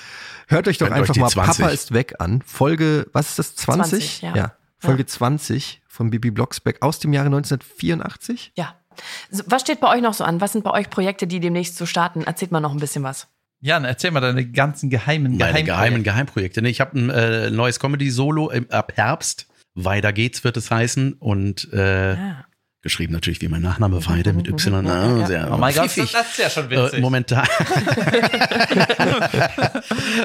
[0.49, 1.57] hört euch doch Hört euch einfach die mal 20.
[1.65, 2.43] Papa ist weg an.
[2.45, 4.21] Folge, was ist das, 20?
[4.21, 4.53] 20, ja.
[4.79, 8.53] Folge 20 von Bibi Blocksberg aus dem Jahre 1984.
[8.57, 8.75] Ja.
[9.47, 10.41] Was steht bei euch noch so an?
[10.41, 12.23] Was sind bei euch Projekte, die demnächst so starten?
[12.25, 13.29] Erzählt mal noch ein bisschen was.
[13.61, 15.65] Jan, erzähl mal deine ganzen geheimen Meine Geheimprojekte.
[15.73, 16.63] geheimen Geheimprojekte.
[16.63, 19.47] Nee, ich habe ein äh, neues Comedy-Solo im- ab Herbst.
[19.75, 21.15] Weiter geht's, wird es heißen.
[21.15, 22.45] Und äh, Ah.
[22.85, 24.87] Geschrieben natürlich wie mein Nachname Weide mit Y.
[24.87, 27.01] Ah, sehr Oh mein Gott, das ist ja schon Äh, witzig.
[27.01, 27.45] momentan.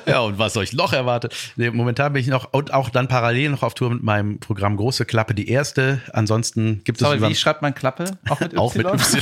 [0.06, 1.36] ja, und was euch noch erwartet?
[1.56, 4.78] Nee, momentan bin ich noch und auch dann parallel noch auf Tour mit meinem Programm
[4.78, 6.02] Große Klappe, die erste.
[6.14, 8.18] Ansonsten gibt es Sorry, wie schreibt man Klappe?
[8.30, 8.60] Auch mit Y?
[8.60, 9.22] auch mit Y.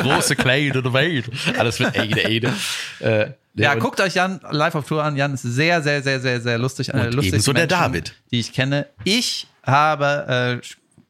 [0.02, 1.30] Große Kleine der Welt.
[1.58, 2.52] Alles mit Ede, Ede.
[3.00, 5.16] Äh, Ja, guckt euch Jan live auf Tour an.
[5.16, 6.92] Jan ist sehr, sehr, sehr, sehr, sehr lustig.
[6.92, 8.14] Eine Und lustige ebenso der David.
[8.30, 8.86] Die ich kenne.
[9.04, 10.66] Ich habe, äh,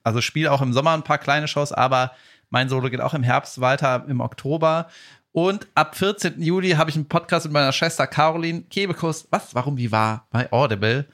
[0.07, 2.13] also spiele auch im Sommer ein paar kleine Shows, aber
[2.49, 4.87] mein Solo geht auch im Herbst weiter, im Oktober.
[5.33, 6.41] Und ab 14.
[6.41, 9.27] Juli habe ich einen Podcast mit meiner Schwester Caroline Kebekus.
[9.31, 9.53] Was?
[9.57, 9.77] Warum?
[9.77, 10.29] Wie war?
[10.31, 11.07] Bei Audible.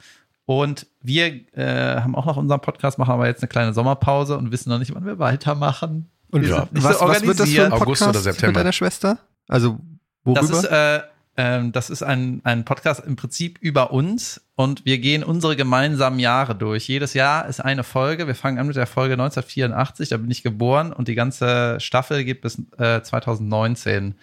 [0.44, 1.26] Und wir
[1.56, 4.78] äh, haben auch noch unseren Podcast, machen aber jetzt eine kleine Sommerpause und wissen noch
[4.78, 6.10] nicht, wann wir weitermachen.
[6.30, 6.60] Und wir ja.
[6.60, 7.70] sind nicht was, so was wird das für ein.
[7.70, 8.48] Podcast August oder September.
[8.48, 9.18] mit deiner Schwester?
[9.48, 9.80] Also
[10.22, 10.40] worüber?
[10.42, 11.00] Das ist, äh,
[11.36, 16.18] ähm, das ist ein, ein Podcast im Prinzip über uns und wir gehen unsere gemeinsamen
[16.18, 16.86] Jahre durch.
[16.88, 18.26] Jedes Jahr ist eine Folge.
[18.26, 22.24] Wir fangen an mit der Folge 1984, da bin ich geboren und die ganze Staffel
[22.24, 24.14] geht bis äh, 2019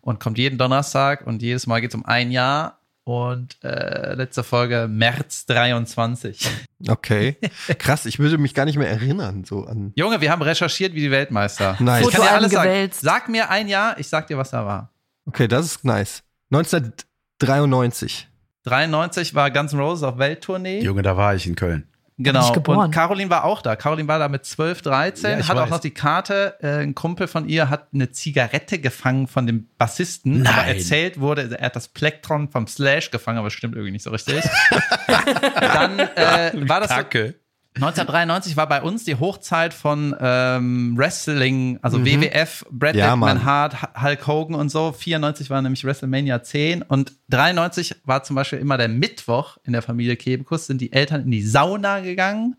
[0.00, 4.42] und kommt jeden Donnerstag und jedes Mal geht es um ein Jahr und äh, letzte
[4.42, 6.46] Folge März 23.
[6.88, 7.36] okay.
[7.78, 9.92] Krass, ich würde mich gar nicht mehr erinnern, so an.
[9.96, 11.76] Junge, wir haben recherchiert wie die Weltmeister.
[11.78, 12.06] Nice.
[12.06, 12.90] Ich kann dir alles sagen.
[12.92, 14.92] Sag mir ein Jahr, ich sag dir, was da war.
[15.24, 16.22] Okay, das ist nice.
[16.50, 18.28] 1993.
[18.64, 20.80] 93 war Guns N' Roses auf Welttournee.
[20.80, 21.88] Junge, da war ich in Köln.
[22.20, 22.52] Genau.
[22.52, 23.76] Und Caroline war auch da.
[23.76, 25.70] Caroline war da mit 12, 13, Ja, hat auch weiß.
[25.70, 26.56] noch die Karte.
[26.60, 30.42] Äh, ein Kumpel von ihr hat eine Zigarette gefangen von dem Bassisten.
[30.42, 30.52] Nein.
[30.52, 34.02] Aber erzählt wurde, er hat das Plektron vom Slash gefangen, aber das stimmt irgendwie nicht
[34.02, 34.42] so richtig.
[35.60, 37.36] Dann äh, war das so, Kacke.
[37.76, 42.06] 1993 war bei uns die Hochzeit von ähm, Wrestling, also Mhm.
[42.06, 43.44] WWF, Brad Ja, Mann.
[43.44, 44.90] Hart, Hulk Hogan und so.
[44.92, 49.82] 94 war nämlich WrestleMania 10 und 93 war zum Beispiel immer der Mittwoch in der
[49.82, 52.56] Familie Kebekus, sind die Eltern in die Sauna gegangen.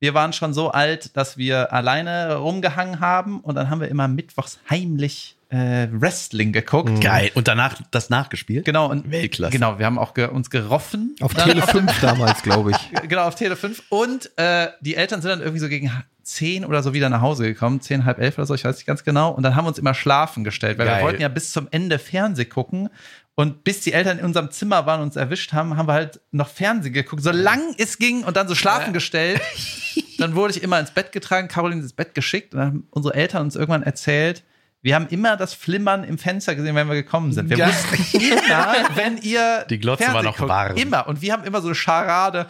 [0.00, 4.08] Wir waren schon so alt, dass wir alleine rumgehangen haben und dann haben wir immer
[4.08, 7.00] mittwochs heimlich äh, Wrestling geguckt.
[7.00, 7.30] Geil.
[7.34, 8.64] Und danach das nachgespielt?
[8.64, 9.52] Genau, und Weltklasse.
[9.52, 11.16] Genau, wir haben auch ge uns geroffen.
[11.20, 13.02] Auf Tele 5 damals, glaube ich.
[13.08, 13.84] genau, auf Tele 5.
[13.88, 15.90] Und äh, die Eltern sind dann irgendwie so gegen
[16.22, 18.86] 10 oder so wieder nach Hause gekommen, 10, halb elf oder so, ich weiß nicht
[18.86, 19.30] ganz genau.
[19.30, 20.98] Und dann haben wir uns immer schlafen gestellt, weil Geil.
[20.98, 22.90] wir wollten ja bis zum Ende Fernseh gucken.
[23.34, 26.20] Und bis die Eltern in unserem Zimmer waren und uns erwischt haben, haben wir halt
[26.32, 29.40] noch Fernsehen geguckt, solange es ging und dann so schlafen gestellt.
[30.18, 33.14] Dann wurde ich immer ins Bett getragen, Caroline ins Bett geschickt und dann haben unsere
[33.14, 34.42] Eltern uns irgendwann erzählt,
[34.88, 37.50] wir haben immer das Flimmern im Fenster gesehen, wenn wir gekommen sind.
[37.50, 37.68] Wir Geil.
[37.68, 40.76] wussten immer, wenn ihr Die Glotze war Fernsehen noch guckt, warm.
[40.78, 41.06] Immer.
[41.06, 42.46] Und wir haben immer so eine Scharade.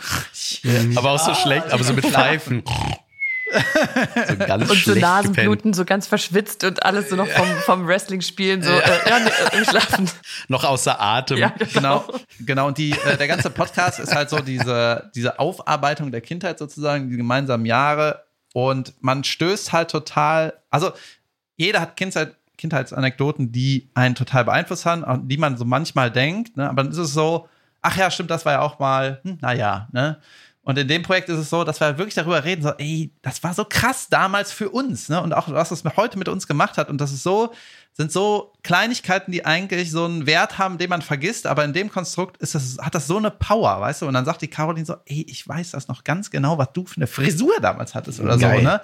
[0.95, 2.63] Aber auch so schlecht, aber so mit Pfeifen.
[4.29, 8.63] so ganz Und so Nasenbluten, so ganz verschwitzt und alles so noch vom, vom Wrestling-Spielen,
[8.63, 10.05] so äh, ja, äh, im Schlafen.
[10.05, 10.15] gepennt.
[10.47, 11.39] Noch außer Atem.
[11.39, 12.05] Ja, Genau,
[12.39, 12.69] genau.
[12.69, 17.11] Und die, äh, der ganze Podcast ist halt so diese, diese Aufarbeitung der Kindheit sozusagen,
[17.11, 18.25] die gemeinsamen Jahre.
[18.55, 20.93] Und man stößt halt total, also
[21.59, 26.57] jeder hat Kindheit, Kindheitsanekdoten, die einen total beeinflusst haben, die man so manchmal denkt.
[26.57, 26.69] Ne?
[26.69, 27.49] Aber dann ist es so,
[27.83, 30.19] ach ja, stimmt, das war ja auch mal, hm, naja, ne?
[30.63, 33.43] Und in dem Projekt ist es so, dass wir wirklich darüber reden, so, ey, das
[33.43, 35.23] war so krass damals für uns, ne?
[35.23, 36.91] Und auch was das heute mit uns gemacht hat.
[36.91, 37.55] Und das ist so,
[37.99, 41.91] sind so Kleinigkeiten, die eigentlich so einen Wert haben, den man vergisst, aber in dem
[41.91, 44.07] Konstrukt ist das, hat das so eine Power, weißt du?
[44.07, 46.87] Und dann sagt die Caroline so, ey, ich weiß das noch ganz genau, was du
[46.87, 48.59] für eine Frisur damals hattest oder Geil.
[48.59, 48.81] so, ne?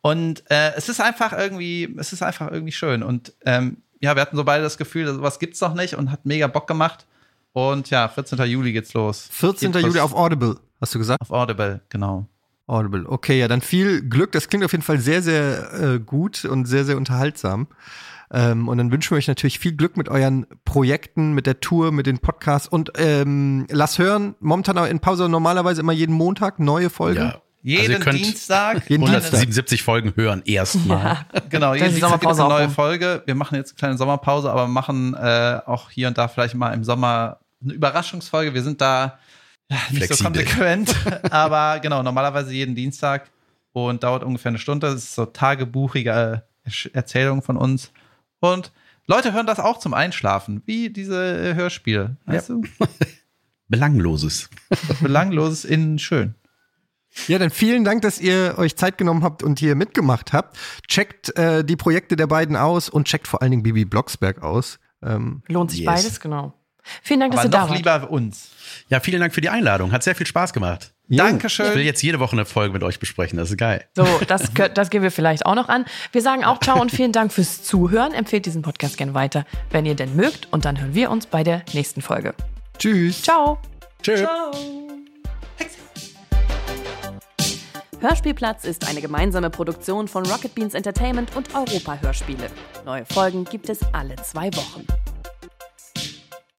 [0.00, 3.02] Und äh, es ist einfach irgendwie, es ist einfach irgendwie schön.
[3.02, 6.24] Und ähm, ja, wir hatten so beide das Gefühl, sowas gibt's noch nicht und hat
[6.24, 7.04] mega Bock gemacht.
[7.52, 8.38] Und ja, 14.
[8.46, 9.28] Juli geht's los.
[9.32, 9.70] 14.
[9.70, 11.20] Geht Juli auf Audible, hast du gesagt?
[11.20, 12.26] Auf Audible, genau.
[12.66, 13.04] Audible.
[13.06, 14.32] Okay, ja, dann viel Glück.
[14.32, 17.68] Das klingt auf jeden Fall sehr, sehr äh, gut und sehr, sehr unterhaltsam.
[18.32, 21.92] Ähm, und dann wünschen wir euch natürlich viel Glück mit euren Projekten, mit der Tour,
[21.92, 26.90] mit den Podcasts und ähm, lass hören, momentan in Pause normalerweise immer jeden Montag neue
[26.90, 27.20] Folgen.
[27.20, 27.42] Ja.
[27.62, 28.88] Jeden Also ihr könnt Dienstag.
[28.88, 29.32] Jeden Dienstag.
[29.32, 31.26] 177 Folgen hören erstmal.
[31.50, 32.68] Genau, Dann jeden Dienstag gibt es Sommerpause eine neue.
[32.68, 33.22] Folge.
[33.26, 36.72] Wir machen jetzt eine kleine Sommerpause, aber machen äh, auch hier und da vielleicht mal
[36.72, 38.54] im Sommer eine Überraschungsfolge.
[38.54, 39.18] Wir sind da
[39.68, 40.44] ja, nicht so Flexibel.
[40.44, 40.94] konsequent,
[41.32, 43.30] aber genau, normalerweise jeden Dienstag
[43.72, 44.86] und dauert ungefähr eine Stunde.
[44.86, 47.90] Das ist so tagebuchige äh, Erzählung von uns.
[48.52, 48.72] Und
[49.06, 52.16] Leute hören das auch zum Einschlafen, wie diese äh, Hörspiele.
[52.26, 52.62] Weißt du?
[53.68, 54.48] Belangloses.
[55.00, 56.34] Belangloses innen schön.
[57.28, 60.58] Ja, dann vielen Dank, dass ihr euch Zeit genommen habt und hier mitgemacht habt.
[60.86, 64.78] Checkt äh, die Projekte der beiden aus und checkt vor allen Dingen Bibi Blocksberg aus.
[65.02, 65.86] Ähm, Lohnt sich Yes.
[65.86, 66.52] beides, genau.
[67.02, 67.76] Vielen Dank, dass Aber ihr da wart.
[67.76, 68.50] lieber uns.
[68.88, 69.92] Ja, vielen Dank für die Einladung.
[69.92, 70.92] Hat sehr viel Spaß gemacht.
[71.08, 71.18] Jo.
[71.18, 71.68] Dankeschön.
[71.68, 73.38] Ich will jetzt jede Woche eine Folge mit euch besprechen.
[73.38, 73.84] Das ist geil.
[73.94, 75.84] So, das, das gehen wir vielleicht auch noch an.
[76.12, 78.12] Wir sagen auch Ciao und vielen Dank fürs Zuhören.
[78.12, 80.48] Empfehlt diesen Podcast gerne weiter, wenn ihr denn mögt.
[80.52, 82.34] Und dann hören wir uns bei der nächsten Folge.
[82.78, 83.22] Tschüss.
[83.22, 83.58] Ciao.
[84.02, 84.26] Tschüss.
[88.00, 92.50] Hörspielplatz ist eine gemeinsame Produktion von Rocket Beans Entertainment und Europa Hörspiele.
[92.84, 94.86] Neue Folgen gibt es alle zwei Wochen.